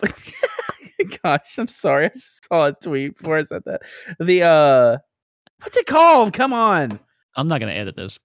gosh, 1.23 1.57
I'm 1.57 1.67
sorry, 1.67 2.07
I 2.07 2.11
saw 2.15 2.67
a 2.67 2.73
tweet 2.73 3.17
before 3.17 3.37
I 3.37 3.43
said 3.43 3.63
that. 3.65 3.81
The 4.19 4.43
uh, 4.43 4.97
what's 5.61 5.77
it 5.77 5.87
called? 5.87 6.33
Come 6.33 6.53
on, 6.53 6.99
I'm 7.35 7.47
not 7.47 7.59
going 7.59 7.73
to 7.73 7.79
edit 7.79 7.95
this. 7.95 8.19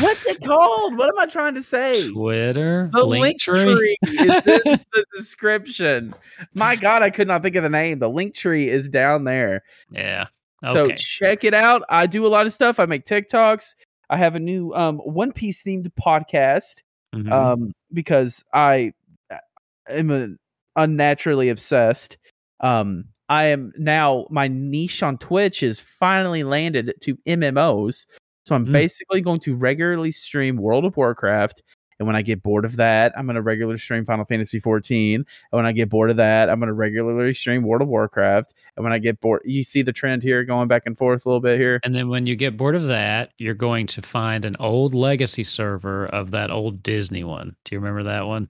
What's 0.00 0.24
it 0.26 0.40
called? 0.44 0.96
What 0.96 1.08
am 1.08 1.18
I 1.18 1.26
trying 1.26 1.54
to 1.54 1.62
say? 1.62 2.10
Twitter, 2.10 2.90
The 2.92 3.04
link 3.04 3.40
tree 3.40 3.96
is 4.02 4.46
in 4.46 4.60
the 4.92 5.04
description. 5.16 6.14
My 6.54 6.76
God, 6.76 7.02
I 7.02 7.10
could 7.10 7.26
not 7.28 7.42
think 7.42 7.56
of 7.56 7.62
the 7.62 7.68
name. 7.68 7.98
The 7.98 8.08
link 8.08 8.34
tree 8.34 8.68
is 8.68 8.88
down 8.88 9.24
there. 9.24 9.62
yeah. 9.90 10.26
So 10.64 10.86
check 10.96 11.42
it 11.42 11.54
out. 11.54 11.82
I 11.88 12.06
do 12.06 12.24
a 12.24 12.28
lot 12.28 12.46
of 12.46 12.52
stuff. 12.52 12.78
I 12.78 12.86
make 12.86 13.04
TikToks. 13.04 13.74
I 14.10 14.16
have 14.16 14.36
a 14.36 14.40
new 14.40 14.72
um 14.74 14.98
One 14.98 15.32
Piece 15.32 15.64
themed 15.64 15.88
podcast 16.00 16.82
Mhm. 17.12 17.32
um 17.32 17.72
because 17.92 18.44
I 18.54 18.92
am 19.88 20.10
a, 20.12 20.28
unnaturally 20.76 21.48
obsessed. 21.48 22.16
Um 22.60 23.06
I 23.28 23.44
am 23.46 23.72
now 23.76 24.26
my 24.30 24.46
niche 24.46 25.02
on 25.02 25.18
Twitch 25.18 25.64
is 25.64 25.80
finally 25.80 26.44
landed 26.44 26.94
to 27.00 27.16
MMOs. 27.26 28.06
So 28.44 28.54
I'm 28.54 28.66
Mm. 28.66 28.72
basically 28.72 29.20
going 29.20 29.38
to 29.40 29.54
regularly 29.56 30.10
stream 30.10 30.56
World 30.56 30.84
of 30.84 30.96
Warcraft 30.96 31.62
and 32.02 32.06
when 32.08 32.16
I 32.16 32.22
get 32.22 32.42
bored 32.42 32.64
of 32.64 32.74
that, 32.76 33.12
I'm 33.16 33.26
going 33.26 33.36
to 33.36 33.42
regularly 33.42 33.78
stream 33.78 34.04
Final 34.04 34.24
Fantasy 34.24 34.58
14. 34.58 35.14
And 35.20 35.26
when 35.52 35.64
I 35.66 35.70
get 35.70 35.88
bored 35.88 36.10
of 36.10 36.16
that, 36.16 36.50
I'm 36.50 36.58
going 36.58 36.66
to 36.66 36.72
regularly 36.72 37.32
stream 37.32 37.62
World 37.62 37.80
of 37.82 37.86
Warcraft. 37.86 38.54
And 38.76 38.82
when 38.82 38.92
I 38.92 38.98
get 38.98 39.20
bored, 39.20 39.42
you 39.44 39.62
see 39.62 39.82
the 39.82 39.92
trend 39.92 40.24
here 40.24 40.42
going 40.42 40.66
back 40.66 40.82
and 40.86 40.98
forth 40.98 41.24
a 41.24 41.28
little 41.28 41.40
bit 41.40 41.60
here. 41.60 41.78
And 41.84 41.94
then 41.94 42.08
when 42.08 42.26
you 42.26 42.34
get 42.34 42.56
bored 42.56 42.74
of 42.74 42.88
that, 42.88 43.30
you're 43.38 43.54
going 43.54 43.86
to 43.86 44.02
find 44.02 44.44
an 44.44 44.56
old 44.58 44.94
legacy 44.94 45.44
server 45.44 46.06
of 46.06 46.32
that 46.32 46.50
old 46.50 46.82
Disney 46.82 47.22
one. 47.22 47.54
Do 47.64 47.76
you 47.76 47.78
remember 47.78 48.02
that 48.02 48.26
one? 48.26 48.48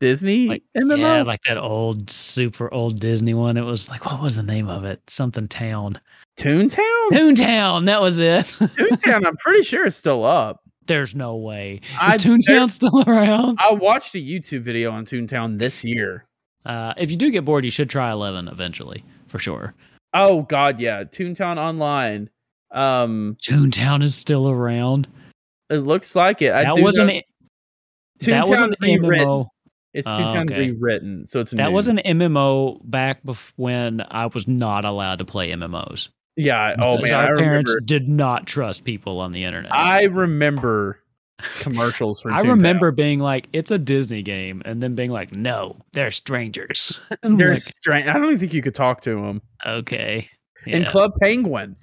Disney 0.00 0.48
Like, 0.48 0.62
MMO. 0.76 0.96
Yeah, 0.96 1.22
like 1.24 1.42
that 1.42 1.58
old, 1.58 2.08
super 2.08 2.72
old 2.72 3.00
Disney 3.00 3.34
one. 3.34 3.58
It 3.58 3.62
was 3.66 3.88
like, 3.90 4.06
what 4.06 4.22
was 4.22 4.36
the 4.36 4.42
name 4.42 4.68
of 4.68 4.84
it? 4.84 5.02
Something 5.10 5.46
Town. 5.48 6.00
Toontown. 6.38 7.08
Toontown. 7.10 7.86
That 7.86 8.00
was 8.00 8.18
it. 8.18 8.46
Toontown. 8.46 9.26
I'm 9.26 9.36
pretty 9.36 9.62
sure 9.64 9.86
it's 9.86 9.96
still 9.96 10.24
up. 10.24 10.60
There's 10.86 11.14
no 11.14 11.36
way. 11.36 11.80
I- 12.00 12.14
Is 12.14 12.24
Toontown 12.24 12.70
still 12.70 13.02
around? 13.06 13.58
I 13.60 13.72
watched 13.72 14.14
a 14.14 14.18
YouTube 14.18 14.60
video 14.60 14.90
on 14.92 15.04
Toontown 15.04 15.58
this 15.58 15.84
year. 15.84 16.24
Uh, 16.64 16.94
if 16.96 17.10
you 17.10 17.16
do 17.16 17.30
get 17.30 17.44
bored, 17.44 17.64
you 17.64 17.70
should 17.70 17.90
try 17.90 18.10
11 18.10 18.48
eventually, 18.48 19.04
for 19.26 19.38
sure. 19.38 19.74
Oh 20.14 20.42
God, 20.42 20.80
yeah, 20.80 21.04
Toontown 21.04 21.58
Online. 21.58 22.30
Um, 22.70 23.36
Toontown 23.42 24.02
is 24.02 24.14
still 24.14 24.48
around. 24.48 25.08
it 25.70 25.78
looks 25.78 26.14
like 26.16 26.40
it. 26.40 26.52
I 26.52 26.64
that 26.64 26.78
wasn't. 26.78 27.08
know- 27.08 27.20
that 28.20 28.48
was 28.48 28.58
Toontown 28.60 28.74
an. 28.80 29.02
MMO. 29.02 29.46
It's 29.94 30.06
Oh, 30.08 30.10
Toontown 30.12 30.50
okay. 30.50 30.70
rewritten, 30.70 31.26
so 31.26 31.40
it's 31.40 31.50
That 31.52 31.68
new. 31.68 31.74
was 31.74 31.88
an 31.88 31.98
MMO 31.98 32.80
back 32.84 33.22
bef- 33.24 33.52
when 33.56 34.02
I 34.10 34.26
was 34.26 34.46
not 34.48 34.84
allowed 34.84 35.18
to 35.18 35.24
play 35.24 35.50
MMOs. 35.50 36.08
Yeah. 36.38 36.76
Oh 36.78 36.98
man, 36.98 37.12
I 37.12 37.26
our 37.26 37.36
parents 37.36 37.70
remember. 37.74 37.84
did 37.84 38.08
not 38.08 38.46
trust 38.46 38.84
people 38.84 39.20
on 39.20 39.32
the 39.32 39.44
internet. 39.44 39.74
I 39.74 40.04
remember 40.04 41.00
commercials 41.58 42.20
for. 42.20 42.32
I 42.32 42.40
remember 42.40 42.92
being 42.92 43.18
like, 43.18 43.48
"It's 43.52 43.70
a 43.70 43.78
Disney 43.78 44.22
game," 44.22 44.62
and 44.64 44.82
then 44.82 44.94
being 44.94 45.10
like, 45.10 45.32
"No, 45.32 45.76
they're 45.92 46.10
strangers." 46.10 46.98
They're 47.22 47.50
like, 47.50 47.58
strange. 47.58 48.06
I 48.06 48.12
don't 48.14 48.26
even 48.26 48.38
think 48.38 48.54
you 48.54 48.62
could 48.62 48.74
talk 48.74 49.00
to 49.02 49.20
them 49.20 49.42
okay. 49.66 50.28
in 50.66 50.82
Yeah. 50.82 50.90
Club 50.90 51.12
Penguin. 51.20 51.76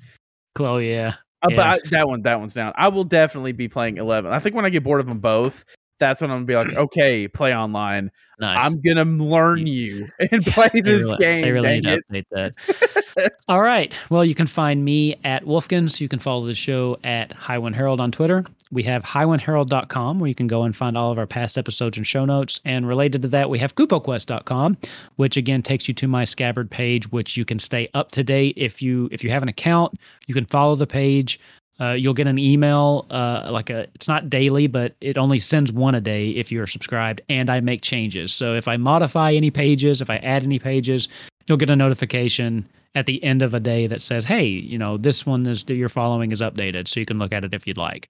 Chloe, 0.56 0.90
yeah. 0.90 1.16
Uh, 1.44 1.48
Yeah. 1.50 1.56
But 1.58 1.68
I, 1.68 1.80
that 1.90 2.08
one, 2.08 2.22
that 2.24 2.40
one's 2.40 2.54
down. 2.54 2.74
I 2.78 2.88
will 2.88 3.04
definitely 3.04 3.52
be 3.52 3.68
playing 3.68 3.98
eleven. 3.98 4.32
I 4.32 4.40
think 4.40 4.56
when 4.56 4.66
I 4.66 4.70
get 4.70 4.84
bored 4.84 5.02
of 5.02 5.08
them 5.08 5.20
both, 5.20 5.66
that's 6.00 6.22
when 6.22 6.32
I'm 6.32 6.46
gonna 6.46 6.66
be 6.66 6.72
like, 6.72 6.78
okay, 6.86 7.28
play 7.28 7.56
online. 7.56 8.12
Nice. 8.40 8.60
I'm 8.62 8.82
gonna 8.82 9.06
learn 9.06 9.66
you 9.66 10.08
and 10.32 10.46
play 10.46 10.70
They 10.74 10.82
this 10.82 11.04
really, 11.04 11.18
game. 11.18 11.42
They 11.42 11.52
really 11.52 11.82
need 11.82 11.84
to 11.84 12.02
update 12.02 12.26
that. 12.32 13.34
All 13.48 13.62
right. 13.62 13.94
Well, 14.10 14.26
you 14.26 14.36
can 14.36 14.48
find 14.48 14.84
me 14.84 15.16
at 15.24 15.46
Wolfkins. 15.46 16.02
You 16.02 16.10
can 16.10 16.20
follow 16.20 16.46
the 16.46 16.54
show 16.54 16.98
at 17.04 17.30
Highwind 17.30 17.76
Herald 17.76 18.02
on 18.02 18.12
Twitter. 18.12 18.44
We 18.72 18.84
have 18.84 19.04
highwindherald.com 19.04 20.20
where 20.20 20.28
you 20.28 20.36
can 20.36 20.48
go 20.48 20.64
and 20.64 20.76
find 20.76 20.98
all 20.98 21.12
of 21.12 21.18
our 21.18 21.28
past 21.28 21.58
episodes 21.58 21.98
and 21.98 22.06
show 22.06 22.26
notes. 22.26 22.60
And 22.66 22.88
related 22.88 23.22
to 23.22 23.28
that, 23.30 23.50
we 23.50 23.60
have 23.60 23.76
kupoquest.com, 23.76 24.78
which 25.16 25.38
again 25.38 25.62
takes 25.62 25.88
you 25.88 25.94
to 25.94 26.08
my 26.08 26.24
scabard 26.24 26.70
page, 26.70 27.10
which 27.12 27.38
you 27.38 27.46
can 27.46 27.60
stay 27.60 27.88
up 27.94 28.12
to 28.12 28.24
date 28.24 28.56
if 28.58 28.82
you 28.82 29.08
if 29.12 29.24
you 29.24 29.30
have 29.30 29.44
an 29.44 29.50
account. 29.50 29.98
You 30.28 30.34
can 30.34 30.46
follow 30.46 30.76
the 30.76 30.88
page. 30.88 31.40
Uh, 31.80 31.92
you'll 31.92 32.14
get 32.14 32.28
an 32.28 32.40
email, 32.40 33.06
uh, 33.10 33.50
like 33.52 33.70
a, 33.70 33.88
it's 33.96 34.08
not 34.08 34.30
daily, 34.30 34.68
but 34.68 34.96
it 35.02 35.18
only 35.18 35.38
sends 35.38 35.72
one 35.72 35.94
a 35.94 36.02
day 36.02 36.30
if 36.30 36.52
you're 36.52 36.68
subscribed, 36.68 37.22
and 37.28 37.50
I 37.50 37.60
make 37.60 37.82
changes. 37.82 38.34
So 38.34 38.54
if 38.54 38.68
I 38.68 38.78
modify 38.78 39.34
any 39.34 39.52
pages, 39.52 40.00
if 40.00 40.10
I 40.10 40.18
add 40.18 40.44
any 40.44 40.58
pages, 40.58 41.10
you'll 41.48 41.58
get 41.58 41.70
a 41.70 41.76
notification 41.76 42.66
at 42.96 43.08
the 43.08 43.22
end 43.24 43.42
of 43.42 43.54
a 43.54 43.60
day 43.60 43.88
that 43.88 44.02
says, 44.02 44.24
"Hey, 44.24 44.46
you 44.46 44.78
know, 44.78 44.96
this 44.98 45.26
one 45.26 45.46
is 45.46 45.64
that 45.66 45.76
you're 45.76 45.90
following 45.90 46.32
is 46.32 46.42
updated," 46.42 46.88
so 46.88 47.02
you 47.02 47.06
can 47.06 47.20
look 47.20 47.34
at 47.34 47.44
it 47.44 47.54
if 47.54 47.68
you'd 47.68 47.78
like. 47.78 48.10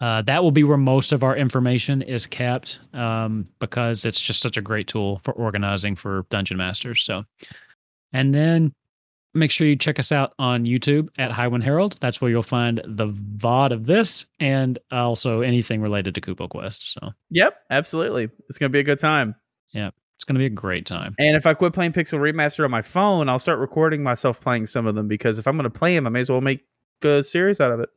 Uh, 0.00 0.20
that 0.22 0.42
will 0.42 0.50
be 0.50 0.64
where 0.64 0.76
most 0.76 1.12
of 1.12 1.22
our 1.22 1.36
information 1.36 2.02
is 2.02 2.26
kept 2.26 2.80
um, 2.92 3.46
because 3.60 4.04
it's 4.04 4.20
just 4.20 4.40
such 4.40 4.56
a 4.56 4.62
great 4.62 4.88
tool 4.88 5.20
for 5.22 5.32
organizing 5.34 5.94
for 5.94 6.26
dungeon 6.28 6.56
masters. 6.56 7.04
So, 7.04 7.24
and 8.12 8.34
then 8.34 8.72
make 9.34 9.50
sure 9.50 9.66
you 9.66 9.76
check 9.76 9.98
us 9.98 10.12
out 10.12 10.32
on 10.38 10.64
YouTube 10.64 11.08
at 11.18 11.30
Highwind 11.30 11.62
Herald. 11.62 11.96
That's 12.00 12.20
where 12.20 12.30
you'll 12.30 12.42
find 12.42 12.80
the 12.84 13.08
VOD 13.08 13.72
of 13.72 13.86
this 13.86 14.26
and 14.40 14.78
also 14.90 15.40
anything 15.40 15.80
related 15.80 16.14
to 16.16 16.20
Kupo 16.20 16.48
Quest. 16.48 16.92
So 16.92 17.10
Yep, 17.30 17.54
absolutely. 17.70 18.28
It's 18.48 18.58
gonna 18.58 18.68
be 18.70 18.80
a 18.80 18.84
good 18.84 18.98
time. 18.98 19.34
Yeah, 19.72 19.90
it's 20.16 20.24
going 20.24 20.34
to 20.34 20.38
be 20.38 20.44
a 20.46 20.50
great 20.50 20.84
time. 20.84 21.14
And 21.18 21.34
if 21.34 21.46
I 21.46 21.54
quit 21.54 21.72
playing 21.72 21.92
Pixel 21.94 22.18
Remaster 22.20 22.62
on 22.64 22.70
my 22.70 22.82
phone, 22.82 23.30
I'll 23.30 23.38
start 23.38 23.58
recording 23.58 24.02
myself 24.02 24.38
playing 24.38 24.66
some 24.66 24.86
of 24.86 24.94
them 24.94 25.08
because 25.08 25.38
if 25.38 25.46
I'm 25.46 25.56
gonna 25.56 25.70
play 25.70 25.94
them, 25.94 26.06
I 26.06 26.10
may 26.10 26.20
as 26.20 26.28
well 26.30 26.42
make 26.42 26.60
a 27.02 27.22
series 27.22 27.58
out 27.60 27.72
of 27.72 27.80
it. 27.80 27.88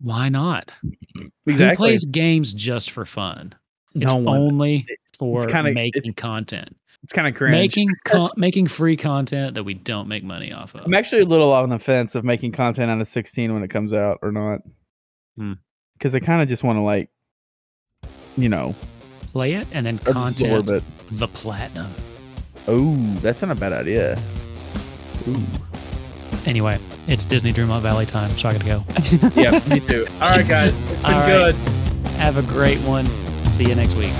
Why 0.00 0.28
not? 0.28 0.72
Who 1.16 1.30
Exactly. 1.46 1.76
plays 1.88 2.04
games 2.04 2.52
just 2.52 2.90
for 2.90 3.06
fun? 3.06 3.54
It's 3.94 4.04
no 4.04 4.18
one. 4.18 4.36
only 4.38 4.86
for 5.18 5.46
kinda- 5.46 5.72
making 5.72 6.02
it's- 6.02 6.14
content, 6.16 6.76
It's 7.04 7.12
kind 7.12 7.28
of 7.28 7.34
cringe. 7.34 7.52
making 7.52 7.88
con- 8.04 8.30
making 8.36 8.66
free 8.66 8.96
content 8.96 9.54
that 9.54 9.62
we 9.64 9.74
don't 9.74 10.08
make 10.08 10.24
money 10.24 10.52
off 10.52 10.74
of. 10.74 10.80
I'm 10.86 10.94
actually 10.94 11.22
a 11.22 11.26
little 11.26 11.52
on 11.52 11.68
the 11.68 11.78
fence 11.78 12.14
of 12.14 12.24
making 12.24 12.52
content 12.52 12.90
out 12.90 13.00
of 13.00 13.06
16 13.06 13.52
when 13.54 13.62
it 13.62 13.68
comes 13.68 13.92
out 13.92 14.18
or 14.22 14.32
not. 14.32 14.60
Hmm. 15.36 15.52
Because 15.98 16.14
I 16.14 16.20
kind 16.20 16.42
of 16.42 16.48
just 16.48 16.64
want 16.64 16.76
to 16.78 16.80
like, 16.82 17.10
you 18.36 18.48
know, 18.48 18.74
Play 19.28 19.52
it 19.54 19.66
and 19.72 19.84
then 19.84 19.96
absorb 20.06 20.66
content 20.66 20.70
it. 20.70 20.82
the 21.18 21.28
platinum. 21.28 21.92
Oh, 22.68 22.94
that's 23.20 23.42
not 23.42 23.50
a 23.50 23.54
bad 23.54 23.72
idea. 23.72 24.20
Ooh. 25.28 25.36
Anyway, 26.46 26.78
it's 27.06 27.24
Disney 27.24 27.52
Dreamlight 27.52 27.82
Valley 27.82 28.06
time, 28.06 28.36
so 28.38 28.48
I 28.48 28.52
gotta 28.56 28.64
go. 28.64 28.84
yeah, 29.40 29.60
me 29.68 29.80
too. 29.80 30.06
All 30.20 30.30
right, 30.30 30.46
guys. 30.46 30.72
It's 30.92 31.02
been 31.02 31.12
All 31.14 31.20
right. 31.20 31.52
good. 31.52 31.54
Have 32.16 32.36
a 32.36 32.42
great 32.42 32.78
one. 32.80 33.06
See 33.52 33.64
you 33.68 33.74
next 33.74 33.94
week. 33.94 34.12